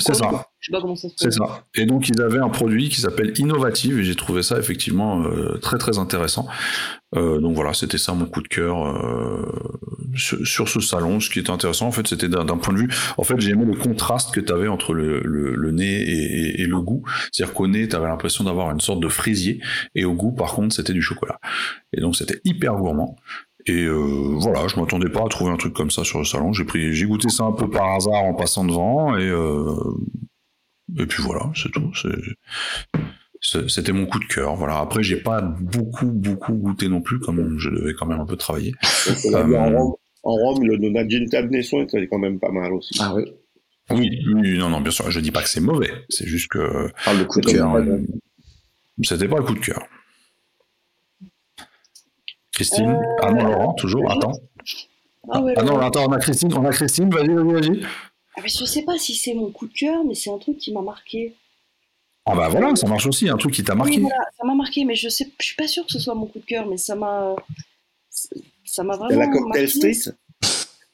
C'est 0.00 0.14
ça. 0.14 0.48
Je 0.60 0.66
sais 0.66 0.72
pas 0.72 0.80
comment 0.80 0.96
ça 0.96 1.08
se 1.08 1.14
C'est 1.16 1.30
ça. 1.32 1.64
Et 1.76 1.86
donc 1.86 2.08
ils 2.08 2.20
avaient 2.20 2.38
un 2.40 2.48
produit 2.48 2.88
qui 2.88 3.00
s'appelle 3.00 3.32
Innovative 3.38 3.98
et 4.00 4.04
j'ai 4.04 4.16
trouvé 4.16 4.42
ça 4.42 4.58
effectivement 4.58 5.22
euh, 5.24 5.56
très 5.58 5.78
très 5.78 5.98
intéressant. 5.98 6.46
Euh, 7.14 7.38
donc 7.38 7.54
voilà, 7.54 7.72
c'était 7.74 7.96
ça 7.96 8.12
mon 8.12 8.26
coup 8.26 8.42
de 8.42 8.48
cœur 8.48 8.84
euh, 8.86 9.46
sur, 10.16 10.44
sur 10.46 10.68
ce 10.68 10.80
salon. 10.80 11.20
Ce 11.20 11.30
qui 11.30 11.38
était 11.38 11.50
intéressant 11.50 11.86
en 11.86 11.92
fait, 11.92 12.06
c'était 12.08 12.28
d'un 12.28 12.44
d'un 12.44 12.56
point 12.58 12.74
de 12.74 12.80
vue. 12.80 12.90
En 13.16 13.22
fait, 13.22 13.38
j'ai 13.40 13.50
aimé 13.52 13.64
le 13.64 13.76
contraste 13.76 14.34
que 14.34 14.40
tu 14.40 14.52
avais 14.52 14.68
entre 14.68 14.94
le, 14.94 15.20
le, 15.20 15.54
le 15.54 15.70
nez 15.70 16.02
et, 16.02 16.12
et- 16.60 16.62
et 16.62 16.66
le 16.66 16.80
goût. 16.80 17.04
C'est-à-dire 17.32 17.54
qu'au 17.54 17.68
nez, 17.68 17.88
tu 17.88 17.94
avais 17.96 18.08
l'impression 18.08 18.44
d'avoir 18.44 18.70
une 18.72 18.80
sorte 18.80 19.00
de 19.00 19.08
fraisier 19.08 19.60
et 19.94 20.04
au 20.04 20.12
goût, 20.14 20.32
par 20.32 20.54
contre, 20.54 20.74
c'était 20.74 20.92
du 20.92 21.02
chocolat. 21.02 21.38
Et 21.92 22.00
donc 22.00 22.16
c'était 22.16 22.40
hyper 22.44 22.74
gourmand. 22.74 23.16
Et 23.68 23.84
euh, 23.84 24.36
voilà, 24.38 24.66
je 24.66 24.80
m'attendais 24.80 25.10
pas 25.10 25.24
à 25.24 25.28
trouver 25.28 25.50
un 25.50 25.56
truc 25.56 25.74
comme 25.74 25.90
ça 25.90 26.02
sur 26.02 26.18
le 26.18 26.24
salon. 26.24 26.52
J'ai 26.52 26.64
pris, 26.64 26.94
j'ai 26.94 27.06
goûté 27.06 27.28
ça 27.28 27.44
un 27.44 27.52
peu 27.52 27.68
par 27.68 27.94
hasard 27.94 28.24
en 28.24 28.32
passant 28.34 28.64
devant 28.64 29.16
et 29.16 29.28
euh, 29.28 29.74
et 30.98 31.04
puis 31.06 31.22
voilà, 31.22 31.50
c'est 31.54 31.70
tout. 31.70 31.92
C'était 33.40 33.92
mon 33.92 34.06
coup 34.06 34.18
de 34.18 34.24
cœur. 34.24 34.56
Voilà. 34.56 34.78
Après, 34.78 35.02
j'ai 35.02 35.16
pas 35.16 35.42
beaucoup, 35.42 36.06
beaucoup 36.06 36.54
goûté 36.54 36.88
non 36.88 37.00
plus, 37.02 37.20
comme 37.20 37.58
je 37.58 37.68
devais 37.70 37.92
quand 37.94 38.06
même 38.06 38.20
un 38.20 38.26
peu 38.26 38.36
travailler. 38.36 38.74
En 39.26 39.34
Euh, 39.34 39.42
Rome, 39.42 39.94
en 40.22 40.32
Rome, 40.32 40.64
le 40.64 40.76
Nonagin 40.78 41.26
Nesson 41.50 41.82
était 41.82 42.06
quand 42.08 42.18
même 42.18 42.40
pas 42.40 42.50
mal 42.50 42.72
aussi. 42.72 42.98
Ah 43.00 43.14
oui, 43.14 43.24
Oui, 43.90 44.10
oui, 44.34 44.58
non, 44.58 44.70
non, 44.70 44.80
bien 44.80 44.90
sûr. 44.90 45.10
Je 45.10 45.20
dis 45.20 45.30
pas 45.30 45.42
que 45.42 45.48
c'est 45.48 45.60
mauvais. 45.60 45.90
C'est 46.08 46.26
juste 46.26 46.48
que 46.48 46.88
parle 47.04 47.18
de 47.18 47.24
coup 47.24 47.40
de 47.40 47.50
cœur. 47.50 47.76
c'était 49.02 49.28
pas 49.28 49.38
le 49.38 49.44
coup 49.44 49.54
de 49.54 49.60
cœur. 49.60 49.86
Christine, 52.58 52.90
Euh, 52.90 53.22
ah 53.22 53.30
non, 53.30 53.44
Laurent, 53.44 53.72
toujours. 53.74 54.10
Attends. 54.10 54.32
Ah 55.30 55.40
ouais, 55.40 55.54
Ah 55.56 55.62
non, 55.62 55.78
attends, 55.78 56.06
on 56.08 56.12
a 56.12 56.18
Christine, 56.18 56.52
on 56.54 56.64
a 56.64 56.70
Christine. 56.70 57.08
Vas-y, 57.08 57.28
vas-y, 57.28 57.52
vas-y. 57.52 57.82
Ah, 58.36 58.40
mais 58.42 58.48
je 58.48 58.64
sais 58.64 58.82
pas 58.82 58.98
si 58.98 59.14
c'est 59.14 59.32
mon 59.34 59.52
coup 59.52 59.68
de 59.68 59.72
cœur, 59.72 60.02
mais 60.04 60.16
c'est 60.16 60.28
un 60.30 60.38
truc 60.38 60.58
qui 60.58 60.72
m'a 60.72 60.82
marqué. 60.82 61.36
Ah 62.26 62.34
bah 62.34 62.48
voilà, 62.48 62.74
ça 62.74 62.88
marche 62.88 63.06
aussi. 63.06 63.28
Un 63.28 63.36
truc 63.36 63.54
qui 63.54 63.62
t'a 63.62 63.76
marqué. 63.76 63.98
Oui, 63.98 64.00
voilà, 64.00 64.24
ça 64.36 64.44
m'a 64.44 64.54
marqué, 64.56 64.84
mais 64.84 64.96
je 64.96 65.08
sais, 65.08 65.30
je 65.38 65.46
suis 65.46 65.54
pas 65.54 65.68
sûre 65.68 65.86
que 65.86 65.92
ce 65.92 66.00
soit 66.00 66.16
mon 66.16 66.26
coup 66.26 66.40
de 66.40 66.44
cœur, 66.44 66.66
mais 66.66 66.78
ça 66.78 66.96
m'a, 66.96 67.36
ça 68.10 68.82
m'a 68.82 68.94
C'est 68.94 68.98
vraiment 69.14 69.20
la 69.20 69.28
Cocktail 69.28 69.68
marqué. 69.68 69.94
Street 69.94 70.14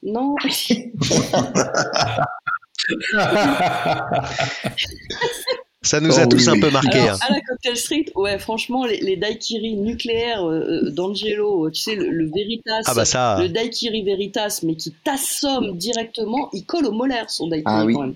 Non. 0.03 0.35
Ça 5.85 6.01
nous 6.01 6.19
a 6.19 6.25
Oh, 6.25 6.29
tous 6.29 6.39
oui, 6.39 6.49
un 6.49 6.53
oui. 6.55 6.61
peu 6.61 6.71
marqué. 6.71 6.99
Alors, 6.99 7.15
hein. 7.15 7.19
à 7.29 7.33
la 7.33 7.41
Cocktail 7.43 7.77
Street, 7.77 8.05
ouais, 8.17 8.39
franchement, 8.39 8.87
les, 8.87 8.99
les 9.01 9.17
daiquiris 9.17 9.77
nucléaires 9.77 10.45
euh, 10.45 10.91
d'Angelo, 10.91 11.71
tu 11.71 11.81
sais, 11.83 11.95
le, 11.95 12.11
le 12.11 12.31
Veritas, 12.35 12.83
Ah 12.87 12.95
bah 12.95 13.05
ça. 13.05 13.39
le 13.41 13.49
daiquiri 13.49 14.03
Veritas, 14.03 14.61
mais 14.65 14.75
qui 14.75 14.93
t'assomme 15.05 15.77
directement, 15.77 16.49
il 16.53 16.65
colle 16.65 16.87
au 16.87 16.93
molaire 16.93 17.31
son 17.31 17.47
daiquiri 17.49 17.65
Ah 17.67 17.85
oui. 17.85 17.95
quand 17.95 18.01
même. 18.03 18.15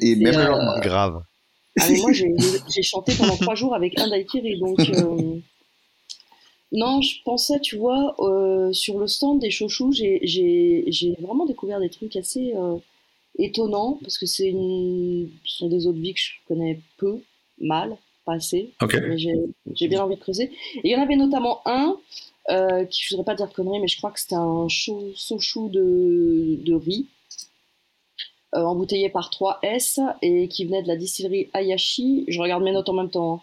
Et, 0.00 0.12
et 0.12 0.16
même 0.16 0.36
euh. 0.36 0.80
Grave. 0.80 1.22
Ah, 1.80 1.86
mais 1.90 1.98
moi, 1.98 2.12
j'ai 2.12 2.82
chanté 2.82 3.12
pendant 3.18 3.36
trois 3.36 3.54
jours 3.54 3.74
avec 3.74 3.98
un 3.98 4.08
daiquiri, 4.08 4.58
donc. 4.58 4.78
euh, 4.80 5.38
Non, 6.72 7.00
je 7.00 7.14
pensais, 7.24 7.60
tu 7.60 7.76
vois, 7.76 8.14
euh, 8.18 8.72
sur 8.72 8.98
le 8.98 9.06
stand 9.06 9.40
des 9.40 9.50
chouchous, 9.50 9.92
j'ai 9.92 11.14
vraiment 11.20 11.46
découvert 11.46 11.80
des 11.80 11.88
trucs 11.90 12.16
assez 12.16 12.52
étonnants, 13.38 13.98
parce 14.02 14.18
que 14.18 14.26
c'est 14.26 14.48
une... 14.48 15.30
ce 15.44 15.56
sont 15.58 15.68
des 15.68 15.86
eaux 15.86 15.92
de 15.92 16.00
vie 16.00 16.14
que 16.14 16.20
je 16.20 16.32
connais 16.48 16.80
peu, 16.98 17.18
mal, 17.60 17.96
pas 18.24 18.34
assez, 18.34 18.72
mais 19.08 19.18
j'ai 19.18 19.88
bien 19.88 20.02
envie 20.02 20.16
de 20.16 20.20
creuser. 20.20 20.44
Et 20.76 20.80
il 20.84 20.90
y 20.90 20.96
en 20.96 21.02
avait 21.02 21.16
notamment 21.16 21.60
un, 21.66 21.96
euh, 22.50 22.84
qui, 22.86 23.02
je 23.02 23.10
voudrais 23.14 23.24
pas 23.24 23.34
dire 23.36 23.48
de 23.48 23.52
conneries, 23.54 23.80
mais 23.80 23.88
je 23.88 23.96
crois 23.98 24.10
que 24.10 24.20
c'était 24.20 24.34
un 24.36 24.68
chou- 24.68 25.12
de, 25.68 26.56
de 26.64 26.74
riz, 26.74 27.06
euh, 28.54 28.62
embouteillé 28.64 29.08
par 29.10 29.30
3S, 29.30 30.00
et 30.22 30.48
qui 30.48 30.64
venait 30.64 30.82
de 30.82 30.88
la 30.88 30.96
distillerie 30.96 31.48
Ayashi. 31.52 32.24
Je 32.28 32.40
regarde 32.40 32.62
mes 32.62 32.72
notes 32.72 32.88
en 32.88 32.94
même 32.94 33.10
temps. 33.10 33.34
hein. 33.34 33.40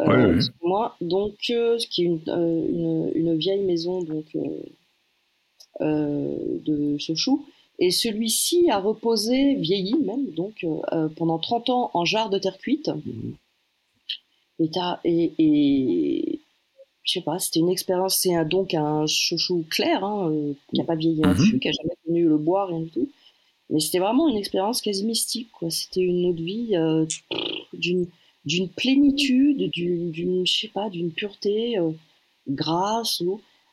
Euh, 0.00 0.06
Ouais, 0.06 0.24
ouais. 0.26 0.34
excuse-moi. 0.36 0.96
Donc, 1.00 1.34
qui 1.38 2.02
est 2.02 2.06
une, 2.06 2.20
une, 2.26 3.12
une 3.14 3.36
vieille 3.36 3.62
maison 3.62 4.02
donc, 4.02 4.26
de 5.80 6.96
Sochou. 6.98 7.46
Et 7.78 7.90
celui-ci 7.90 8.70
a 8.70 8.78
reposé, 8.78 9.54
vieilli 9.56 9.94
même, 9.94 10.30
donc 10.32 10.64
euh, 10.64 10.78
euh, 10.92 11.08
pendant 11.08 11.38
30 11.38 11.70
ans 11.70 11.90
en 11.94 12.04
jarre 12.04 12.30
de 12.30 12.38
terre 12.38 12.58
cuite. 12.58 12.90
Et, 14.60 14.70
t'as- 14.70 15.00
et, 15.04 15.32
et 15.38 16.40
je 17.02 17.12
sais 17.12 17.20
pas, 17.22 17.38
c'était 17.38 17.60
une 17.60 17.70
expérience. 17.70 18.16
C'est 18.16 18.34
un- 18.34 18.44
donc 18.44 18.74
un 18.74 19.06
chouchou 19.06 19.64
clair, 19.68 20.04
hein, 20.04 20.30
euh, 20.30 20.54
qui 20.70 20.78
n'a 20.78 20.84
pas 20.84 20.94
vieilli 20.96 21.22
Mhm. 21.22 21.34
fût, 21.34 21.58
qui 21.58 21.68
n'a 21.68 21.72
jamais 21.72 21.96
connu 22.06 22.24
le 22.24 22.38
bois, 22.38 22.66
rien 22.66 22.80
du 22.80 22.90
tout. 22.90 23.08
Mais 23.70 23.80
c'était 23.80 23.98
vraiment 24.00 24.28
une 24.28 24.36
expérience 24.36 24.82
quasi 24.82 25.04
mystique, 25.06 25.50
quoi. 25.52 25.70
C'était 25.70 26.02
une 26.02 26.34
de 26.34 26.42
vie 26.42 26.76
euh, 26.76 27.06
d'une 27.72 28.06
d'une 28.46 28.68
plénitude, 28.68 29.70
d'une, 29.70 30.46
je 30.46 30.52
sais 30.60 30.68
pas, 30.68 30.90
d'une 30.90 31.12
pureté 31.12 31.78
euh, 31.78 31.90
grasse. 32.48 33.22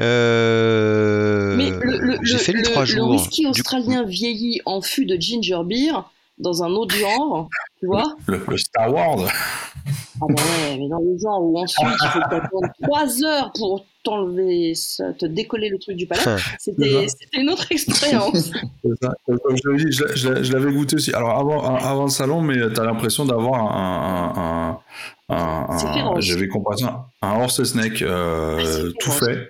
Euh, 0.01 1.55
le, 1.55 1.97
le- 1.99 2.17
J'ai 2.23 2.33
le- 2.33 2.39
fait 2.39 2.51
les 2.53 2.59
le- 2.61 2.65
trois 2.65 2.81
le 2.81 2.87
jours. 2.87 3.11
whisky 3.11 3.41
Du- 3.43 3.47
australien 3.49 4.03
vieilli 4.03 4.61
en 4.65 4.81
fût 4.81 5.05
de 5.05 5.15
ginger 5.19 5.59
beer 5.65 6.03
dans 6.43 6.61
un 6.63 6.69
autre 6.71 6.95
genre, 6.95 7.49
tu 7.79 7.87
vois 7.87 8.15
le, 8.27 8.43
le 8.47 8.57
Star 8.57 8.93
Wars 8.93 9.17
Ah 9.25 10.25
bah 10.29 10.35
ouais, 10.43 10.77
mais 10.77 10.87
dans 10.89 10.99
le 10.99 11.17
genre 11.17 11.41
où 11.41 11.57
ensuite 11.57 11.87
il 12.01 12.07
faut 12.09 12.19
t'attendre 12.19 12.67
trois 12.83 13.23
heures 13.23 13.51
pour 13.53 13.85
t'enlever, 14.03 14.73
te 15.17 15.25
décoller 15.25 15.69
le 15.69 15.79
truc 15.79 15.95
du 15.95 16.05
palais, 16.05 16.21
c'était 16.59 17.39
une 17.39 17.49
autre 17.49 17.65
expérience. 17.71 18.51
C'est 18.83 18.89
ça. 19.01 19.13
Comme 19.25 19.55
je 19.55 19.91
je, 20.15 20.43
je 20.43 20.51
l'avais 20.53 20.71
goûté 20.73 20.97
aussi. 20.97 21.13
Alors 21.13 21.31
avant, 21.39 21.75
avant 21.77 22.03
le 22.03 22.09
salon, 22.09 22.41
mais 22.41 22.57
t'as 22.73 22.83
l'impression 22.83 23.25
d'avoir 23.25 23.61
un, 23.75 24.81
un, 25.29 25.35
un, 25.35 26.19
j'avais 26.19 26.47
comparé 26.49 26.77
ça, 26.77 27.07
un 27.21 27.41
horse 27.41 27.63
snake 27.63 28.01
euh, 28.01 28.91
Ah, 28.91 28.93
tout 28.99 29.11
fait. 29.11 29.49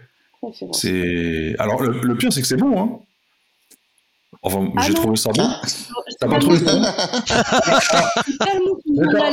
C'est 0.73 1.55
alors 1.57 1.81
le, 1.81 1.99
le 2.01 2.15
pire, 2.15 2.31
c'est 2.31 2.41
que 2.41 2.47
c'est 2.47 2.57
bon. 2.57 2.79
Hein. 2.81 2.89
Enfin, 4.43 4.67
Ah 4.75 4.81
j'ai 4.85 4.93
non. 4.93 5.01
trouvé 5.01 5.15
ça 5.15 5.31
bon. 5.31 5.49
T'as 6.23 6.29
pas 6.29 6.39
trouvé 6.39 6.57
ça 6.59 6.93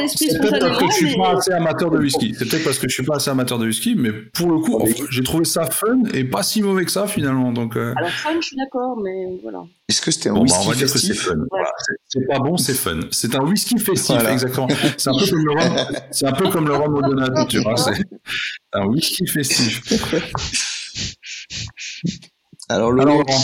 C'est 0.08 0.38
peut-être 0.40 0.60
parce 0.60 0.78
que 0.78 0.86
je 0.90 1.06
suis 1.06 1.16
pas 1.16 1.36
assez 1.36 1.52
amateur 1.52 1.90
de 1.90 1.98
whisky. 1.98 2.34
C'est 2.38 2.48
peut-être 2.48 2.64
parce 2.64 2.78
que 2.78 2.88
je 2.88 2.94
suis 2.94 3.04
pas 3.04 3.16
assez 3.16 3.30
amateur 3.30 3.58
de 3.58 3.66
whisky, 3.66 3.94
mais 3.94 4.10
pour 4.12 4.50
le 4.50 4.58
coup, 4.58 4.76
enfin, 4.80 5.04
j'ai 5.10 5.22
trouvé 5.22 5.44
ça 5.44 5.66
fun 5.66 6.02
et 6.14 6.24
pas 6.24 6.42
si 6.42 6.62
mauvais 6.62 6.84
que 6.84 6.90
ça 6.90 7.06
finalement. 7.06 7.52
Donc, 7.52 7.76
euh, 7.76 7.92
alors 7.96 8.10
fun, 8.10 8.30
je 8.40 8.46
suis 8.46 8.56
d'accord, 8.56 8.98
mais 9.02 9.26
voilà. 9.42 9.62
Est-ce 9.88 10.00
que 10.02 10.10
c'était 10.10 10.30
un 10.30 10.34
bon, 10.34 10.44
bah, 10.44 10.44
whisky 10.46 10.66
on 10.66 10.70
va 10.70 10.74
dire 10.76 10.92
que 10.92 10.98
c'est 10.98 11.06
festif 11.08 11.22
fun. 11.26 11.34
Voilà, 11.50 11.70
c'est- 12.08 12.26
pas 12.26 12.38
bon, 12.38 12.56
c'est 12.56 12.74
fun. 12.74 13.00
C'est 13.10 13.34
un 13.34 13.42
whisky 13.44 13.78
festif, 13.78 14.14
Voilà. 14.16 14.32
exactement. 14.32 14.68
C'est 14.96 15.10
un 15.10 15.14
peu 15.18 15.26
comme 15.30 15.44
le 15.44 15.52
rhum. 15.52 15.76
C'est 16.10 16.26
un 16.26 16.32
peu 16.32 16.48
comme 16.48 16.66
le 16.68 16.74
rhum 16.74 16.94
au 16.94 17.44
tu 17.46 17.58
vois. 17.60 17.76
C'est 17.76 17.92
un 18.72 18.86
whisky 18.86 19.26
festif. 19.26 19.80
Alors, 22.68 22.92
le 22.92 23.02
Alors, 23.02 23.18
Laurent, 23.18 23.40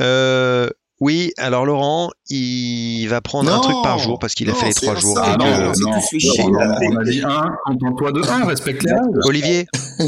Euh, 0.00 0.68
oui, 1.02 1.32
alors 1.36 1.66
Laurent, 1.66 2.10
il 2.28 3.08
va 3.08 3.20
prendre 3.20 3.52
un 3.52 3.58
truc 3.58 3.74
par 3.82 3.98
jour 3.98 4.20
parce 4.20 4.34
qu'il 4.34 4.48
a 4.48 4.54
fait 4.54 4.68
les 4.68 4.74
trois 4.74 4.94
jours. 4.94 5.18
ah 5.20 5.36
non, 5.36 5.46
euh, 5.46 5.72
non, 5.80 5.90
on 5.90 6.96
a 6.96 7.04
dit 7.04 7.22
un, 7.24 7.50
contente-toi 7.64 8.12
de 8.12 8.22
un, 8.22 8.44
respecte 8.44 8.84
les 8.84 8.92
règles. 8.92 9.18
Olivier, 9.24 9.66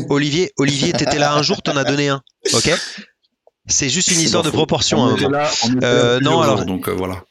Olivier, 0.08 0.52
Olivier, 0.56 0.92
t'étais 0.92 1.18
là 1.18 1.34
un 1.34 1.42
jour, 1.42 1.62
t'en 1.62 1.76
as 1.76 1.82
donné 1.82 2.10
un. 2.10 2.22
Ok? 2.52 2.70
C'est 3.66 3.88
juste 3.88 4.12
une 4.12 4.20
histoire 4.20 4.44
de 4.44 4.50
proportion 4.50 5.16
là, 5.16 5.50
était 5.50 5.84
Euh, 5.84 6.20
non, 6.20 6.40
alors- 6.40 6.64
donc 6.64 6.88
euh, 6.88 6.92
voilà. 6.92 7.24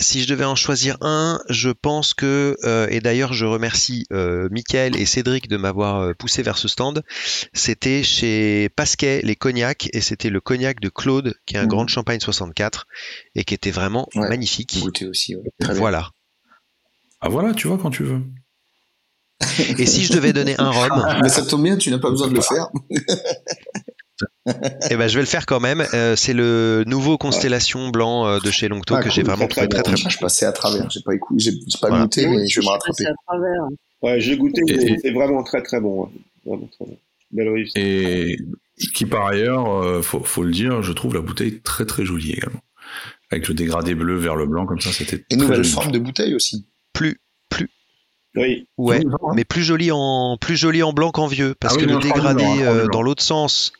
Si 0.00 0.22
je 0.22 0.28
devais 0.28 0.44
en 0.44 0.54
choisir 0.54 0.96
un, 1.00 1.40
je 1.48 1.70
pense 1.70 2.14
que, 2.14 2.56
euh, 2.62 2.86
et 2.88 3.00
d'ailleurs 3.00 3.32
je 3.32 3.44
remercie 3.44 4.04
euh, 4.12 4.48
Mickaël 4.52 4.96
et 4.96 5.04
Cédric 5.06 5.48
de 5.48 5.56
m'avoir 5.56 6.00
euh, 6.00 6.14
poussé 6.14 6.42
vers 6.42 6.56
ce 6.56 6.68
stand, 6.68 7.02
c'était 7.52 8.04
chez 8.04 8.68
Pasquet 8.76 9.20
les 9.24 9.34
cognacs, 9.34 9.88
et 9.92 10.00
c'était 10.00 10.30
le 10.30 10.40
cognac 10.40 10.78
de 10.78 10.88
Claude, 10.88 11.34
qui 11.46 11.56
est 11.56 11.58
un 11.58 11.62
Mhm. 11.62 11.68
Grand 11.68 11.88
Champagne 11.88 12.20
64, 12.20 12.86
et 13.34 13.42
qui 13.42 13.54
était 13.54 13.72
vraiment 13.72 14.08
Ouais. 14.14 14.28
magnifique. 14.28 14.78
Goûter 14.80 15.06
aussi, 15.06 15.34
ouais. 15.34 15.42
Très 15.60 15.72
bien. 15.72 15.80
Voilà. 15.80 16.10
Ah 17.20 17.28
voilà, 17.28 17.52
tu 17.52 17.66
vois 17.66 17.78
quand 17.78 17.90
tu 17.90 18.04
veux. 18.04 18.22
Et 19.78 19.86
si 19.86 20.04
je 20.04 20.12
devais 20.12 20.32
donner 20.32 20.54
un 20.58 20.70
rhum, 20.70 21.04
Mais 21.22 21.28
ça 21.28 21.42
tombe 21.44 21.64
bien, 21.64 21.76
tu 21.76 21.90
n'as 21.90 21.98
pas 21.98 22.10
besoin 22.10 22.28
de 22.28 22.34
le 22.34 22.40
faire. 22.40 22.68
eh 24.46 24.96
ben, 24.96 25.08
je 25.08 25.14
vais 25.14 25.20
le 25.22 25.26
faire 25.26 25.46
quand 25.46 25.60
même. 25.60 25.84
Euh, 25.94 26.16
c'est 26.16 26.32
le 26.34 26.84
nouveau 26.86 27.18
Constellation 27.18 27.88
blanc 27.88 28.26
euh, 28.26 28.38
de 28.40 28.50
chez 28.50 28.68
Longto 28.68 28.94
Ah, 28.96 29.02
que 29.02 29.10
j'ai 29.10 29.22
vraiment 29.22 29.46
très, 29.48 29.66
trouvé 29.66 29.68
très 29.68 29.82
très 29.82 29.94
très 29.94 30.02
bon. 30.04 30.08
Je 30.10 30.18
passais 30.18 30.46
à 30.46 30.52
travers, 30.52 30.88
j'ai 30.90 31.00
pas 31.02 31.14
écouté, 31.14 31.40
j'ai 31.40 31.50
j'ai 31.52 31.78
pas 31.80 31.88
Voilà. 31.88 32.04
goûté, 32.04 32.26
mais 32.26 32.46
je 32.48 32.60
vais 32.60 32.66
me 32.66 32.70
rattraper. 32.70 33.06
à 33.06 33.14
travers. 33.26 33.62
Ouais, 34.02 34.20
j'ai 34.20 34.36
goûté, 34.36 34.62
Et- 34.68 34.76
mais 34.76 34.82
et- 34.84 34.98
c'est 35.02 35.10
vraiment 35.10 35.42
très 35.42 35.62
très 35.62 35.80
bon. 35.80 36.04
ouais. 36.04 36.10
Vraiment 36.46 36.68
très 36.68 36.84
bon. 36.86 36.98
Belle 37.30 37.48
réussite. 37.50 37.76
Et 37.76 38.38
qui 38.94 39.04
par 39.06 39.26
ailleurs, 39.26 39.70
euh, 39.82 40.02
faut, 40.02 40.20
faut 40.22 40.42
le 40.44 40.52
dire, 40.52 40.82
je 40.82 40.92
trouve 40.92 41.14
la 41.14 41.20
bouteille 41.20 41.60
très 41.60 41.84
très 41.84 42.04
jolie 42.04 42.32
également. 42.32 42.60
Avec 43.30 43.46
le 43.48 43.54
dégradé 43.54 43.94
bleu 43.94 44.16
vers 44.16 44.34
le 44.36 44.46
blanc 44.46 44.64
comme 44.64 44.80
ça, 44.80 44.90
c'était 44.92 45.16
Et 45.16 45.36
très 45.36 45.36
nouvelle 45.36 45.56
joli. 45.62 45.68
forme 45.74 45.90
de 45.92 45.98
bouteille 45.98 46.34
aussi. 46.34 46.66
Plus, 46.94 47.20
plus, 47.50 47.68
Oui, 48.34 48.66
ouais, 48.78 49.02
Oui, 49.04 49.32
mais 49.34 49.44
plus 49.44 49.62
joli 49.62 49.90
en 49.92 50.38
plus 50.40 50.56
joli 50.56 50.82
en 50.82 50.92
blanc 50.94 51.10
qu'en 51.10 51.26
vieux, 51.26 51.54
parce 51.60 51.74
Ah 51.74 51.76
oui, 51.80 51.86
que 51.86 51.90
le 51.92 51.98
dégradé 51.98 52.44
hein, 52.44 52.56
euh, 52.62 52.86
dans 52.86 53.02
l'autre 53.02 53.22
sens, 53.22 53.72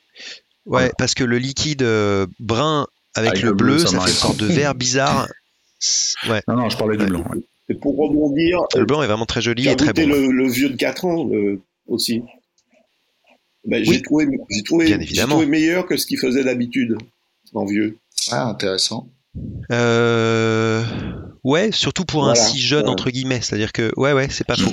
ouais, 0.69 0.93
parce 0.99 1.15
que 1.15 1.25
le 1.25 1.39
liquide 1.39 1.83
euh, 1.83 2.27
brun 2.39 2.87
avec, 3.15 3.31
Avec 3.31 3.43
le 3.43 3.49
le 3.51 3.55
bleu, 3.55 3.67
bleu, 3.75 3.79
ça 3.79 3.89
ça 3.89 4.01
fait 4.01 4.11
une 4.11 4.17
sorte 4.17 4.37
de 4.39 4.47
vert 4.47 4.75
bizarre. 4.75 5.29
Ouais, 6.29 6.43
Non, 6.49 6.57
non, 6.57 6.69
je 6.71 6.77
parlais 6.77 6.97
du 6.97 7.07
blanc. 7.07 7.23
ouais. 7.31 7.39
et 7.69 7.75
pour 7.75 7.97
rebondir, 7.97 8.59
le 8.77 8.85
blanc 8.85 9.01
est 9.03 9.07
vraiment 9.07 9.27
très 9.27 9.41
joli 9.41 9.63
j'ai 9.63 9.71
et 9.71 9.77
très 9.77 9.93
bon. 9.93 10.09
le, 10.09 10.33
le 10.33 10.49
vieux 10.49 10.71
de 10.71 10.77
4 10.77 11.05
ans 11.05 11.25
le- 11.25 11.61
aussi. 11.87 12.23
Ben, 13.65 13.85
j'ai 13.85 13.91
Oui. 13.93 14.03
trouvé, 14.03 14.27
j'ai 14.51 14.63
trouvé, 14.65 14.87
Bien 14.87 14.99
j'ai 15.01 15.23
trouvé 15.23 15.47
meilleur 15.47 15.87
que 15.87 15.97
ce 15.97 16.05
qu'il 16.07 16.19
faisait 16.19 16.43
d'habitude 16.43 16.97
en 17.55 17.65
vieux. 17.65 17.97
Ah, 18.33 18.47
intéressant. 18.49 19.09
Euh, 19.71 20.83
ouais, 21.45 21.71
surtout 21.73 22.05
pour 22.05 22.29
un 22.29 22.35
si 22.35 22.59
jeune 22.59 22.89
entre 22.89 23.11
guillemets, 23.11 23.41
c'est-à-dire 23.41 23.73
que 23.73 23.93
ouais, 23.97 24.13
ouais, 24.13 24.29
c'est 24.31 24.47
pas 24.47 24.57
faux. 24.57 24.73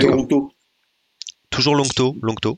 Toronto. 0.00 0.50
Toujours 1.50 1.76
Longto, 1.76 2.16
Longto. 2.22 2.56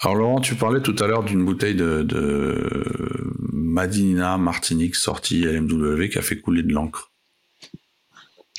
Alors 0.00 0.16
Laurent, 0.16 0.40
tu 0.40 0.56
parlais 0.56 0.80
tout 0.80 0.96
à 0.98 1.06
l'heure 1.06 1.22
d'une 1.22 1.44
bouteille 1.44 1.76
de, 1.76 2.02
de 2.02 3.32
Madinina 3.52 4.36
Martinique 4.36 4.96
sortie 4.96 5.42
LMW 5.42 6.08
qui 6.08 6.18
a 6.18 6.22
fait 6.22 6.40
couler 6.40 6.62
de 6.62 6.72
l'encre. 6.72 7.12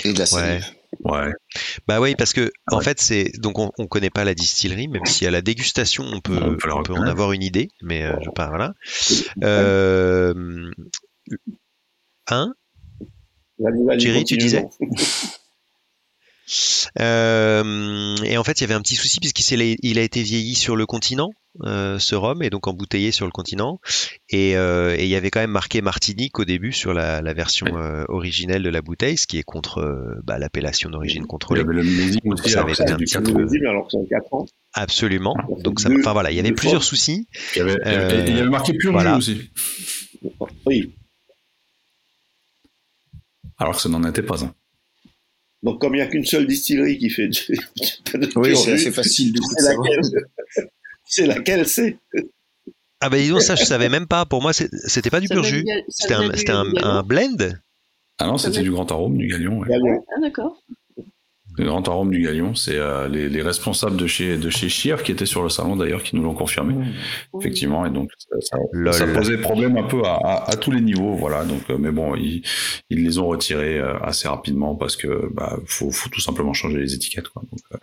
Et 0.03 0.13
de 0.13 0.19
la 0.19 0.25
salive. 0.25 0.65
Ouais. 1.03 1.31
Bah 1.87 1.99
oui, 2.01 2.15
parce 2.15 2.33
que 2.33 2.51
en 2.69 2.81
fait, 2.81 2.99
c'est 2.99 3.31
donc 3.39 3.59
on, 3.59 3.71
on 3.77 3.87
connaît 3.87 4.09
pas 4.09 4.23
la 4.23 4.33
distillerie, 4.33 4.87
même 4.87 5.05
si 5.05 5.25
à 5.25 5.31
la 5.31 5.41
dégustation 5.41 6.03
on 6.03 6.19
peut, 6.19 6.37
On 6.41 6.55
peut 6.57 6.67
la 6.67 6.75
on 6.75 6.83
peut 6.83 6.93
en 6.93 7.03
avoir 7.03 7.31
une 7.31 7.43
idée, 7.43 7.69
mais 7.81 8.03
euh, 8.03 8.15
je 8.23 8.29
pas, 8.29 8.49
voilà. 8.49 8.73
Euh, 9.43 10.69
hein? 12.29 12.53
Thierry, 13.97 14.23
tu 14.25 14.37
disais? 14.37 14.65
Euh, 16.99 18.15
et 18.23 18.37
en 18.37 18.43
fait, 18.43 18.59
il 18.59 18.61
y 18.61 18.65
avait 18.65 18.73
un 18.73 18.81
petit 18.81 18.95
souci 18.95 19.19
puisqu'il 19.19 19.77
il 19.81 19.99
a 19.99 20.01
été 20.01 20.21
vieilli 20.21 20.55
sur 20.55 20.75
le 20.75 20.85
continent, 20.85 21.29
euh, 21.63 21.99
ce 21.99 22.15
rhum, 22.15 22.41
et 22.43 22.49
donc 22.49 22.67
embouteillé 22.67 23.11
sur 23.11 23.25
le 23.25 23.31
continent. 23.31 23.79
Et, 24.29 24.55
euh, 24.57 24.95
et 24.97 25.03
il 25.03 25.09
y 25.09 25.15
avait 25.15 25.29
quand 25.29 25.39
même 25.39 25.51
marqué 25.51 25.81
Martinique 25.81 26.39
au 26.39 26.45
début 26.45 26.71
sur 26.73 26.93
la, 26.93 27.21
la 27.21 27.33
version 27.33 27.67
euh, 27.77 28.03
originelle 28.09 28.63
de 28.63 28.69
la 28.69 28.81
bouteille, 28.81 29.17
ce 29.17 29.27
qui 29.27 29.37
est 29.37 29.43
contre 29.43 29.79
euh, 29.79 30.15
bah, 30.23 30.37
l'appellation 30.39 30.89
d'origine 30.89 31.21
Il 31.23 31.25
y 31.25 31.27
contrôlée. 31.27 31.61
avait 31.61 31.73
le 31.73 31.83
millésime 31.83 32.19
aussi, 32.25 32.49
ça 32.49 32.59
alors 32.59 32.69
avait 32.71 32.73
été 32.83 32.91
un 32.91 32.97
du 32.97 33.05
petit 33.05 33.13
Ça 33.13 33.19
4 33.21 33.29
me 33.33 33.43
peu- 33.43 33.45
dit, 33.49 33.57
mais 33.61 33.69
alors 33.69 33.85
que 33.85 33.91
c'est 33.91 33.97
en 33.97 34.05
4 34.05 34.33
ans. 34.33 34.45
Absolument. 34.73 35.35
Fait 35.57 35.63
Donc 35.63 35.79
ça, 35.79 35.89
enfin 35.99 36.13
voilà, 36.13 36.31
il 36.31 36.37
y 36.37 36.39
avait 36.39 36.51
plusieurs 36.51 36.81
fois. 36.81 36.89
soucis. 36.89 37.27
Il 37.55 37.59
y 37.59 37.61
avait, 37.61 37.77
Euh, 37.85 38.25
et 38.25 38.29
il 38.29 38.35
y 38.37 38.39
avait 38.39 38.49
marqué 38.49 38.73
pur 38.73 38.91
voilà. 38.91 39.17
aussi. 39.17 39.49
Oui. 40.65 40.93
Alors 43.57 43.75
que 43.75 43.81
ce 43.81 43.87
n'en 43.87 44.03
était 44.09 44.23
pas 44.23 44.43
un. 44.43 44.53
Donc, 45.63 45.79
comme 45.79 45.93
il 45.93 45.97
n'y 45.97 46.01
a 46.03 46.07
qu'une 46.07 46.25
seule 46.25 46.47
distillerie 46.47 46.97
qui 46.97 47.09
fait 47.09 47.27
du- 47.27 47.39
de 48.13 48.29
Oui, 48.35 48.49
pur 48.49 48.57
c'est 48.57 48.73
assez 48.73 48.91
facile 48.91 49.31
du 49.33 49.39
coup 49.39 49.53
de 49.55 49.61
c'est 49.61 49.67
laquelle? 49.75 50.01
C'est 51.05 51.25
laquelle 51.27 51.67
c'est? 51.67 51.97
Ah 52.99 53.09
bah 53.09 53.17
dis 53.17 53.29
donc, 53.29 53.41
ça 53.41 53.55
je 53.55 53.63
savais 53.63 53.89
même 53.89 54.07
pas. 54.07 54.25
Pour 54.25 54.41
moi, 54.41 54.53
c'était 54.53 55.09
pas 55.09 55.19
du 55.19 55.27
Ça 55.27 55.35
pur 55.35 55.43
jus. 55.43 55.65
C'était 55.89 56.13
un, 56.51 57.03
blend. 57.03 57.37
Ah 58.19 58.27
non, 58.27 58.37
c'était 58.37 58.61
du 58.61 58.71
grand 58.71 58.89
arôme 58.91 59.17
du 59.17 59.27
Galion. 59.27 59.59
ouais. 59.59 59.69
Galion. 59.69 60.03
Ah 60.15 60.19
d'accord. 60.21 60.61
Le 61.57 61.65
grand 61.65 61.85
arôme 61.89 62.11
du 62.11 62.21
Galion, 62.21 62.55
c'est 62.55 62.77
euh, 62.77 63.07
les, 63.09 63.27
les 63.27 63.41
responsables 63.41 63.97
de 63.97 64.07
chez 64.07 64.37
de 64.37 64.49
chez 64.49 64.69
Chir 64.69 65.03
qui 65.03 65.11
étaient 65.11 65.25
sur 65.25 65.43
le 65.43 65.49
salon 65.49 65.75
d'ailleurs 65.75 66.01
qui 66.01 66.15
nous 66.15 66.23
l'ont 66.23 66.33
confirmé. 66.33 66.73
Effectivement, 67.39 67.85
et 67.85 67.89
donc 67.89 68.09
ça, 68.17 68.35
ça- 68.39 68.57
Lol. 68.71 68.93
ça 68.93 69.05
posait 69.07 69.37
problème 69.37 69.75
un 69.77 69.83
peu 69.83 70.01
à, 70.03 70.13
à- 70.15 70.51
à 70.51 70.55
tous 70.55 70.71
les 70.71 70.79
niveaux, 70.81 71.13
voilà. 71.13 71.43
Donc, 71.43 71.61
euh, 71.69 71.77
mais 71.77 71.91
bon, 71.91 72.15
ils, 72.15 72.41
ils 72.89 73.03
les 73.03 73.17
ont 73.19 73.27
retirés 73.27 73.77
euh, 73.79 73.97
assez 73.99 74.27
rapidement 74.29 74.75
parce 74.75 74.95
que 74.95 75.29
bah 75.33 75.57
faut, 75.65 75.91
faut 75.91 76.09
tout 76.09 76.21
simplement 76.21 76.53
changer 76.53 76.77
les 76.79 76.93
étiquettes, 76.93 77.27
quoi. 77.27 77.41
Donc, 77.51 77.59
euh, 77.73 77.77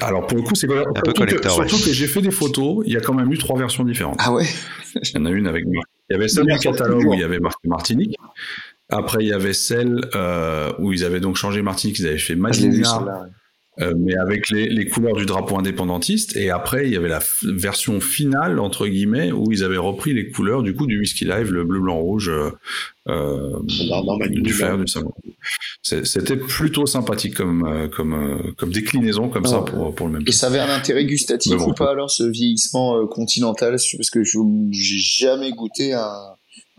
alors 0.00 0.26
pour 0.26 0.36
le 0.38 0.42
coup, 0.42 0.54
c'est 0.56 0.66
pas- 0.66 0.82
peu 0.84 0.90
surtout 1.04 1.12
que- 1.12 1.18
collector, 1.18 1.58
ouais. 1.58 1.68
surtout 1.68 1.84
que 1.84 1.92
j'ai 1.92 2.06
fait 2.08 2.20
des 2.22 2.32
photos. 2.32 2.82
Il 2.86 2.92
y 2.92 2.96
a 2.96 3.00
quand 3.00 3.14
même 3.14 3.32
eu 3.32 3.38
trois 3.38 3.56
versions 3.58 3.84
différentes. 3.84 4.16
Ah 4.18 4.32
ouais 4.32 4.44
Il 4.96 5.10
y 5.14 5.18
en 5.18 5.26
a 5.26 5.30
une 5.30 5.46
avec. 5.46 5.64
Il 5.64 6.12
y 6.12 6.14
avait 6.16 6.28
celle 6.28 6.44
du 6.46 6.58
catalogue 6.58 7.06
où 7.06 7.14
il 7.14 7.20
y 7.20 7.24
avait 7.24 7.38
marqué 7.38 7.66
Martinique. 7.68 8.16
Après, 8.96 9.22
il 9.24 9.28
y 9.28 9.32
avait 9.32 9.52
celle 9.52 10.00
euh, 10.14 10.70
où 10.78 10.92
ils 10.92 11.04
avaient 11.04 11.20
donc 11.20 11.36
changé 11.36 11.62
Martinique, 11.62 11.98
ils 11.98 12.06
avaient 12.06 12.18
fait 12.18 12.36
Ah, 12.42 12.52
celle-là. 12.52 12.98
ouais. 13.22 13.84
euh, 13.84 13.92
mais 13.98 14.14
avec 14.16 14.50
les, 14.50 14.68
les 14.68 14.86
couleurs 14.86 15.16
du 15.16 15.26
drapeau 15.26 15.58
indépendantiste. 15.58 16.36
Et 16.36 16.50
après, 16.50 16.86
il 16.86 16.92
y 16.92 16.96
avait 16.96 17.08
la 17.08 17.20
version 17.42 18.00
finale, 18.00 18.60
entre 18.60 18.86
guillemets, 18.86 19.32
où 19.32 19.50
ils 19.50 19.64
avaient 19.64 19.76
repris 19.78 20.14
les 20.14 20.30
couleurs 20.30 20.62
du 20.62 20.74
coup 20.76 20.86
du 20.86 20.98
Whisky 21.00 21.24
Live, 21.24 21.50
le 21.52 21.64
bleu, 21.64 21.80
blanc, 21.80 21.98
rouge, 21.98 22.30
euh, 23.08 23.58
du 24.30 24.52
fer, 24.52 24.78
du 24.78 24.86
savon. 24.86 25.12
C'était 25.82 26.36
plutôt 26.36 26.86
sympathique 26.86 27.34
comme, 27.34 27.90
comme, 27.94 28.52
comme 28.56 28.70
déclinaison, 28.70 29.28
comme 29.28 29.44
ça, 29.44 29.58
pour, 29.58 29.94
pour 29.94 30.06
le 30.06 30.14
même 30.14 30.22
Et 30.26 30.32
ça 30.32 30.46
avait 30.46 30.60
un 30.60 30.70
intérêt 30.74 31.04
gustatif 31.04 31.56
bon. 31.56 31.70
ou 31.70 31.74
pas 31.74 31.90
alors 31.90 32.10
ce 32.10 32.22
vieillissement 32.24 33.06
continental 33.08 33.72
Parce 33.72 34.10
que 34.10 34.22
je 34.24 34.38
j'ai 34.70 34.98
jamais 34.98 35.50
goûté 35.50 35.92
un, 35.92 36.12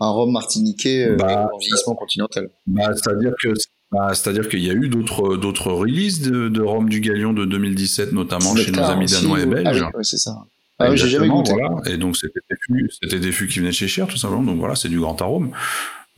un 0.00 0.10
rhum 0.10 0.30
martiniquais 0.32 1.08
euh, 1.08 1.16
Bah, 1.16 1.50
en 1.52 1.58
vieillissement 1.58 1.94
continental. 1.94 2.48
Bah, 2.66 2.90
c'est-à-dire 2.94 3.32
que 3.42 3.48
bah, 3.92 4.10
c'est-à-dire 4.14 4.48
qu'il 4.48 4.64
y 4.64 4.70
a 4.70 4.74
eu 4.74 4.88
d'autres 4.88 5.36
d'autres 5.36 5.70
releases 5.70 6.20
de, 6.22 6.48
de 6.48 6.60
Rome 6.62 6.88
du 6.88 7.00
Galion 7.00 7.32
de 7.32 7.44
2017 7.44 8.12
notamment 8.12 8.54
chez 8.56 8.72
nos 8.72 8.82
amis 8.82 9.06
danois 9.06 9.40
et 9.40 9.44
ou- 9.44 9.50
belges. 9.50 9.84
Ah 9.86 9.90
oui, 9.96 10.04
c'est 10.04 10.18
ça. 10.18 10.36
Ah 10.78 10.90
oui, 10.90 10.98
j'ai 10.98 11.08
jamais 11.08 11.28
goûté. 11.28 11.52
Voilà. 11.52 11.70
Et 11.86 11.96
donc 11.96 12.16
c'était 12.16 12.40
des 12.50 12.56
fûts, 12.60 12.90
c'était 13.00 13.18
des 13.20 13.32
fûts 13.32 13.46
qui 13.48 13.60
venaient 13.60 13.72
chez 13.72 13.88
Cher 13.88 14.06
tout 14.06 14.16
simplement. 14.18 14.42
Donc 14.42 14.58
voilà, 14.58 14.74
c'est 14.74 14.88
du 14.90 15.00
grand 15.00 15.20
arôme. 15.22 15.50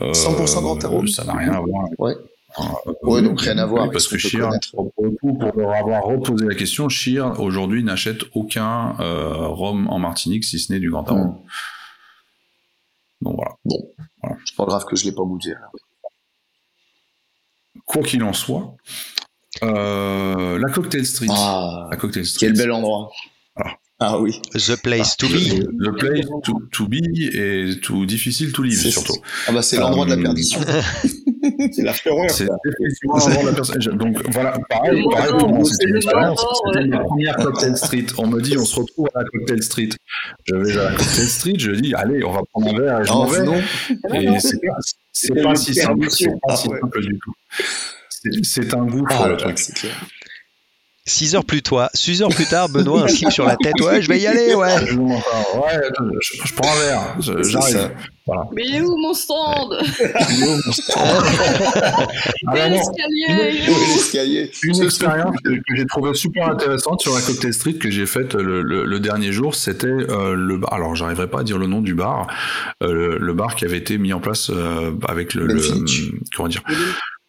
Euh, 0.01 0.13
100% 0.13 0.63
grand 0.63 0.85
arôme. 0.85 1.09
Ça 1.09 1.25
n'a 1.25 1.35
rien 1.35 1.53
à 1.53 1.61
voir. 1.61 1.85
avec- 1.87 1.99
Ouais. 2.01 2.15
Euh, 2.61 2.93
Ouais, 3.03 3.23
donc 3.23 3.41
rien 3.43 3.59
à 3.59 3.67
voir 3.67 3.91
Parce 3.91 4.05
ce 4.05 4.09
que 4.11 4.19
Cher, 4.19 4.49
connaître. 4.49 4.71
pour 4.73 5.53
leur 5.57 5.71
avoir 5.77 6.03
reposé 6.05 6.47
la 6.47 6.55
question, 6.55 6.89
Cher 6.89 7.39
aujourd'hui 7.41 7.85
n'achète 7.85 8.23
aucun 8.35 8.97
euh, 9.01 9.47
rhum 9.47 9.87
en 9.89 9.99
Martinique 9.99 10.45
si 10.45 10.59
ce 10.59 10.73
n'est 10.73 10.81
du 10.81 10.91
grand 10.91 11.07
arôme. 11.09 11.29
Hmm. 11.29 11.37
Donc 13.21 13.37
voilà. 13.37 14.37
C'est 14.45 14.57
pas 14.57 14.65
grave 14.67 14.85
que 14.85 14.97
je 14.97 15.05
l'ai 15.05 15.13
pas 15.13 15.23
goûté. 15.23 15.51
alors. 15.55 15.73
Quoi 17.87 18.03
qu'il 18.03 18.23
en 18.23 18.33
soit, 18.33 18.77
euh, 19.63 20.59
la 20.59 20.71
Cocktail 20.73 21.07
Street. 21.07 21.27
Ah, 21.31 21.89
La 21.91 21.97
Cocktail 21.97 22.27
Street. 22.27 22.47
quel 22.49 22.57
bel 22.57 22.71
endroit. 22.73 23.11
Voilà. 23.57 23.77
Ah 24.01 24.19
oui. 24.21 24.41
The 24.53 24.81
place 24.81 25.17
to 25.17 25.27
be. 25.27 25.65
Le 25.77 25.93
place 25.93 26.27
to, 26.45 26.61
to 26.73 26.87
be 26.87 27.01
et 27.35 27.81
tout 27.81 28.05
difficile 28.07 28.53
to 28.53 28.63
live 28.63 28.79
surtout. 28.79 29.17
Ah 29.47 29.53
bah 29.53 29.63
c'est 29.63 29.77
l'endroit 29.79 30.05
de 30.05 30.11
la 30.11 30.17
Euh, 30.17 30.23
perdition. 30.23 30.61
C'est 31.73 31.83
l'afterwork. 31.83 32.31
C'est 32.31 32.45
effectivement 32.45 33.15
avant 33.15 33.43
la 33.45 33.53
personne. 33.53 33.79
Donc 33.97 34.17
voilà, 34.33 34.59
pareil, 34.69 35.05
pareil 35.11 35.33
pour 35.39 35.49
moi, 35.49 35.65
c'était 35.65 35.85
c'est 35.85 35.89
une 35.91 35.97
expérience. 35.97 36.45
C'était 36.73 36.87
ma 36.89 36.99
première 37.01 37.37
cocktail 37.37 37.77
street. 37.77 38.07
On 38.19 38.27
me 38.27 38.41
dit, 38.41 38.57
on 38.59 38.65
se 38.65 38.77
retrouve 38.81 39.09
à 39.15 39.21
la 39.21 39.25
cocktail 39.27 39.63
street. 39.63 39.89
Je 40.47 40.55
vais 40.55 40.79
à 40.79 40.85
la 40.85 40.97
cocktail 40.97 41.29
street, 41.29 41.55
je 41.59 41.71
dis, 41.73 41.95
allez, 41.95 42.25
on 42.25 42.33
va 42.33 42.41
prendre 42.53 42.69
un 42.75 42.81
verre 42.81 43.01
et 43.01 43.05
je 43.05 43.13
m'en 43.13 43.25
Oh, 43.25 43.27
vais. 43.29 43.43
non. 43.45 43.57
Et 44.15 44.41
c'est 44.41 44.61
pas, 44.61 44.77
c'est 45.13 45.43
pas 45.43 45.55
si 45.55 45.75
simple, 45.75 46.11
c'est 46.11 46.27
pas 46.47 46.57
si 46.57 46.69
Ah 46.69 46.73
ouais. 46.73 46.81
simple 46.81 47.01
du 47.01 47.19
tout. 47.23 47.33
C'est- 48.11 48.45
C'est 48.45 48.75
un 48.75 48.85
goût 48.85 49.05
Ah, 49.11 49.15
pour 49.17 49.27
le 49.29 49.37
truc. 49.37 49.59
c'est 49.59 49.75
clair. 49.77 49.95
Six 51.09 51.35
heures 51.35 51.45
plus 51.45 51.63
tard, 51.63 51.89
six 51.95 52.21
heures 52.23 52.29
plus 52.29 52.45
tard, 52.47 52.69
Benoît 52.69 53.05
un 53.05 53.09
slip 53.09 53.31
sur 53.31 53.45
la 53.47 53.57
tête. 53.57 53.81
Ouais, 53.81 54.03
je 54.03 54.09
vais 54.09 54.21
y 54.21 54.27
aller, 54.27 54.55
ouais. 54.55 54.69
Je, 54.87 54.99
enfin, 54.99 55.59
ouais, 55.59 55.81
je, 56.21 56.47
je 56.47 56.53
prends 56.55 56.71
un 56.71 56.81
verre, 56.81 57.17
j'arrive. 57.43 57.91
Mais 58.55 58.63
il 58.67 58.75
est 58.77 58.81
où 58.83 58.95
mon 58.99 59.15
stand 59.15 59.75
Ah, 60.95 62.57
Et 62.57 62.71
non, 62.71 62.77
l'escalier 62.77 63.27
il 63.29 63.41
est 63.41 63.69
Oui, 63.69 63.75
où 63.75 63.79
l'escalier. 63.95 64.51
Une 64.65 64.83
expérience 64.85 65.37
que, 65.43 65.51
j'ai 65.75 65.87
trouvé 65.87 66.13
super 66.15 66.49
intéressante 66.51 67.01
sur 67.01 67.15
la 67.15 67.21
Cocktail 67.23 67.55
Street 67.55 67.75
que 67.75 67.91
j'ai 67.91 68.05
faite 68.07 68.35
le, 68.35 68.63
le- 68.63 68.85
le 68.85 69.01
dernier 69.01 69.33
jour, 69.33 69.55
c'était 69.55 69.87
euh, 69.87 70.35
le 70.35 70.59
bar. 70.59 70.73
Alors, 70.75 70.95
j'arriverai 70.95 71.29
pas 71.29 71.41
à 71.41 71.43
dire 71.43 71.57
le 71.59 71.67
nom 71.67 71.81
du 71.81 71.95
bar, 71.95 72.27
euh, 72.83 72.93
le, 72.93 73.19
le 73.19 73.33
bar 73.33 73.55
qui 73.57 73.65
avait 73.65 73.79
été 73.79 73.97
mis 73.99 74.13
en 74.13 74.21
place 74.21 74.51
euh, 74.51 74.93
avec 75.09 75.33
le, 75.35 75.47
comment 76.37 76.49
dire 76.49 76.63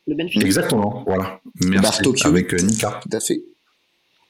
Le. 0.05 0.43
Exactement, 0.43 1.03
voilà. 1.07 1.23
bar 1.23 1.39
Merci. 1.61 2.01
Tokyo. 2.01 2.27
Avec 2.27 2.53
euh, 2.53 2.57
Nika. 2.57 2.99
Tout 3.09 3.15
à 3.15 3.19
fait. 3.19 3.39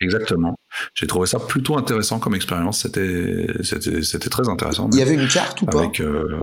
Exactement. 0.01 0.55
J'ai 0.93 1.07
trouvé 1.07 1.27
ça 1.27 1.39
plutôt 1.39 1.77
intéressant 1.77 2.19
comme 2.19 2.35
expérience. 2.35 2.81
C'était 2.83 3.47
c'était 3.63 4.01
c'était 4.01 4.29
très 4.29 4.47
intéressant. 4.47 4.89
Il 4.93 4.99
y 4.99 5.01
avait 5.01 5.15
une 5.15 5.27
carte 5.27 5.61
ou 5.61 5.65
pas 5.65 5.79
avec 5.79 5.99
euh, 5.99 6.39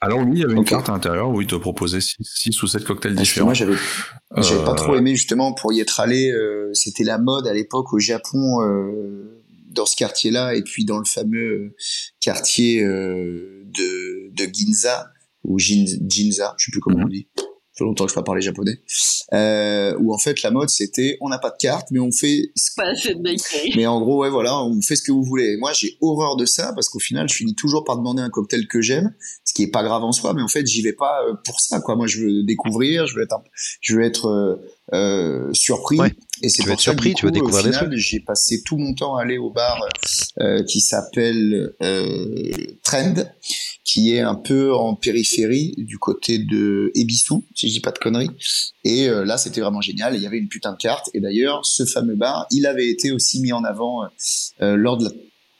alors 0.00 0.20
oui, 0.20 0.30
il 0.32 0.38
y 0.38 0.44
avait 0.44 0.54
une 0.54 0.64
carte 0.64 0.88
à 0.88 0.92
l'intérieur 0.92 1.28
où 1.30 1.40
il 1.42 1.46
te 1.46 1.54
proposait 1.56 2.00
six, 2.00 2.16
six 2.22 2.62
ou 2.62 2.66
sept 2.66 2.84
cocktails 2.84 3.14
Parce 3.14 3.32
que 3.32 3.40
moi 3.42 3.52
différents. 3.52 3.76
j'avais 3.76 4.42
j'avais 4.42 4.64
pas 4.64 4.72
Euh, 4.72 4.74
trop 4.74 4.96
aimé 4.96 5.14
justement 5.14 5.52
pour 5.52 5.72
y 5.72 5.80
être 5.80 6.00
allé. 6.00 6.30
euh, 6.32 6.70
C'était 6.72 7.04
la 7.04 7.18
mode 7.18 7.46
à 7.46 7.52
l'époque 7.52 7.92
au 7.92 7.98
Japon 7.98 8.62
euh, 8.62 9.42
dans 9.70 9.84
ce 9.86 9.94
quartier-là 9.96 10.54
et 10.54 10.62
puis 10.62 10.84
dans 10.86 10.98
le 10.98 11.04
fameux 11.04 11.74
quartier 12.18 12.82
euh, 12.82 13.62
de, 13.66 14.34
de 14.34 14.50
Ginza 14.52 15.06
ou 15.44 15.58
Gin- 15.58 16.00
Ginza, 16.10 16.54
je 16.58 16.64
sais 16.66 16.72
plus 16.72 16.80
comment 16.80 16.98
Mhm. 16.98 17.04
on 17.04 17.08
dit. 17.08 17.28
Fait 17.80 17.84
longtemps 17.86 18.04
que 18.04 18.10
je 18.10 18.14
pas 18.14 18.22
parlé 18.22 18.42
japonais. 18.42 18.78
Euh, 19.32 19.96
où 20.00 20.12
en 20.12 20.18
fait 20.18 20.42
la 20.42 20.50
mode 20.50 20.68
c'était 20.70 21.16
on 21.20 21.28
n'a 21.28 21.38
pas 21.38 21.50
de 21.50 21.56
carte 21.56 21.86
mais 21.92 22.00
on 22.00 22.10
fait 22.10 22.50
ce 22.56 22.70
Pas 22.76 22.88
assez 22.90 23.14
de 23.14 23.20
mais 23.76 23.86
en 23.86 24.00
gros, 24.00 24.20
ouais, 24.22 24.28
voilà, 24.30 24.62
on 24.64 24.82
fait 24.82 24.96
ce 24.96 25.02
que 25.02 25.12
vous 25.12 25.22
voulez. 25.22 25.52
Et 25.52 25.56
moi, 25.56 25.72
j'ai 25.72 25.96
horreur 26.00 26.36
de 26.36 26.44
ça 26.46 26.72
parce 26.74 26.88
qu'au 26.88 26.98
final, 26.98 27.28
je 27.28 27.34
finis 27.36 27.54
toujours 27.54 27.84
par 27.84 27.96
demander 27.96 28.22
un 28.22 28.28
cocktail 28.30 28.66
que 28.66 28.80
j'aime, 28.82 29.14
ce 29.44 29.54
qui 29.54 29.62
est 29.62 29.70
pas 29.70 29.82
grave 29.82 30.02
en 30.02 30.12
soi, 30.12 30.34
mais 30.34 30.42
en 30.42 30.48
fait, 30.48 30.66
j'y 30.66 30.82
vais 30.82 30.92
pas 30.92 31.22
euh, 31.28 31.34
pour 31.44 31.60
ça, 31.60 31.80
quoi. 31.80 31.96
Moi, 31.96 32.06
je 32.06 32.20
veux 32.22 32.42
découvrir, 32.42 33.06
je 33.06 33.14
veux 33.16 33.22
être, 33.22 33.34
un- 33.34 33.42
je 33.80 33.96
veux 33.96 34.02
être 34.02 34.26
euh, 34.26 34.56
euh, 34.94 35.52
surpris. 35.52 35.98
Ouais. 35.98 36.12
Et 36.42 36.48
c'est 36.48 36.62
pour 36.62 36.72
être 36.72 36.80
ça 36.80 36.92
que, 36.92 37.02
surpris, 37.02 37.14
tu 37.14 37.26
veux 37.26 37.32
découvrir 37.32 37.66
au 37.66 37.72
final, 37.72 37.92
J'ai 37.96 38.20
passé 38.20 38.62
tout 38.64 38.76
mon 38.78 38.94
temps 38.94 39.16
à 39.16 39.22
aller 39.22 39.38
au 39.38 39.50
bar 39.50 39.78
euh, 40.40 40.62
qui 40.64 40.80
s'appelle 40.80 41.72
euh, 41.82 42.52
Trend, 42.82 43.14
qui 43.84 44.14
est 44.14 44.20
un 44.20 44.34
peu 44.34 44.74
en 44.74 44.94
périphérie 44.94 45.74
du 45.78 45.98
côté 45.98 46.38
de 46.38 46.92
Ebisu, 46.94 47.34
si 47.54 47.68
je 47.68 47.72
dis 47.74 47.80
pas 47.80 47.92
de 47.92 47.98
conneries. 47.98 48.30
Et 48.84 49.08
euh, 49.08 49.24
là, 49.24 49.38
c'était 49.38 49.60
vraiment 49.60 49.80
génial. 49.80 50.14
Il 50.16 50.22
y 50.22 50.26
avait 50.26 50.38
une 50.38 50.48
putain 50.48 50.72
de 50.72 50.76
carte. 50.76 51.10
Et 51.14 51.20
d'ailleurs, 51.20 51.64
ce 51.64 51.84
fameux 51.84 52.14
bar, 52.16 52.46
il 52.50 52.66
avait 52.66 52.88
été 52.88 53.10
aussi 53.10 53.40
mis 53.40 53.52
en 53.52 53.64
avant 53.64 54.04
euh, 54.04 54.08
euh, 54.62 54.76
lors 54.76 54.96
de 54.98 55.04
la 55.04 55.10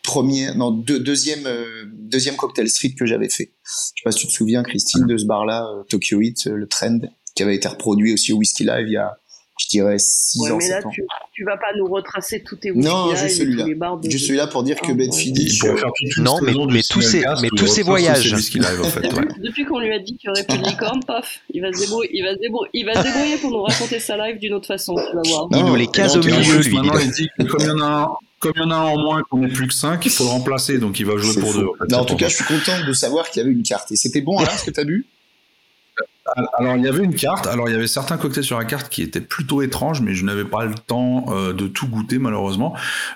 première, 0.02 0.56
non, 0.56 0.70
deux- 0.70 1.00
deuxième, 1.00 1.46
euh, 1.46 1.84
deuxième 1.92 2.36
cocktail 2.36 2.68
street 2.68 2.94
que 2.98 3.06
j'avais 3.06 3.28
fait. 3.28 3.52
Je 3.64 3.70
sais 3.70 4.04
pas 4.04 4.12
si 4.12 4.20
tu 4.20 4.26
te 4.28 4.32
souviens, 4.32 4.62
Christine, 4.62 5.06
de 5.06 5.16
ce 5.16 5.26
bar-là, 5.26 5.66
Tokyo 5.88 6.20
Heat, 6.20 6.46
le 6.46 6.66
trend, 6.66 7.00
qui 7.34 7.42
avait 7.42 7.54
été 7.54 7.68
reproduit 7.68 8.12
aussi 8.12 8.32
au 8.32 8.36
Whisky 8.36 8.64
Live 8.64 8.86
il 8.86 8.92
y 8.92 8.96
a 8.96 9.16
je 9.60 9.68
dirais 9.68 9.96
6 9.98 10.40
Ouais, 10.40 10.50
ans, 10.52 10.56
mais 10.58 10.68
là, 10.68 10.76
7 10.78 10.86
ans. 10.86 10.90
tu, 10.90 11.02
tu 11.34 11.44
vas 11.44 11.56
pas 11.58 11.66
nous 11.76 11.86
retracer 11.86 12.42
tous 12.42 12.56
tes 12.56 12.72
Non, 12.72 13.10
tous 13.10 13.16
celui-là. 13.28 13.66
Juste 14.08 14.26
celui-là 14.26 14.46
pour 14.46 14.62
dire 14.62 14.76
que 14.80 14.86
Ah, 14.90 14.94
Ben 14.94 15.10
ouais. 15.10 15.32
Euh, 15.64 16.22
Non, 16.22 16.38
mais- 16.42 16.52
mais 16.72 16.82
tous 16.82 17.02
ces- 17.02 17.22
mais 17.42 17.48
tous 17.56 17.66
ces 17.66 17.82
voyages. 17.82 18.32
live, 18.32 18.80
en 18.82 18.84
fait, 18.84 19.12
ouais. 19.12 19.28
Depuis, 19.42 19.64
qu'on 19.66 19.78
lui 19.78 19.92
a 19.92 19.98
dit 19.98 20.16
qu'il 20.16 20.30
n'y 20.30 20.32
aurait 20.38 20.44
plus 20.46 20.58
de 20.58 20.64
licorne, 20.66 21.00
paf, 21.06 21.40
il 21.52 21.60
va 21.60 21.72
se 21.72 21.80
débrouiller, 21.80 22.10
il 22.14 22.22
va 22.24 22.34
se 22.34 22.38
débrouiller, 22.38 22.70
il 22.74 22.86
va 22.86 22.94
se 22.94 23.02
débrouiller 23.06 23.36
pour 23.36 23.50
nous 23.50 23.62
raconter 23.62 24.00
sa 24.00 24.16
live 24.16 24.38
d'une 24.38 24.54
autre 24.54 24.66
façon, 24.66 24.94
tu 24.94 25.14
vas 25.16 25.22
voir. 25.28 25.48
Il 25.50 25.58
Non, 25.58 25.68
nous 25.68 25.74
les 25.76 25.86
case 25.88 26.16
au 26.16 26.20
milieu, 26.20 26.38
lui. 26.58 26.76
il 27.02 27.10
dit 27.10 27.28
que 27.38 27.44
comme 27.44 27.60
il 27.60 27.66
y 27.66 27.70
en 27.70 27.80
a 27.80 27.86
un, 27.86 28.08
comme 28.38 28.52
il 28.56 28.62
y 28.62 28.64
en 28.64 28.70
a 28.70 28.74
un 28.76 28.84
en 28.86 28.98
moins, 28.98 29.22
qu'on 29.30 29.38
n'est 29.38 29.48
plus 29.48 29.66
que 29.68 29.74
5, 29.74 30.04
il 30.06 30.10
faut 30.10 30.24
le 30.24 30.30
remplacer, 30.30 30.78
donc 30.78 30.98
il 30.98 31.04
va 31.06 31.16
jouer 31.18 31.34
pour 31.40 31.52
faux. 31.52 31.58
deux. 31.58 31.66
en 31.66 31.72
fait, 31.74 31.90
Non, 31.92 31.98
en 31.98 32.04
tout 32.06 32.16
cas, 32.16 32.28
je 32.28 32.36
suis 32.36 32.44
content 32.44 32.82
de 32.86 32.92
savoir 32.94 33.28
qu'il 33.30 33.42
y 33.42 33.44
avait 33.44 33.52
une 33.52 33.62
carte. 33.62 33.92
Et 33.92 33.96
c'était 33.96 34.22
bon, 34.22 34.38
Alain, 34.38 34.56
ce 34.56 34.64
que 34.64 34.70
t'as 34.70 34.84
bu? 34.84 35.04
Alors, 36.58 36.76
il 36.76 36.84
y 36.84 36.88
avait 36.88 37.04
une 37.04 37.14
carte. 37.14 37.46
Alors, 37.46 37.68
il 37.68 37.72
y 37.72 37.74
avait 37.74 37.86
certains 37.86 38.16
cocktails 38.16 38.44
sur 38.44 38.58
la 38.58 38.64
carte 38.64 38.88
qui 38.88 39.02
étaient 39.02 39.20
plutôt 39.20 39.62
étranges, 39.62 40.00
mais 40.00 40.14
je 40.14 40.24
n'avais 40.24 40.44
pas 40.44 40.64
le 40.64 40.74
temps 40.74 41.26
euh, 41.28 41.52
de 41.52 41.66
tout 41.66 41.88
goûter, 41.88 42.18
malheureusement. 42.18 42.74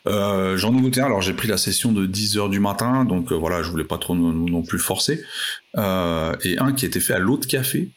Euh, 0.08 0.56
J'en 0.56 0.76
ai 0.76 0.80
goûté 0.80 1.00
un. 1.00 1.06
Alors, 1.06 1.22
j'ai 1.22 1.32
pris 1.32 1.48
la 1.48 1.56
session 1.56 1.92
de 1.92 2.06
10 2.06 2.38
heures 2.38 2.48
du 2.48 2.60
matin, 2.60 3.04
donc 3.04 3.32
euh, 3.32 3.34
voilà, 3.34 3.62
je 3.62 3.70
voulais 3.70 3.84
pas 3.84 3.98
trop 3.98 4.14
non, 4.14 4.32
non 4.32 4.62
plus 4.62 4.78
forcer. 4.78 5.22
Euh, 5.76 6.34
et 6.44 6.58
un 6.58 6.72
qui 6.72 6.86
était 6.86 7.00
fait 7.00 7.14
à 7.14 7.18
l'eau 7.18 7.36
de 7.36 7.46
café. 7.46 7.90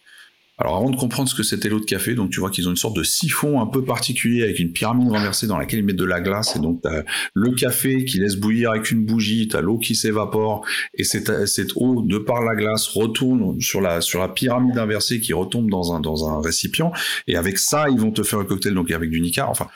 Alors, 0.59 0.77
avant 0.77 0.89
de 0.89 0.95
comprendre 0.95 1.29
ce 1.29 1.35
que 1.35 1.43
c'était 1.43 1.69
l'eau 1.69 1.79
de 1.79 1.85
café, 1.85 2.15
donc 2.15 2.31
tu 2.31 2.39
vois 2.39 2.49
qu'ils 2.49 2.67
ont 2.67 2.71
une 2.71 2.77
sorte 2.77 2.95
de 2.95 3.03
siphon 3.03 3.61
un 3.61 3.67
peu 3.67 3.83
particulier 3.83 4.43
avec 4.43 4.57
une 4.57 4.71
pyramide 4.71 5.09
renversée 5.09 5.45
dans 5.45 5.57
laquelle 5.57 5.79
ils 5.79 5.85
mettent 5.85 5.97
de 5.97 6.03
la 6.03 6.19
glace. 6.19 6.55
Et 6.55 6.59
donc, 6.59 6.81
t'as 6.81 7.03
le 7.35 7.51
café 7.51 8.05
qui 8.05 8.17
laisse 8.17 8.37
bouillir 8.37 8.71
avec 8.71 8.89
une 8.89 9.05
bougie, 9.05 9.47
t'as 9.47 9.61
l'eau 9.61 9.77
qui 9.77 9.95
s'évapore, 9.95 10.65
et 10.95 11.03
cette, 11.03 11.45
cette 11.45 11.71
eau, 11.75 12.01
de 12.01 12.17
par 12.17 12.43
la 12.43 12.55
glace, 12.55 12.87
retourne 12.87 13.61
sur 13.61 13.81
la, 13.81 14.01
sur 14.01 14.19
la 14.19 14.29
pyramide 14.29 14.79
inversée 14.79 15.19
qui 15.19 15.33
retombe 15.33 15.69
dans 15.69 15.93
un, 15.93 15.99
dans 15.99 16.27
un 16.27 16.41
récipient. 16.41 16.91
Et 17.27 17.35
avec 17.35 17.59
ça, 17.59 17.85
ils 17.89 17.99
vont 17.99 18.11
te 18.11 18.23
faire 18.23 18.39
un 18.39 18.45
cocktail, 18.45 18.73
donc 18.73 18.89
avec 18.89 19.11
du 19.11 19.21
Nicard. 19.21 19.51
Enfin, 19.51 19.67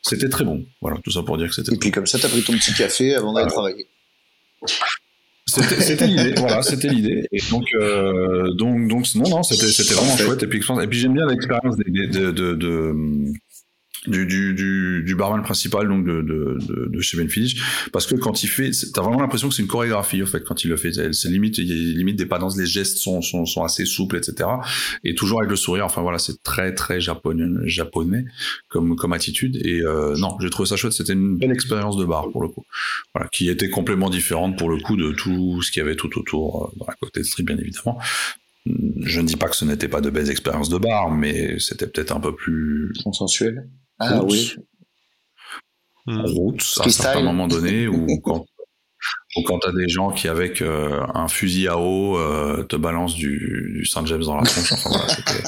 c'était 0.00 0.30
très 0.30 0.44
bon. 0.44 0.64
Voilà, 0.80 0.96
tout 1.04 1.10
ça 1.10 1.22
pour 1.22 1.36
dire 1.36 1.48
que 1.48 1.54
c'était 1.54 1.74
Et 1.74 1.78
puis 1.78 1.90
comme 1.90 2.06
ça, 2.06 2.18
t'as 2.18 2.28
pris 2.28 2.42
ton 2.42 2.54
petit 2.54 2.72
café 2.72 3.14
avant 3.14 3.34
d'aller 3.34 3.50
travailler. 3.50 3.86
C'était 5.80 6.06
l'idée, 6.06 6.34
voilà, 6.36 6.62
c'était 6.62 6.88
l'idée. 6.88 7.26
Et 7.32 7.40
donc, 7.50 7.64
euh, 7.74 8.52
donc, 8.54 8.86
donc, 8.88 9.06
non, 9.16 9.28
non, 9.28 9.42
c'était, 9.42 9.66
c'était 9.66 9.94
vraiment 9.94 10.16
chouette. 10.16 10.42
Et 10.42 10.46
puis, 10.46 10.60
et 10.60 10.86
puis 10.86 10.98
j'aime 10.98 11.14
bien 11.14 11.26
l'expérience 11.26 11.76
de, 11.76 11.86
du, 14.06 14.26
du, 14.26 14.54
du, 14.54 15.02
du 15.04 15.14
barman 15.14 15.42
principal, 15.42 15.88
donc 15.88 16.06
de, 16.06 16.22
de, 16.22 16.58
de, 16.66 16.88
de 16.88 17.00
chez 17.00 17.18
Benfish, 17.18 17.88
parce 17.92 18.06
que 18.06 18.14
quand 18.14 18.42
il 18.42 18.48
fait, 18.48 18.70
t'as 18.94 19.02
vraiment 19.02 19.20
l'impression 19.20 19.48
que 19.48 19.54
c'est 19.54 19.62
une 19.62 19.68
chorégraphie, 19.68 20.22
en 20.22 20.26
fait, 20.26 20.42
quand 20.42 20.64
il 20.64 20.68
le 20.68 20.76
fait. 20.76 21.12
C'est 21.12 21.28
limite, 21.28 21.58
il 21.58 21.66
y 21.66 21.72
a 21.72 21.96
limite 21.96 22.16
des 22.16 22.26
pas 22.26 22.38
les 22.56 22.66
gestes 22.66 22.98
sont, 22.98 23.20
sont, 23.20 23.44
sont 23.46 23.62
assez 23.62 23.84
souples, 23.84 24.16
etc. 24.16 24.48
Et 25.04 25.14
toujours 25.14 25.40
avec 25.40 25.50
le 25.50 25.56
sourire. 25.56 25.84
Enfin 25.84 26.02
voilà, 26.02 26.18
c'est 26.18 26.42
très, 26.42 26.74
très 26.74 27.00
japonais, 27.00 27.44
japonais 27.64 28.24
comme, 28.68 28.96
comme 28.96 29.12
attitude. 29.12 29.56
Et 29.64 29.80
euh, 29.82 30.16
non, 30.16 30.36
j'ai 30.40 30.50
trouvé 30.50 30.68
ça 30.68 30.76
chouette. 30.76 30.92
C'était 30.92 31.12
une 31.12 31.36
belle 31.36 31.52
expérience 31.52 31.96
de 31.96 32.04
bar 32.04 32.30
pour 32.30 32.42
le 32.42 32.48
coup 32.48 32.64
voilà, 33.14 33.28
qui 33.28 33.48
était 33.48 33.68
complètement 33.68 34.10
différente 34.10 34.58
pour 34.58 34.70
le 34.70 34.78
coup 34.78 34.96
de 34.96 35.12
tout 35.12 35.60
ce 35.62 35.70
qu'il 35.70 35.80
y 35.80 35.84
avait 35.84 35.96
tout 35.96 36.18
autour 36.18 36.64
euh, 36.64 36.78
dans 36.78 36.86
la 36.86 36.94
cocktail 36.94 37.24
street, 37.24 37.42
bien 37.42 37.58
évidemment. 37.58 37.98
Je 38.66 39.20
ne 39.20 39.26
dis 39.26 39.36
pas 39.36 39.48
que 39.48 39.56
ce 39.56 39.64
n'était 39.64 39.88
pas 39.88 40.00
de 40.00 40.10
belles 40.10 40.30
expériences 40.30 40.68
de 40.68 40.78
bar, 40.78 41.10
mais 41.10 41.58
c'était 41.58 41.86
peut-être 41.86 42.14
un 42.14 42.20
peu 42.20 42.34
plus 42.34 42.92
Consensuel. 43.02 43.68
Ah 44.00 44.18
Roots. 44.20 44.30
oui. 44.30 44.54
Hmm. 46.06 46.20
route 46.24 46.62
à 46.80 46.86
un 46.86 46.88
certain 46.88 47.22
moment 47.22 47.46
donné, 47.46 47.86
ou 47.88 48.18
quand 48.24 48.44
ou 49.36 49.42
quand 49.44 49.58
t'as 49.60 49.72
des 49.72 49.88
gens 49.88 50.10
qui 50.10 50.28
avec 50.28 50.60
euh, 50.60 51.00
un 51.14 51.28
fusil 51.28 51.68
à 51.68 51.78
eau 51.78 52.18
euh, 52.18 52.64
te 52.64 52.74
balancent 52.76 53.14
du, 53.14 53.72
du 53.76 53.84
Saint 53.86 54.04
James 54.06 54.22
dans 54.22 54.36
la 54.36 54.42
tronche. 54.42 54.72
Enfin 54.72 54.88
voilà, 54.90 55.08
c'était. 55.08 55.42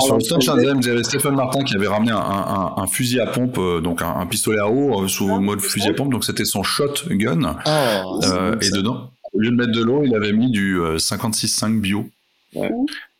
Sur 0.00 0.14
le 0.16 0.20
stand 0.20 0.42
Saint 0.42 0.60
James, 0.60 0.78
il 0.82 0.86
y 0.86 0.90
avait 0.90 1.02
Stéphane 1.04 1.34
Martin 1.34 1.62
qui 1.64 1.74
avait 1.76 1.86
ramené 1.88 2.12
un, 2.12 2.16
un, 2.18 2.74
un 2.76 2.86
fusil 2.86 3.20
à 3.20 3.26
pompe, 3.26 3.56
euh, 3.58 3.80
donc 3.80 4.02
un, 4.02 4.08
un 4.14 4.26
pistolet 4.26 4.58
à 4.58 4.68
eau 4.68 5.02
euh, 5.04 5.08
sous 5.08 5.26
mode 5.40 5.60
fusil 5.60 5.88
à 5.90 5.94
pompe, 5.94 6.12
donc 6.12 6.24
c'était 6.24 6.44
son 6.44 6.62
shotgun. 6.62 7.56
Ah, 7.64 8.02
Euh, 8.24 8.52
bon, 8.52 8.58
et 8.60 8.64
ça. 8.64 8.76
dedans, 8.76 9.10
au 9.32 9.38
lieu 9.40 9.50
de 9.50 9.56
mettre 9.56 9.72
de 9.72 9.82
l'eau, 9.82 10.02
il 10.04 10.14
avait 10.14 10.32
mis 10.32 10.50
du 10.50 10.78
euh, 10.80 10.96
56,5 10.98 11.80
bio. 11.80 12.08
Ouais. 12.54 12.70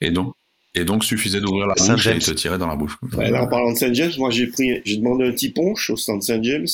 Et 0.01 0.11
donc, 0.11 0.35
et 0.75 0.85
donc 0.85 1.05
suffisait 1.05 1.41
d'ouvrir 1.41 1.67
la 1.67 1.77
Saint 1.77 1.95
bouche 1.95 2.07
et 2.07 2.13
il 2.17 2.23
te 2.25 2.31
tirait 2.33 2.59
dans 2.59 2.67
la 2.69 2.77
bouche. 2.77 2.97
Ouais, 3.17 3.31
là, 3.31 3.43
en 3.43 3.49
parlant 3.49 3.73
de 3.73 3.77
Saint 3.79 3.93
James, 3.93 4.13
moi 4.19 4.31
j'ai 4.31 4.47
pris, 4.47 4.81
j'ai 4.85 4.97
demandé 4.97 5.27
un 5.27 5.33
petit 5.33 5.51
punch 5.51 5.91
au 5.91 5.97
stand 5.97 6.23
Saint 6.23 6.43
James. 6.43 6.67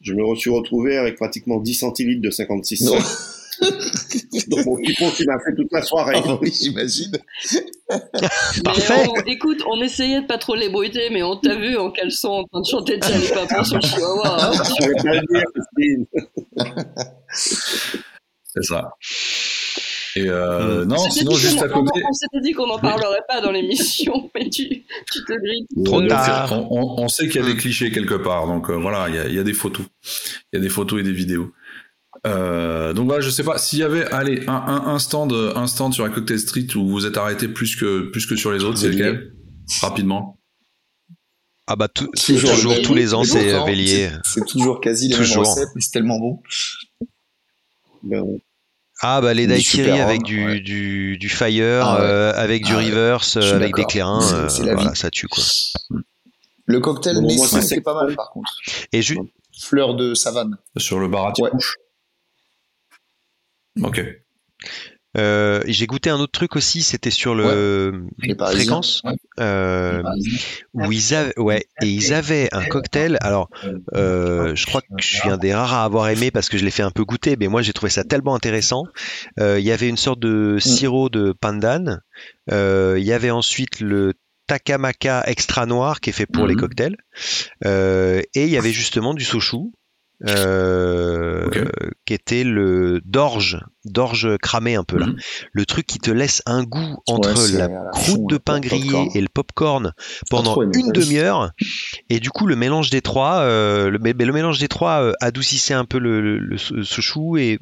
Je 0.00 0.12
me 0.12 0.34
suis 0.36 0.50
retrouvé 0.50 0.96
avec 0.98 1.16
pratiquement 1.16 1.58
10 1.60 1.74
centilitres 1.74 2.20
de 2.22 2.30
56 2.30 2.82
Non. 2.82 2.98
Donc 4.48 4.66
mon 4.66 4.76
petit 4.76 4.94
punch, 4.94 5.14
il 5.20 5.26
m'a 5.26 5.38
fait 5.38 5.54
toute 5.56 5.70
la 5.72 5.80
soirée. 5.82 6.16
Ah 6.26 6.36
oui, 6.42 6.52
j'imagine. 6.52 7.12
Mais 7.90 7.98
Parfait. 8.64 9.06
on- 9.08 9.14
écoute, 9.26 9.62
on 9.70 9.80
essayait 9.80 10.22
de 10.22 10.26
pas 10.26 10.38
trop 10.38 10.56
les 10.56 10.68
bruiter, 10.68 11.08
mais 11.12 11.22
on 11.22 11.36
t'a 11.36 11.54
vu 11.54 11.76
en 11.76 11.90
caleçon 11.90 12.28
en 12.30 12.44
train 12.44 12.60
de 12.62 12.66
chanter 12.66 12.96
de 12.98 13.04
Charlie 13.04 13.28
Papon 13.28 13.62
sur 13.64 13.76
le 13.76 13.82
chihuahua. 13.82 14.46
hein. 14.46 14.50
Dire, 14.50 15.42
Christine. 15.54 16.06
C'est 18.44 18.62
ça. 18.64 18.90
Et 20.16 20.28
euh, 20.28 20.84
non, 20.84 20.94
On 20.94 20.98
s'était 20.98 21.20
sinon 21.20 21.32
dit 21.32 21.38
juste 21.38 21.56
qu'on- 21.58 21.64
à 21.64 21.68
côté. 21.68 22.00
On, 22.04 22.08
on 22.08 22.12
s'était 22.12 22.40
dit 22.40 22.52
qu'on 22.52 22.66
n'en 22.66 22.78
parlerait 22.78 23.22
pas 23.28 23.40
dans 23.40 23.50
l'émission, 23.50 24.30
mais 24.34 24.48
tu, 24.48 24.68
tu 24.68 25.24
te 25.26 25.32
grilles. 25.32 25.66
Trop 25.84 26.02
tard. 26.06 26.52
On, 26.52 26.68
on- 26.98 27.02
on 27.04 27.08
sait 27.08 27.28
qu'il 27.28 27.40
y 27.40 27.44
a 27.44 27.46
des 27.46 27.56
clichés 27.56 27.90
quelque 27.90 28.14
part, 28.14 28.46
donc 28.46 28.70
euh, 28.70 28.74
voilà, 28.74 29.08
il 29.08 29.14
y 29.14 29.18
a, 29.18 29.26
il 29.26 29.34
y 29.34 29.38
a 29.38 29.42
des 29.42 29.52
photos, 29.54 29.86
il 30.52 30.56
y 30.56 30.58
a 30.58 30.62
des 30.62 30.68
photos 30.68 31.00
et 31.00 31.02
des 31.02 31.12
vidéos. 31.12 31.52
Euh, 32.26 32.92
donc 32.92 33.06
voilà, 33.06 33.20
je 33.20 33.28
sais 33.28 33.42
pas 33.42 33.58
s'il 33.58 33.80
y 33.80 33.82
avait, 33.82 34.04
allez, 34.12 34.44
un, 34.46 34.54
un, 34.54 34.86
un 34.94 34.98
stand, 34.98 35.32
un 35.32 35.66
stand 35.66 35.92
sur 35.92 36.04
la 36.04 36.10
Cocktail 36.10 36.38
Street 36.38 36.66
où 36.76 36.88
vous 36.88 37.06
êtes 37.06 37.16
arrêté 37.16 37.48
plus 37.48 37.74
que 37.76 38.02
plus 38.10 38.24
que 38.26 38.36
sur 38.36 38.52
les 38.52 38.62
autres, 38.64 38.78
c'est 38.78 38.88
lequel? 38.90 39.34
Rapidement. 39.80 40.38
Ah 41.66 41.76
bah 41.76 41.88
tout- 41.88 42.10
Toujours 42.14 42.80
tous 42.82 42.94
les 42.94 43.14
ans, 43.14 43.24
c'est 43.24 43.52
euh, 43.52 43.64
Bélier. 43.64 44.10
C'est 44.22 44.44
toujours 44.46 44.80
quasi 44.80 45.08
les 45.08 45.14
mêmes 45.16 45.24
Toujours. 45.24 45.44
recettes, 45.48 45.68
mais 45.74 45.80
c'est 45.80 45.90
tellement 45.92 46.18
bon. 46.18 46.40
Ben, 48.02 48.22
Ah 49.06 49.20
bah 49.20 49.34
les 49.34 49.46
daiquiri 49.46 50.00
avec 50.00 50.22
du, 50.22 50.46
ouais. 50.46 50.60
du, 50.60 51.18
du 51.18 51.28
fire, 51.28 51.84
Ah 51.86 51.94
ouais. 52.00 52.06
euh, 52.06 52.32
avec 52.34 52.64
du 52.64 52.72
Ah 52.72 52.78
ouais. 52.78 52.86
reverse, 52.86 53.36
euh, 53.36 53.54
avec 53.54 53.74
des 53.76 53.84
clairins, 53.84 54.22
euh, 54.32 54.48
voilà, 54.72 54.94
ça 54.94 55.10
tue 55.10 55.28
quoi. 55.28 55.44
Le 56.66 56.80
cocktail 56.80 57.16
Bon, 57.16 57.26
Messi, 57.26 57.60
c'est 57.62 57.82
pas 57.82 57.94
mal 57.94 58.14
par 58.16 58.30
contre. 58.30 58.56
Et 58.92 59.02
ju- 59.02 59.18
Fleur 59.60 59.94
de 59.94 60.14
savane. 60.14 60.56
Sur 60.78 60.98
le 60.98 61.08
bar 61.08 61.26
à 61.26 61.28
Ouais. 61.28 61.34
Tirouche. 61.50 61.76
Ok. 63.82 64.00
euh, 65.16 65.62
j'ai 65.66 65.86
goûté 65.86 66.10
un 66.10 66.18
autre 66.18 66.32
truc 66.32 66.56
aussi, 66.56 66.82
c'était 66.82 67.10
sur 67.10 67.34
le 67.34 68.06
fréquence. 68.40 69.02
Ouais. 69.04 69.14
Euh, 69.40 70.02
Parisiens. 70.02 70.38
où 70.74 70.92
ils 70.92 71.14
avaient, 71.14 71.38
ouais, 71.38 71.66
et 71.82 71.86
ils 71.88 72.12
avaient 72.14 72.48
un 72.52 72.64
cocktail. 72.64 73.18
Alors, 73.20 73.48
euh, 73.94 74.54
je 74.54 74.66
crois 74.66 74.80
que 74.80 74.86
je 75.00 75.06
suis 75.06 75.28
un 75.28 75.36
des 75.38 75.52
rares 75.54 75.74
à 75.74 75.84
avoir 75.84 76.08
aimé 76.08 76.30
parce 76.30 76.48
que 76.48 76.56
je 76.58 76.64
l'ai 76.64 76.70
fait 76.70 76.82
un 76.82 76.90
peu 76.90 77.04
goûter, 77.04 77.36
mais 77.38 77.48
moi 77.48 77.62
j'ai 77.62 77.72
trouvé 77.72 77.90
ça 77.90 78.04
tellement 78.04 78.34
intéressant. 78.34 78.84
Euh, 79.40 79.58
Il 79.58 79.64
y 79.64 79.72
avait 79.72 79.88
une 79.88 79.96
sorte 79.96 80.20
de 80.20 80.58
sirop 80.60 81.08
de 81.08 81.32
pandan. 81.32 82.00
Euh, 82.52 82.96
Il 82.98 83.04
y 83.04 83.12
avait 83.12 83.30
ensuite 83.30 83.80
le 83.80 84.14
takamaka 84.46 85.24
extra 85.26 85.64
noir 85.66 86.00
qui 86.00 86.10
est 86.10 86.12
fait 86.12 86.26
pour 86.26 86.46
les 86.46 86.54
Mhm. 86.54 86.60
cocktails. 86.60 86.96
Euh, 87.64 88.20
et 88.34 88.44
il 88.44 88.50
y 88.50 88.58
avait 88.58 88.72
justement 88.72 89.14
du 89.14 89.24
sochou. 89.24 89.72
euh, 90.28 91.50
qui 92.06 92.14
était 92.14 92.44
le 92.44 93.00
d'orge, 93.04 93.60
d'orge 93.84 94.36
cramé 94.38 94.74
un 94.76 94.84
peu 94.84 94.98
là. 94.98 95.06
Mhm. 95.06 95.16
Le 95.52 95.66
truc 95.66 95.86
qui 95.86 95.98
te 95.98 96.10
laisse 96.10 96.42
un 96.46 96.62
goût 96.64 96.96
entre 97.06 97.52
Ouais, 97.52 97.58
la 97.58 97.68
croûte 97.92 98.28
de 98.30 98.36
pain 98.38 98.60
grillé 98.60 99.08
et 99.14 99.20
le 99.20 99.28
popcorn 99.32 99.92
pendant 100.30 100.60
une 100.62 100.92
demi-heure. 100.92 101.50
Et 102.10 102.20
du 102.20 102.30
coup, 102.30 102.46
le 102.46 102.56
mélange 102.56 102.90
des 102.90 103.00
trois, 103.02 103.40
euh, 103.40 103.90
le, 103.90 103.98
mélange 104.32 104.58
des 104.58 104.68
trois 104.68 105.02
euh, 105.02 105.12
adoucissait 105.20 105.74
un 105.74 105.84
peu 105.84 105.98
le, 105.98 106.38
le, 106.38 106.58
sou- 106.58 106.82
souchou 106.84 107.36
et, 107.36 107.58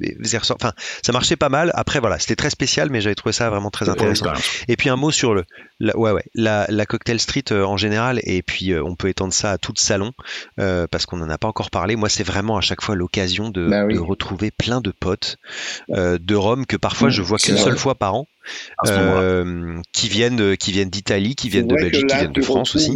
enfin, 0.51 0.73
ça 1.03 1.13
marchait 1.13 1.37
pas 1.37 1.49
mal. 1.49 1.71
Après, 1.75 2.01
voilà, 2.01 2.19
c'était 2.19 2.37
très 2.37 2.51
spécial, 2.51 2.89
mais 2.91 3.01
j'avais 3.01 3.15
trouvé 3.15 3.33
ça 3.33 3.49
vraiment 3.51 3.71
très 3.71 3.89
intéressant. 3.89 4.27
Et 4.69 4.77
puis 4.77 4.89
un 4.89 4.97
mot 4.97 5.11
sur 5.11 5.35
le, 5.35 5.45
la, 5.81 5.97
ouais, 5.97 6.13
ouais, 6.13 6.25
la, 6.35 6.67
la 6.69 6.87
cocktail 6.87 7.21
street 7.21 7.45
euh, 7.53 7.65
en 7.65 7.77
général, 7.77 8.21
et 8.25 8.43
puis 8.43 8.75
on 8.75 8.95
peut 8.95 9.09
étendre 9.09 9.33
ça 9.33 9.53
à 9.53 9.59
tout 9.59 9.73
le 9.77 9.81
salon 9.81 10.13
parce 10.57 11.07
qu'on 11.07 11.17
n'en 11.17 11.29
a 11.31 11.39
pas 11.39 11.49
encore 11.49 11.71
parlé. 11.71 11.97
Moi, 11.97 12.09
c'est 12.09 12.23
vraiment 12.25 12.57
à 12.57 12.61
chaque 12.61 12.83
fois 12.83 12.95
l'occasion 12.95 13.51
de, 13.51 13.69
Bah 13.69 13.85
oui. 13.85 13.95
de 13.95 13.99
retrouver 14.01 14.51
plein 14.51 14.81
de 14.81 14.91
potes 14.93 15.37
de 16.19 16.35
Rome 16.35 16.67
que 16.67 16.77
parfois 16.77 17.09
je 17.09 17.23
vois 17.23 17.39
qu'une 17.39 17.59
seule 17.59 17.79
fois 17.79 17.95
par 17.95 18.15
an. 18.15 18.27
Euh, 18.89 19.81
qui 19.93 20.09
viennent 20.09 20.37
de- 20.37 20.55
qui 20.55 20.73
viennent 20.73 20.91
d'Italie, 20.91 21.35
qui 21.35 21.49
viennent 21.49 21.69
de 21.69 21.75
Belgique, 21.75 22.07
qui 22.07 22.13
là, 22.13 22.19
viennent 22.21 22.33
de 22.33 22.41
tu 22.41 22.47
France 22.47 22.75
aussi. 22.77 22.91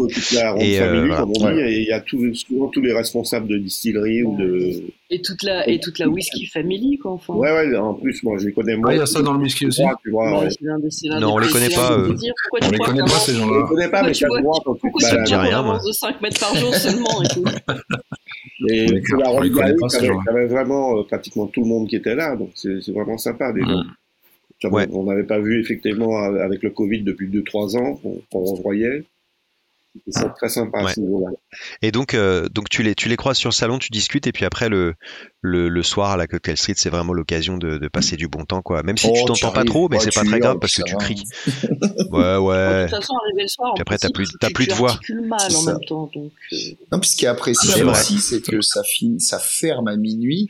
Et, 0.58 0.80
euh, 0.80 1.06
voilà. 1.06 1.24
on 1.26 1.50
et 1.58 1.78
il 1.82 1.86
y 1.88 1.92
a 1.92 2.00
tout- 2.00 2.34
souvent 2.34 2.68
tous 2.68 2.80
les 2.82 2.92
responsables 2.92 3.46
de 3.48 3.58
distillerie 3.58 4.22
ou 4.22 4.36
de. 4.36 4.82
Et 5.08 5.22
toute 5.22 5.44
la, 5.44 5.68
et 5.68 5.78
toute 5.78 6.00
la 6.00 6.08
whisky 6.08 6.46
family, 6.46 6.98
quoi, 6.98 7.12
enfin. 7.12 7.34
Ouais, 7.34 7.52
ouais, 7.52 7.76
en 7.76 7.94
plus, 7.94 8.22
moi, 8.24 8.36
je 8.40 8.46
les 8.46 8.52
connais 8.52 8.72
Ah, 8.72 8.76
moins. 8.78 8.92
il 8.92 8.98
y 8.98 9.00
a 9.00 9.06
ça 9.06 9.22
dans 9.22 9.34
le 9.34 9.38
whisky 9.38 9.66
aussi. 9.66 9.82
Tu 10.02 10.10
vois, 10.10 10.40
Ouais, 10.40 10.46
ouais. 10.46 11.20
Non, 11.20 11.34
on 11.34 11.38
les 11.38 11.48
connaît 11.48 11.68
pas, 11.68 11.96
de. 11.96 12.06
Pourquoi 12.08 12.58
On 12.62 12.66
tu 12.66 12.72
les 12.72 12.78
connaît 12.78 13.00
pas, 13.02 13.08
ces 13.10 13.34
gens-là. 13.34 13.60
les 13.60 13.68
connais 13.68 13.88
pas, 13.88 14.02
mais 14.02 14.12
tu 14.12 14.18
ça 14.20 14.26
vois- 14.28 14.40
tu 14.40 14.80
tu 14.98 15.04
balades. 15.12 15.26
dis 15.26 15.34
rien, 15.36 15.58
avance 15.60 15.84
de 15.84 15.92
5 15.92 16.20
mètres 16.20 16.40
par 16.40 16.54
jour 16.56 16.74
seulement 16.74 17.22
et 17.22 17.28
tout 17.28 17.44
Et 18.68 18.86
On 18.86 18.88
c'est 19.04 19.16
la 19.22 19.30
on 19.30 19.38
connaît 19.50 19.74
ces 19.90 20.08
t'avais 20.26 20.46
vraiment 20.46 20.98
euh, 20.98 21.02
pratiquement 21.04 21.46
tout 21.46 21.60
le 21.60 21.66
monde 21.68 21.88
qui 21.88 21.96
était 21.96 22.14
là, 22.14 22.34
donc 22.36 22.50
c'est 22.54 22.80
c'est 22.82 22.92
vraiment 22.92 23.18
sympa 23.18 23.52
déjà. 23.52 23.66
Ouais. 24.64 24.88
On 24.92 25.04
n'avait 25.04 25.24
pas 25.26 25.38
vu 25.38 25.60
effectivement 25.60 26.16
avec 26.18 26.62
le 26.62 26.70
Covid 26.70 27.02
depuis 27.02 27.28
2-3 27.28 27.76
ans 27.78 28.00
qu'on 28.32 28.40
revoyait. 28.44 29.04
C'est 30.08 30.28
très 30.34 30.50
sympa 30.50 30.80
à 30.80 30.92
ce 30.92 31.00
niveau-là. 31.00 31.28
Et 31.80 31.90
donc, 31.90 32.12
euh, 32.12 32.50
donc 32.50 32.68
tu 32.68 32.82
les, 32.82 32.94
tu 32.94 33.08
les 33.08 33.16
croises 33.16 33.38
sur 33.38 33.48
le 33.48 33.54
salon, 33.54 33.78
tu 33.78 33.88
discutes, 33.90 34.26
et 34.26 34.32
puis 34.32 34.44
après 34.44 34.68
le, 34.68 34.92
le, 35.40 35.70
le 35.70 35.82
soir 35.82 36.10
à 36.10 36.16
la 36.18 36.26
Cocktail 36.26 36.58
Street, 36.58 36.74
c'est 36.76 36.90
vraiment 36.90 37.14
l'occasion 37.14 37.56
de, 37.56 37.78
de 37.78 37.88
passer 37.88 38.16
du 38.16 38.28
bon 38.28 38.44
temps, 38.44 38.60
quoi. 38.60 38.82
Même 38.82 38.98
si 38.98 39.06
Oh, 39.08 39.12
tu 39.14 39.20
tu 39.20 39.26
t'entends 39.40 39.54
pas 39.54 39.64
trop, 39.64 39.88
mais 39.88 39.96
ouais, 39.96 40.04
c'est 40.04 40.10
tu 40.10 40.18
pas 40.18 40.26
très 40.26 40.38
grave 40.38 40.58
parce 40.58 40.74
que 40.76 40.82
tu 40.82 40.92
va. 40.92 40.98
cries. 40.98 41.22
Ouais, 42.10 42.34
De 42.34 42.38
ouais. 42.40 42.86
toute 42.88 42.96
façon, 42.96 43.14
arrivé 43.24 43.42
le 43.42 43.48
soir, 43.48 43.72
Puis 43.74 43.80
après, 43.80 43.96
t'as 43.96 44.10
plus- 44.10 44.28
tu- 44.38 44.52
plus 44.52 44.66
de 44.66 44.72
tu 44.72 44.76
voix. 44.76 44.90
articules 44.90 45.26
mal 45.26 45.40
C'est 45.50 45.56
en 45.56 45.62
même 45.62 45.80
temps, 45.88 46.10
donc. 46.14 46.32
euh, 46.52 46.56
Non, 46.92 47.00
puis 47.00 47.08
ce 47.10 47.16
qui 47.16 47.24
est 47.24 47.28
appréciable 47.28 47.88
aussi, 47.88 48.18
c'est 48.18 48.42
que 48.42 48.60
ça, 48.60 48.82
ça 49.18 49.38
ferme 49.38 49.88
à 49.88 49.96
minuit. 49.96 50.48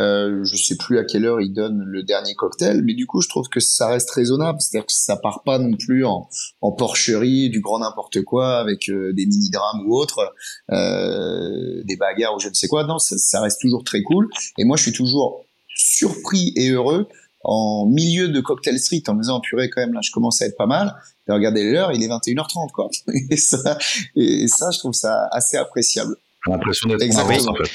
Euh, 0.00 0.44
je 0.44 0.56
sais 0.56 0.76
plus 0.76 0.98
à 0.98 1.04
quelle 1.04 1.26
heure 1.26 1.40
ils 1.40 1.52
donnent 1.52 1.82
le 1.84 2.02
dernier 2.02 2.34
cocktail, 2.34 2.82
mais 2.82 2.94
du 2.94 3.06
coup, 3.06 3.20
je 3.20 3.28
trouve 3.28 3.48
que 3.48 3.60
ça 3.60 3.88
reste 3.88 4.10
raisonnable. 4.10 4.58
C'est-à-dire 4.60 4.86
que 4.86 4.92
ça 4.92 5.16
part 5.16 5.42
pas 5.44 5.58
non 5.58 5.76
plus 5.76 6.04
en, 6.04 6.28
en 6.62 6.72
porcherie, 6.72 7.50
du 7.50 7.60
grand 7.60 7.80
n'importe 7.80 8.22
quoi, 8.22 8.58
avec 8.58 8.88
euh, 8.88 9.12
des 9.12 9.26
mini-drames 9.26 9.86
ou 9.86 9.94
autres, 9.94 10.32
euh, 10.72 11.82
des 11.84 11.96
bagarres 11.96 12.34
ou 12.36 12.40
je 12.40 12.48
ne 12.48 12.54
sais 12.54 12.68
quoi. 12.68 12.84
Non, 12.84 12.98
ça, 12.98 13.18
ça 13.18 13.40
reste 13.40 13.60
toujours 13.60 13.84
très 13.84 14.02
cool. 14.02 14.28
Et 14.58 14.64
moi, 14.64 14.76
je 14.76 14.84
suis 14.84 14.92
toujours 14.92 15.44
surpris 15.68 16.52
et 16.56 16.70
heureux 16.70 17.06
en 17.42 17.86
milieu 17.86 18.28
de 18.28 18.40
Cocktail 18.40 18.78
Street 18.78 19.02
en 19.08 19.14
me 19.14 19.22
disant, 19.22 19.40
purée, 19.40 19.70
quand 19.70 19.80
même, 19.80 19.94
là, 19.94 20.00
je 20.02 20.10
commence 20.10 20.42
à 20.42 20.46
être 20.46 20.56
pas 20.56 20.66
mal. 20.66 20.94
Et 21.28 21.32
regardez 21.32 21.70
l'heure, 21.70 21.92
il 21.92 22.02
est 22.02 22.08
21h30, 22.08 22.70
quoi. 22.72 22.88
Et 23.30 23.36
ça, 23.36 23.78
et 24.16 24.48
ça, 24.48 24.70
je 24.70 24.78
trouve 24.78 24.92
ça 24.92 25.28
assez 25.30 25.56
appréciable. 25.56 26.16
L'impression 26.46 26.88
d'être 26.88 27.02
en 27.02 27.04
Exactement. 27.04 27.52
en 27.52 27.54
fait. 27.54 27.70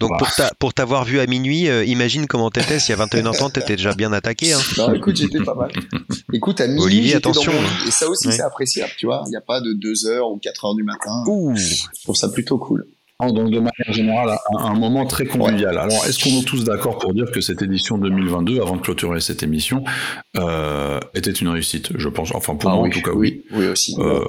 Donc 0.00 0.08
Voilà. 0.10 0.18
pour 0.24 0.34
ta, 0.34 0.50
pour 0.58 0.74
t'avoir 0.74 1.04
vu 1.04 1.20
à 1.20 1.26
minuit, 1.26 1.68
euh, 1.68 1.84
imagine 1.84 2.26
comment 2.26 2.50
t'étais 2.50 2.78
si 2.80 2.92
à 2.92 2.96
21h30 2.96 3.52
t'étais 3.52 3.76
déjà 3.76 3.94
bien 3.94 4.12
attaqué. 4.12 4.52
Hein. 4.52 4.58
Non, 4.76 4.92
écoute, 4.92 5.16
j'étais 5.16 5.40
pas 5.40 5.54
mal. 5.54 5.70
Écoute, 6.32 6.60
à 6.60 6.66
minuit, 6.66 6.82
Olivier, 6.82 7.14
attention, 7.14 7.52
dans 7.52 7.60
mon 7.60 7.64
hein. 7.66 7.70
lit. 7.82 7.88
Et 7.88 7.90
ça 7.92 8.08
aussi, 8.08 8.26
Ouais. 8.26 8.32
c'est 8.34 8.42
appréciable, 8.42 8.90
tu 8.98 9.06
vois. 9.06 9.22
Il 9.26 9.30
n'y 9.30 9.36
a 9.36 9.40
pas 9.40 9.60
de 9.60 9.72
2 9.72 10.06
heures 10.06 10.28
ou 10.30 10.36
4 10.38 10.64
heures 10.64 10.74
du 10.74 10.82
matin. 10.82 11.22
Ouh. 11.28 11.54
Je 11.56 11.74
trouve 12.02 12.16
ça 12.16 12.28
plutôt 12.28 12.58
cool. 12.58 12.86
Donc 13.20 13.50
de 13.50 13.58
manière 13.58 13.92
générale, 13.92 14.36
un, 14.52 14.64
un 14.64 14.74
moment 14.74 15.06
très 15.06 15.24
convivial. 15.24 15.78
Alors, 15.78 16.04
est-ce 16.04 16.22
qu'on 16.22 16.40
est 16.40 16.44
tous 16.44 16.64
d'accord 16.64 16.98
pour 16.98 17.14
dire 17.14 17.30
que 17.32 17.40
cette 17.40 17.62
édition 17.62 17.96
2022, 17.96 18.60
avant 18.60 18.76
de 18.76 18.82
clôturer 18.82 19.20
cette 19.20 19.42
émission, 19.44 19.82
euh, 20.36 20.98
était 21.14 21.30
une 21.30 21.48
réussite? 21.48 21.90
Je 21.96 22.08
pense. 22.08 22.34
Enfin, 22.34 22.56
pour 22.56 22.68
Ah 22.70 22.74
moi, 22.74 22.82
oui, 22.82 22.90
en 22.90 22.92
tout 22.92 23.00
cas, 23.02 23.12
oui. 23.16 23.44
oui, 23.52 23.58
oui 23.60 23.66
aussi. 23.68 23.94
Euh, 23.98 24.24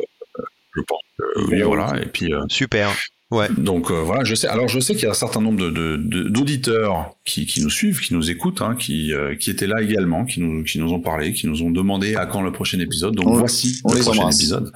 je 0.75 0.81
pense. 0.87 1.01
que 1.17 1.51
oui, 1.51 1.61
voilà. 1.63 1.99
Et 2.01 2.05
puis. 2.05 2.31
euh, 2.33 2.41
Super. 2.47 2.89
Ouais. 3.31 3.47
Donc 3.57 3.89
euh, 3.89 4.01
voilà, 4.01 4.23
je 4.23 4.35
sais. 4.35 4.47
Alors 4.47 4.67
je 4.67 4.79
sais 4.79 4.93
qu'il 4.93 5.03
y 5.03 5.07
a 5.07 5.11
un 5.11 5.13
certain 5.15 5.41
nombre 5.41 5.59
de, 5.59 5.69
de- 5.71 5.97
de- 5.97 6.29
d'auditeurs 6.29 7.15
qui, 7.25 7.45
qui 7.47 7.61
nous 7.61 7.71
suivent, 7.71 7.99
qui 7.99 8.13
nous 8.13 8.29
écoutent, 8.29 8.61
hein, 8.61 8.75
qui, 8.75 9.13
euh, 9.13 9.35
qui 9.35 9.49
étaient 9.49 9.65
là 9.67 9.81
également, 9.81 10.25
qui 10.25 10.41
nous, 10.41 10.63
qui 10.63 10.77
nous 10.79 10.93
ont 10.93 10.99
parlé, 10.99 11.33
qui 11.33 11.47
nous 11.47 11.63
ont 11.63 11.71
demandé 11.71 12.15
à 12.15 12.27
quand 12.27 12.41
le 12.43 12.51
prochain 12.51 12.79
épisode. 12.79 13.15
Donc 13.15 13.27
On- 13.27 13.33
voici 13.37 13.81
on 13.83 13.91
le 13.93 13.97
les 13.97 14.03
prochain 14.03 14.19
embrasse. 14.21 14.35
épisode. 14.39 14.71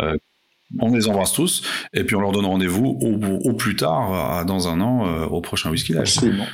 Euh, 0.00 0.16
on 0.80 0.94
les 0.94 1.08
embrasse 1.08 1.32
tous 1.32 1.62
et 1.94 2.04
puis 2.04 2.14
on 2.14 2.20
leur 2.20 2.32
donne 2.32 2.44
rendez-vous 2.44 2.98
au, 3.00 3.14
au 3.48 3.54
plus 3.54 3.74
tard, 3.74 4.12
à- 4.38 4.44
dans 4.44 4.68
un 4.68 4.82
an, 4.82 5.06
euh, 5.08 5.24
au 5.24 5.40
prochain 5.40 5.70
Whisky 5.70 5.92
Live. 5.92 6.02
Absolument. 6.02 6.46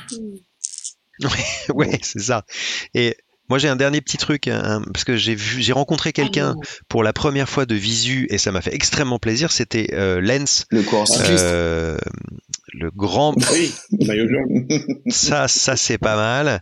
Ouais, 1.73 1.97
c'est 2.01 2.19
ça. 2.19 2.45
Et 2.93 3.15
moi 3.49 3.57
j'ai 3.59 3.67
un 3.67 3.75
dernier 3.75 4.01
petit 4.01 4.17
truc 4.17 4.47
hein, 4.47 4.81
parce 4.93 5.03
que 5.03 5.15
j'ai 5.17 5.35
vu, 5.35 5.61
j'ai 5.61 5.73
rencontré 5.73 6.13
quelqu'un 6.13 6.55
ah 6.57 6.65
pour 6.89 7.03
la 7.03 7.13
première 7.13 7.49
fois 7.49 7.65
de 7.65 7.75
visu 7.75 8.27
et 8.29 8.37
ça 8.37 8.51
m'a 8.51 8.61
fait 8.61 8.73
extrêmement 8.73 9.19
plaisir. 9.19 9.51
C'était 9.51 9.89
euh, 9.93 10.19
Lens, 10.21 10.65
Le 10.71 10.81
coureur 10.83 11.07
cycliste. 11.07 11.43
euh, 11.43 11.97
le 12.73 12.91
grand. 12.91 13.33
Oui, 13.51 13.73
maillot 14.05 14.27
jaune. 14.27 14.67
Ça, 15.09 15.47
ça 15.47 15.75
c'est 15.77 15.97
pas 15.97 16.15
mal. 16.15 16.61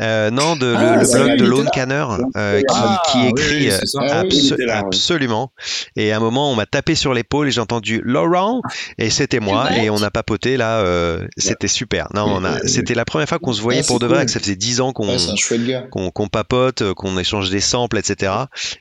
Euh, 0.00 0.30
non, 0.30 0.56
de 0.56 0.66
le- 0.66 0.76
Ah, 0.76 0.96
le, 1.02 1.08
blog 1.24 1.38
de 1.38 1.44
Lone. 1.44 1.68
Canner 1.72 2.04
euh, 2.36 2.60
qui, 2.60 2.64
Ah, 2.70 3.02
qui 3.10 3.26
écrit 3.28 3.66
oui, 3.66 3.70
c'est 3.70 3.86
ça. 3.86 4.22
Oui, 4.24 4.52
là, 4.66 4.78
absolument. 4.78 5.52
Et 5.96 6.12
à 6.12 6.16
un 6.16 6.20
moment, 6.20 6.50
on 6.52 6.54
m'a 6.54 6.66
tapé 6.66 6.94
sur 6.94 7.14
l'épaule 7.14 7.48
et 7.48 7.50
j'ai 7.50 7.60
entendu 7.60 8.00
Laurent 8.04 8.60
et 8.98 9.08
c'était 9.10 9.40
moi 9.40 9.72
et 9.76 9.88
on 9.90 10.02
a 10.02 10.10
papoté 10.10 10.56
là. 10.56 10.80
euh, 10.80 11.26
c'était 11.36 11.68
super. 11.68 12.08
Non, 12.14 12.24
on 12.28 12.44
a. 12.44 12.58
C'était 12.66 12.94
la 12.94 13.04
première 13.04 13.28
fois 13.28 13.38
qu'on 13.38 13.52
se 13.52 13.62
voyait 13.62 13.80
Ah, 13.82 13.86
pour 13.86 13.98
de 13.98 14.06
vrai, 14.06 14.18
cool. 14.18 14.26
que 14.26 14.32
ça 14.32 14.40
faisait 14.40 14.56
dix 14.56 14.80
ans 14.80 14.92
qu'on 14.92 16.10
qu'on 16.16 16.28
papote, 16.28 16.80
euh, 16.80 16.94
qu'on 16.94 17.18
échange 17.18 17.50
des 17.50 17.60
samples, 17.60 17.98
etc. 17.98 18.32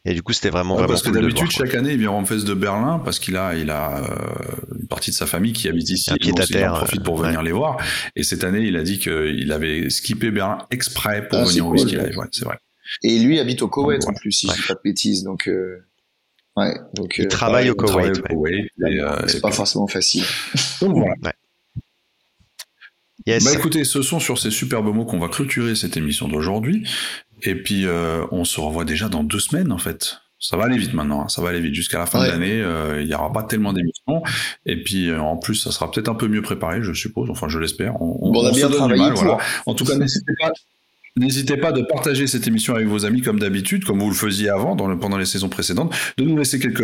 Et 0.05 0.13
du 0.13 0.23
coup, 0.23 0.31
c'était 0.31 0.49
vraiment 0.49 0.75
Ouais, 0.75 0.79
vraiment 0.83 0.93
parce 0.93 1.03
que 1.03 1.09
cool 1.09 1.21
d'habitude, 1.21 1.51
chaque 1.51 1.75
année, 1.75 1.91
il 1.91 1.99
vient 1.99 2.11
en 2.11 2.23
fesse 2.23 2.45
de 2.45 2.53
Berlin 2.53 3.01
parce 3.03 3.19
qu'il 3.19 3.36
a, 3.36 3.55
il 3.55 3.69
a 3.69 3.97
euh, 4.03 4.07
une 4.79 4.88
partie 4.88 5.11
de 5.11 5.15
sa 5.15 5.25
famille 5.25 5.51
qui 5.51 5.67
habite 5.67 5.89
ici. 5.89 6.11
Un 6.11 6.15
pied 6.15 6.31
donc 6.31 6.39
à 6.39 6.43
il 6.47 6.53
terre, 6.53 6.73
en 6.73 6.77
profite 6.77 7.03
pour 7.03 7.19
euh, 7.19 7.27
venir 7.27 7.43
les 7.43 7.51
voir. 7.51 7.75
Et 8.15 8.23
cette 8.23 8.45
année, 8.45 8.61
il 8.61 8.77
a 8.77 8.83
dit 8.83 8.99
qu'il 8.99 9.51
avait 9.51 9.89
skippé 9.89 10.31
Berlin 10.31 10.59
exprès 10.71 11.27
pour 11.27 11.39
Ah, 11.39 11.43
venir 11.43 11.65
au 11.67 11.71
cool. 11.71 11.79
Whisky 11.81 11.95
Live. 11.97 12.17
Ouais, 12.17 12.27
c'est 12.31 12.45
vrai. 12.45 12.57
Et 13.03 13.19
lui 13.19 13.39
habite 13.39 13.61
au 13.61 13.67
Koweït 13.67 14.07
en 14.07 14.13
plus, 14.13 14.31
si 14.31 14.47
Ouais. 14.47 14.53
je 14.55 14.61
dis 14.61 14.67
pas 14.67 14.73
de 14.75 14.79
bêtises. 14.83 15.23
Donc, 15.23 15.47
euh, 15.49 15.86
ouais. 16.55 16.73
Donc, 16.93 17.15
Il 17.17 17.25
euh, 17.25 17.27
travaille 17.27 17.69
au 17.69 17.73
Il 17.73 17.77
Koweït. 17.77 18.23
euh, 18.81 19.27
c'est 19.27 19.41
pas 19.41 19.51
forcément 19.51 19.88
facile. 19.88 20.23
Donc 20.81 20.95
voilà. 20.95 21.15
Yes. 23.27 23.43
Bah 23.43 23.53
écoutez, 23.53 23.83
ce 23.86 24.03
sont 24.03 24.19
sur 24.19 24.38
ces 24.38 24.51
superbes 24.51 24.93
mots 24.93 25.05
qu'on 25.05 25.17
va 25.17 25.29
clôturer 25.29 25.73
cette 25.75 25.97
émission 25.97 26.27
d'aujourd'hui. 26.27 26.88
Et 27.43 27.55
puis 27.55 27.86
euh, 27.86 28.23
on 28.31 28.43
se 28.45 28.59
revoit 28.59 28.86
déjà 28.86 29.09
dans 29.09 29.23
deux 29.23 29.39
semaines 29.39 29.71
en 29.71 29.77
fait. 29.77 30.17
Ça 30.39 30.57
va 30.57 30.65
aller 30.65 30.77
vite 30.77 30.93
maintenant, 30.93 31.21
hein. 31.21 31.27
ça 31.29 31.41
va 31.41 31.49
aller 31.49 31.61
vite 31.61 31.73
jusqu'à 31.73 31.97
la 31.97 32.05
fin 32.05 32.19
Ouais. 32.19 32.27
de 32.27 32.31
l'année. 32.31 32.61
euh, 32.61 33.01
Il 33.01 33.07
y 33.07 33.15
aura 33.15 33.31
pas 33.31 33.43
tellement 33.43 33.73
d'émissions. 33.73 34.21
Et 34.65 34.83
puis 34.83 35.09
euh, 35.09 35.19
en 35.19 35.38
plus, 35.38 35.55
ça 35.55 35.71
sera 35.71 35.89
peut-être 35.89 36.09
un 36.09 36.13
peu 36.15 36.27
mieux 36.27 36.41
préparé, 36.41 36.83
je 36.83 36.93
suppose. 36.93 37.29
Enfin, 37.29 37.47
je 37.47 37.57
l'espère. 37.57 37.99
On, 38.01 38.31
Bon, 38.31 38.43
on 38.43 38.45
a 38.47 38.49
se 38.51 38.55
bien 38.55 38.65
donne 38.69 38.71
du 38.73 38.77
travaillé 38.77 39.01
mal, 39.01 39.13
pour. 39.13 39.23
voilà. 39.23 39.38
En 39.65 39.73
tout 39.73 39.86
cas, 39.86 39.95
n'hésitez 39.95 40.33
pas. 40.39 40.51
N'hésitez 41.17 41.55
pas 41.55 41.71
de 41.71 41.81
partager 41.81 42.27
cette 42.27 42.45
émission 42.45 42.75
avec 42.75 42.88
vos 42.88 43.05
amis 43.05 43.21
comme 43.21 43.39
d'habitude, 43.39 43.86
comme 43.86 43.99
vous 43.99 44.09
le 44.09 44.15
faisiez 44.15 44.49
avant, 44.49 44.75
dans 44.75 44.88
le- 44.88 44.99
pendant 44.99 45.17
les 45.17 45.25
saisons 45.25 45.47
précédentes, 45.47 45.95
de 46.17 46.25
nous 46.25 46.36
laisser 46.38 46.59
quelques, 46.59 46.79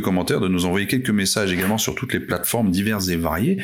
commentaires, 0.00 0.40
de 0.40 0.48
nous 0.48 0.64
envoyer 0.64 0.86
quelques 0.86 1.10
messages 1.10 1.52
également 1.52 1.76
sur 1.76 1.94
toutes 1.94 2.14
les 2.14 2.20
plateformes 2.20 2.70
diverses 2.70 3.08
et 3.08 3.16
variées. 3.16 3.58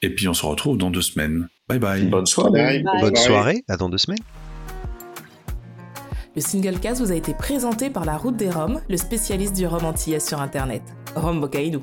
Et 0.00 0.08
puis 0.08 0.26
on 0.26 0.32
se 0.34 0.46
retrouve 0.46 0.78
dans 0.78 0.90
deux 0.90 1.02
semaines. 1.02 1.48
Bye 1.68 1.78
bye. 1.78 2.02
Bonne 2.06 2.24
soirée. 2.24 2.82
Bye. 2.82 2.84
Bonne 3.02 3.16
soirée. 3.16 3.62
À 3.68 3.76
dans 3.76 3.90
deux 3.90 3.98
semaines. 3.98 4.18
Le 6.36 6.40
single 6.42 6.78
cast 6.78 7.00
vous 7.00 7.10
a 7.10 7.14
été 7.14 7.34
présenté 7.34 7.90
par 7.90 8.04
la 8.04 8.16
Route 8.16 8.36
des 8.36 8.50
Roms, 8.50 8.80
le 8.88 8.96
spécialiste 8.96 9.54
du 9.54 9.66
rhum 9.66 9.84
antillais 9.84 10.20
sur 10.20 10.40
Internet. 10.40 10.82
Rome 11.16 11.40
Bocaïdou. 11.40 11.82